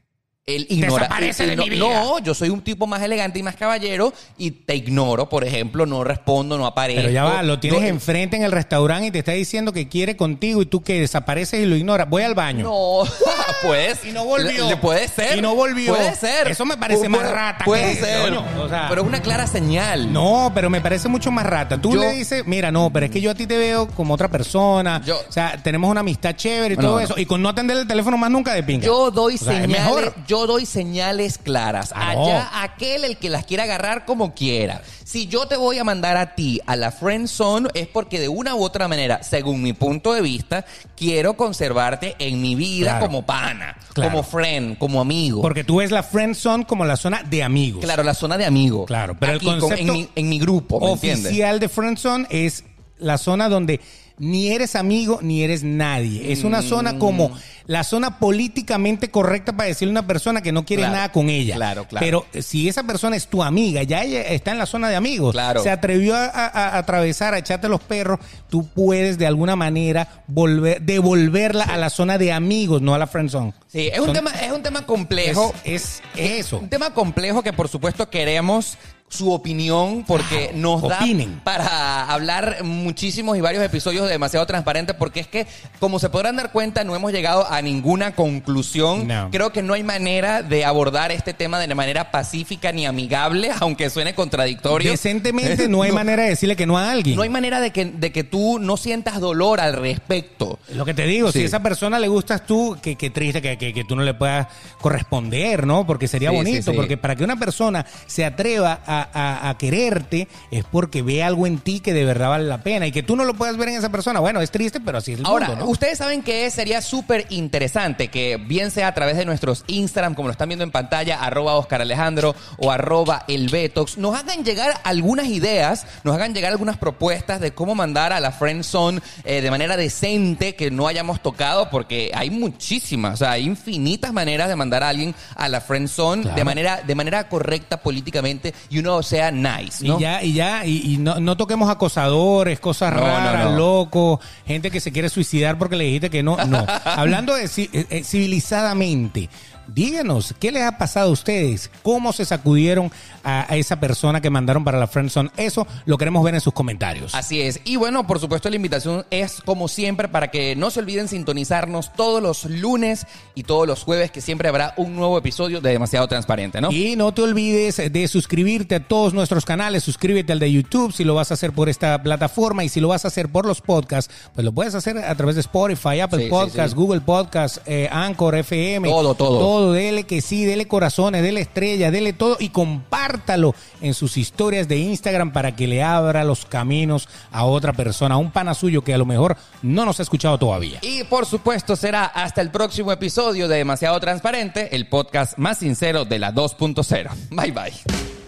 El 0.45 0.67
ignora- 0.69 1.03
Desaparece 1.03 1.43
el- 1.45 1.49
de 1.51 1.55
no, 1.55 1.63
mi 1.63 1.69
vida. 1.69 1.79
no, 1.85 2.19
yo 2.19 2.33
soy 2.33 2.49
un 2.49 2.59
tipo 2.61 2.85
más 2.85 3.01
elegante 3.01 3.39
y 3.39 3.43
más 3.43 3.55
caballero 3.55 4.11
y 4.37 4.51
te 4.51 4.75
ignoro, 4.75 5.29
por 5.29 5.45
ejemplo, 5.45 5.85
no 5.85 6.03
respondo, 6.03 6.57
no 6.57 6.65
aparezco. 6.65 7.01
Pero 7.03 7.13
ya 7.13 7.23
va, 7.23 7.43
lo 7.43 7.61
tienes 7.61 7.79
No, 7.81 7.87
enfrente 7.87 8.35
en 8.35 8.43
el 8.43 8.51
restaurante 8.51 9.07
y 9.07 9.11
te 9.11 9.19
está 9.19 9.31
diciendo 9.31 9.71
que 9.71 9.87
quiere 9.87 10.17
contigo 10.17 10.61
y 10.61 10.65
tú 10.65 10.83
que 10.83 10.99
desapareces 10.99 11.61
y 11.61 11.65
lo 11.65 11.77
ignoras. 11.77 12.09
Voy 12.09 12.23
al 12.23 12.35
baño. 12.35 12.65
No, 12.65 13.03
puedes. 13.63 14.03
Y 14.03 14.11
no 14.11 14.25
volvió. 14.25 14.67
Le- 14.67 14.75
puede 14.75 15.07
ser. 15.07 15.37
Y 15.37 15.41
no 15.41 15.55
volvió. 15.55 15.95
Puede 15.95 16.13
ser. 16.15 16.49
Eso 16.49 16.65
me 16.65 16.75
parece 16.75 17.07
más 17.07 17.21
puede- 17.21 17.33
rata 17.33 17.63
Puede 17.63 17.93
que- 17.95 18.01
ser. 18.03 18.21
coño, 18.23 18.43
o 18.59 18.67
sea- 18.67 18.87
pero 18.89 19.01
es 19.03 19.07
una 19.07 19.21
clara 19.21 19.47
señal. 19.47 20.11
No, 20.11 20.51
pero 20.53 20.69
me 20.69 20.81
parece 20.81 21.07
mucho 21.07 21.31
más 21.31 21.45
rata. 21.45 21.79
Tú 21.81 21.93
Yo- 21.93 22.01
le 22.01 22.11
dices, 22.11 22.43
mira, 22.45 22.69
no, 22.69 22.91
pero 22.91 23.05
es 23.05 23.11
que 23.13 23.21
yo 23.21 23.31
a 23.31 23.35
ti 23.35 23.47
te 23.47 23.57
veo 23.57 23.87
como 23.87 24.13
otra 24.15 24.27
persona. 24.27 25.01
Yo- 25.05 25.21
o 25.25 25.31
sea, 25.31 25.57
tenemos 25.63 25.89
una 25.89 26.01
amistad 26.01 26.35
chévere 26.35 26.73
y 26.73 26.77
No, 26.77 26.83
todo 26.83 26.99
eso. 26.99 27.13
Y 27.17 27.25
con 27.25 27.41
no 27.41 27.47
atender 27.47 27.77
el 27.77 27.87
teléfono 27.87 28.17
más 28.17 28.29
nunca 28.29 28.53
de 28.53 28.61
pinga. 28.63 28.85
Yo 28.85 29.09
doy 29.09 29.35
O 29.35 29.37
sea, 29.37 29.53
es 29.53 29.61
señales, 29.61 29.81
mejor. 29.85 30.13
yo 30.27 30.32
doy 30.47 30.65
señales 30.65 31.37
claras. 31.37 31.91
Ah, 31.95 32.13
no. 32.15 32.25
Allá 32.25 32.49
aquel 32.63 33.03
el 33.05 33.17
que 33.17 33.29
las 33.29 33.45
quiera 33.45 33.63
agarrar 33.63 34.05
como 34.05 34.33
quiera. 34.33 34.81
Si 35.03 35.27
yo 35.27 35.47
te 35.47 35.55
voy 35.57 35.77
a 35.77 35.83
mandar 35.83 36.17
a 36.17 36.33
ti 36.35 36.59
a 36.65 36.75
la 36.75 36.91
friend 36.91 37.27
zone 37.27 37.69
es 37.73 37.87
porque 37.87 38.19
de 38.19 38.29
una 38.29 38.55
u 38.55 38.63
otra 38.63 38.87
manera, 38.87 39.21
según 39.21 39.61
mi 39.61 39.73
punto 39.73 40.13
de 40.13 40.21
vista, 40.21 40.65
quiero 40.95 41.35
conservarte 41.35 42.15
en 42.19 42.41
mi 42.41 42.55
vida 42.55 42.91
Claro. 42.91 43.05
como 43.05 43.25
pana, 43.25 43.75
Claro. 43.93 44.11
como 44.11 44.23
friend, 44.23 44.77
como 44.77 44.99
amigo. 45.01 45.41
Porque 45.41 45.63
tú 45.63 45.77
ves 45.77 45.91
la 45.91 46.03
friend 46.03 46.35
zone 46.35 46.65
como 46.65 46.83
la 46.85 46.95
zona 46.97 47.21
de 47.23 47.43
amigos. 47.43 47.83
Claro, 47.83 48.03
la 48.03 48.13
zona 48.13 48.37
de 48.37 48.45
amigo. 48.45 48.85
Claro, 48.85 49.15
pero 49.19 49.33
el 49.33 49.41
con- 49.41 49.59
concepto 49.59 49.81
en, 49.83 49.91
mi, 49.91 50.09
en 50.15 50.29
mi 50.29 50.39
grupo, 50.39 50.79
¿me 50.79 50.91
entiendes? 50.93 51.25
oficial 51.27 51.59
de 51.59 51.69
friendzone 51.69 52.27
es 52.29 52.63
la 52.97 53.17
zona 53.17 53.49
donde 53.49 53.81
ni 54.23 54.49
eres 54.49 54.75
amigo 54.75 55.19
ni 55.21 55.43
eres 55.43 55.63
nadie. 55.63 56.31
Es 56.31 56.43
una 56.43 56.61
Mm. 56.61 56.63
zona 56.63 56.99
como 56.99 57.31
la 57.65 57.83
zona 57.85 58.19
políticamente 58.19 59.09
correcta 59.09 59.53
para 59.55 59.67
decirle 59.69 59.91
a 59.91 59.99
una 60.01 60.07
persona 60.07 60.41
que 60.41 60.51
no 60.51 60.65
quieres 60.65 60.83
Claro, 60.83 60.95
nada 60.97 61.11
con 61.13 61.29
ella. 61.29 61.55
claro, 61.55 61.87
claro. 61.87 62.05
Pero 62.05 62.25
si 62.43 62.67
esa 62.67 62.83
persona 62.83 63.15
es 63.15 63.27
tu 63.27 63.41
amiga, 63.41 63.83
ya 63.83 64.03
ella 64.03 64.21
está 64.21 64.51
en 64.51 64.57
la 64.57 64.65
zona 64.65 64.89
de 64.89 64.95
amigos, 64.97 65.31
Claro. 65.33 65.63
se 65.63 65.69
atrevió 65.69 66.15
a, 66.15 66.25
a- 66.25 66.47
a 66.47 66.77
atravesar, 66.77 67.33
a 67.33 67.37
echarte 67.37 67.69
los 67.69 67.79
perros, 67.81 68.19
tú 68.49 68.67
puedes 68.67 69.17
de 69.17 69.27
alguna 69.27 69.55
manera 69.55 70.23
volver, 70.27 70.81
devolverla 70.81 71.63
a 71.63 71.77
la 71.77 71.89
zona 71.89 72.17
de 72.17 72.33
amigos, 72.33 72.81
no 72.81 72.93
a 72.95 72.97
la 72.97 73.07
friendzone. 73.07 73.53
Sí, 73.67 73.89
es 73.93 73.99
un, 73.99 74.11
tema, 74.11 74.31
es 74.31 74.51
un 74.51 74.61
tema 74.61 74.79
Es, 74.79 74.85
complejo. 74.85 75.53
es, 75.63 76.01
es 76.15 76.31
eso. 76.45 76.59
Un 76.59 76.69
tema 76.69 76.93
complejo 76.93 77.43
que 77.43 77.53
por 77.53 77.69
supuesto 77.69 78.09
queremos 78.09 78.77
su 79.13 79.31
opinión 79.31 80.03
porque 80.07 80.51
nos 80.55 80.81
da 80.81 80.97
opinen. 80.99 81.39
para 81.43 82.05
hablar 82.11 82.63
muchísimos 82.63 83.37
y 83.37 83.41
varios 83.41 83.63
episodios 83.63 84.05
de 84.05 84.11
demasiado 84.11 84.45
transparente 84.45 84.93
porque 84.93 85.19
es 85.19 85.27
que 85.27 85.45
como 85.79 85.99
se 85.99 86.09
podrán 86.09 86.35
dar 86.35 86.51
cuenta 86.51 86.83
no 86.83 86.95
hemos 86.95 87.11
llegado 87.11 87.45
a 87.51 87.61
ninguna 87.61 88.15
conclusión. 88.15 89.07
No. 89.07 89.29
Creo 89.31 89.51
que 89.51 89.61
no 89.61 89.73
hay 89.73 89.83
manera 89.83 90.41
de 90.43 90.65
abordar 90.65 91.11
este 91.11 91.33
tema 91.33 91.59
de 91.59 91.73
manera 91.75 92.11
pacífica 92.11 92.71
ni 92.71 92.85
amigable, 92.85 93.49
aunque 93.59 93.89
suene 93.89 94.13
contradictorio. 94.15 94.91
Decentemente 94.91 95.67
no 95.69 95.81
hay 95.83 95.91
manera 95.91 96.23
de 96.23 96.29
decirle 96.29 96.55
que 96.55 96.65
no 96.65 96.77
a 96.77 96.91
alguien. 96.91 97.15
No 97.15 97.21
hay 97.23 97.29
manera 97.29 97.59
de 97.59 97.71
que, 97.71 97.85
de 97.85 98.11
que 98.11 98.23
tú 98.23 98.59
no 98.59 98.77
sientas 98.77 99.19
dolor 99.19 99.59
al 99.59 99.73
respecto. 99.73 100.59
Lo 100.73 100.85
que 100.85 100.93
te 100.93 101.05
digo, 101.05 101.31
Sí. 101.31 101.39
si 101.39 101.43
a 101.43 101.47
esa 101.47 101.59
persona 101.61 101.99
le 101.99 102.07
gustas 102.07 102.45
tú, 102.45 102.77
que, 102.81 102.95
que 102.95 103.09
triste 103.09 103.41
que, 103.41 103.57
que- 103.57 103.73
que 103.73 103.83
tú 103.83 103.95
no 103.95 104.03
le 104.03 104.13
puedas 104.13 104.47
corresponder, 104.81 105.65
¿no? 105.65 105.85
Porque 105.87 106.07
sería 106.07 106.29
Sí, 106.29 106.35
bonito, 106.35 106.71
sí. 106.71 106.77
porque 106.77 106.97
para 106.97 107.15
que 107.15 107.23
una 107.23 107.35
persona 107.37 107.85
se 108.05 108.23
atreva 108.25 108.79
a, 108.85 109.02
a, 109.13 109.49
a 109.49 109.57
quererte 109.57 110.27
es 110.51 110.63
porque 110.65 111.01
ve 111.01 111.23
algo 111.23 111.47
en 111.47 111.57
ti 111.59 111.79
que 111.79 111.93
de 111.93 112.05
verdad 112.05 112.29
vale 112.29 112.45
la 112.45 112.61
pena 112.63 112.87
y 112.87 112.91
que 112.91 113.03
tú 113.03 113.15
no 113.15 113.25
lo 113.25 113.33
puedas 113.33 113.57
ver 113.57 113.69
en 113.69 113.75
esa 113.75 113.89
persona. 113.89 114.19
Bueno, 114.19 114.41
es 114.41 114.51
triste, 114.51 114.79
pero 114.79 114.97
así 114.99 115.13
es 115.13 115.19
el 115.19 115.25
Ahora, 115.25 115.47
mundo, 115.49 115.65
¿no? 115.65 115.71
ustedes 115.71 115.97
saben 115.97 116.21
que 116.23 116.49
sería 116.51 116.81
súper 116.81 117.25
interesante 117.29 118.07
que 118.09 118.37
bien 118.37 118.71
sea 118.71 118.87
a 118.87 118.93
través 118.93 119.17
de 119.17 119.25
nuestros 119.25 119.63
Instagram, 119.67 120.15
como 120.15 120.27
lo 120.27 120.31
están 120.31 120.49
viendo 120.49 120.63
en 120.63 120.71
pantalla, 120.71 121.19
arroba 121.21 121.55
Oscar 121.55 121.81
Alejandro 121.81 122.35
o 122.57 122.71
arroba 122.71 123.23
el 123.27 123.49
Betox, 123.49 123.97
nos 123.97 124.15
hagan 124.17 124.43
llegar 124.43 124.79
algunas 124.83 125.27
ideas, 125.27 125.85
nos 126.03 126.15
hagan 126.15 126.33
llegar 126.33 126.51
algunas 126.51 126.77
propuestas 126.77 127.39
de 127.39 127.53
cómo 127.53 127.75
mandar 127.75 128.13
a 128.13 128.19
la 128.19 128.31
Friend 128.31 128.63
Zone 128.63 129.01
eh, 129.23 129.41
de 129.41 129.51
manera 129.51 129.77
decente 129.77 130.55
que 130.55 130.71
no 130.71 130.87
hayamos 130.87 131.21
tocado, 131.21 131.69
porque 131.69 132.11
hay 132.13 132.29
muchísimas, 132.29 133.15
o 133.15 133.17
sea, 133.17 133.31
hay 133.31 133.45
infinitas 133.45 134.13
maneras 134.13 134.47
de 134.49 134.55
mandar 134.55 134.83
a 134.83 134.89
alguien 134.89 135.13
a 135.35 135.49
la 135.49 135.61
Friend 135.61 135.87
Zone 135.87 136.21
Claro. 136.23 136.35
de 136.37 136.43
manera 136.43 136.81
de 136.85 136.95
manera 136.95 137.27
correcta 137.29 137.81
políticamente 137.81 138.53
y 138.69 138.79
uno 138.83 139.01
sea 139.03 139.31
nice, 139.31 139.85
¿no? 139.87 139.97
Y 139.97 140.01
ya, 140.01 140.23
y 140.23 140.33
ya, 140.33 140.65
y, 140.65 140.93
y 140.93 140.97
no, 140.97 141.19
no 141.19 141.35
toquemos 141.37 141.69
acosadores, 141.69 142.59
cosas 142.59 142.93
No, 142.93 142.99
raras, 142.99 143.45
no. 143.51 143.57
locos, 143.57 144.19
gente 144.45 144.69
que 144.69 144.79
se 144.79 144.91
quiere 144.91 145.09
suicidar 145.09 145.57
porque 145.57 145.75
le 145.75 145.85
dijiste 145.85 146.09
que 146.09 146.21
no. 146.23 146.37
No. 146.45 146.65
Hablando 146.85 147.33
de 147.35 147.45
eh, 147.45 147.69
eh, 147.89 148.03
civilizadamente, 148.03 149.29
díganos, 149.67 150.33
¿qué 150.39 150.51
les 150.51 150.63
ha 150.63 150.77
pasado 150.77 151.09
a 151.09 151.11
ustedes? 151.11 151.69
¿Cómo 151.83 152.13
se 152.13 152.25
sacudieron 152.25 152.91
a, 153.23 153.51
a 153.51 153.55
esa 153.55 153.79
persona 153.79 154.21
que 154.21 154.29
mandaron 154.29 154.63
para 154.63 154.79
la 154.79 154.87
Friendzone? 154.87 155.29
Eso 155.37 155.67
lo 155.85 155.97
queremos 155.97 156.23
ver 156.23 156.35
en 156.35 156.41
sus 156.41 156.53
comentarios. 156.53 157.15
Así 157.15 157.41
es. 157.41 157.59
Y 157.65 157.75
bueno, 157.75 158.05
por 158.07 158.19
supuesto, 158.19 158.49
la 158.49 158.55
invitación 158.55 159.05
es 159.09 159.41
como 159.45 159.67
siempre 159.67 160.07
para 160.07 160.31
que 160.31 160.55
no 160.55 160.69
se 160.69 160.79
olviden 160.79 161.07
sintonizarnos 161.07 161.93
todos 161.93 162.21
los 162.21 162.45
lunes 162.45 163.05
y 163.35 163.43
todos 163.43 163.67
los 163.67 163.83
jueves, 163.83 164.11
que 164.11 164.21
siempre 164.21 164.49
habrá 164.49 164.73
un 164.77 164.95
nuevo 164.95 165.17
episodio 165.17 165.61
de 165.61 165.71
Demasiado 165.71 166.07
Transparente, 166.07 166.61
¿no? 166.61 166.71
Y 166.71 166.95
no 166.95 167.13
te 167.13 167.21
olvides 167.21 167.77
de 167.91 168.07
suscribirte 168.07 168.75
a 168.75 168.87
todos 168.87 169.13
nuestros 169.13 169.45
canales. 169.45 169.83
Suscríbete 169.83 170.33
al 170.33 170.39
de 170.39 170.51
YouTube 170.51 170.93
si 170.93 171.03
lo 171.03 171.15
vas 171.15 171.31
a 171.31 171.35
hacer 171.35 171.51
por 171.51 171.69
esta 171.69 172.01
plataforma 172.01 172.63
y 172.63 172.69
si 172.69 172.79
lo 172.79 172.89
vas 172.89 173.05
a 173.05 173.07
hacer 173.07 173.29
por 173.29 173.45
los 173.45 173.61
podcasts, 173.61 174.13
pues 174.33 174.43
lo 174.45 174.51
puedes 174.51 174.75
hacer 174.75 174.97
a 174.97 175.15
través 175.15 175.35
de 175.35 175.41
Spotify, 175.41 175.99
Apple 175.99 176.19
Sí, 176.19 176.25
sí, 176.25 176.29
Podcasts, 176.29 176.71
sí. 176.71 176.75
Google 176.75 177.01
Podcasts, 177.01 177.61
eh, 177.65 177.89
Anchor, 177.91 178.35
FM. 178.35 178.87
Todo, 178.87 179.15
todo. 179.15 179.39
Todo, 179.39 179.52
dele 179.71 180.03
que 180.03 180.21
sí, 180.21 180.45
dele 180.45 180.67
corazones, 180.67 181.21
dele 181.21 181.41
estrella, 181.41 181.91
dele 181.91 182.13
todo 182.13 182.37
y 182.39 182.49
compártalo 182.49 183.55
en 183.81 183.93
sus 183.93 184.17
historias 184.17 184.67
de 184.67 184.77
Instagram 184.77 185.31
para 185.31 185.55
que 185.55 185.67
le 185.67 185.83
abra 185.83 186.23
los 186.23 186.45
caminos 186.45 187.07
a 187.31 187.45
otra 187.45 187.73
persona, 187.73 188.15
a 188.15 188.17
un 188.17 188.31
pana 188.31 188.53
suyo 188.53 188.83
que 188.83 188.93
a 188.93 188.97
lo 188.97 189.05
mejor 189.05 189.37
no 189.61 189.85
nos 189.85 189.99
ha 189.99 190.03
escuchado 190.03 190.37
todavía. 190.37 190.79
Y 190.81 191.03
por 191.03 191.25
supuesto 191.25 191.75
será 191.75 192.05
hasta 192.05 192.41
el 192.41 192.51
próximo 192.51 192.91
episodio 192.91 193.47
de 193.47 193.57
Demasiado 193.57 193.99
Transparente, 193.99 194.75
el 194.75 194.87
podcast 194.87 195.37
más 195.37 195.59
sincero 195.59 196.05
de 196.05 196.19
la 196.19 196.33
2.0. 196.33 197.11
Bye 197.29 197.51
bye. 197.51 198.22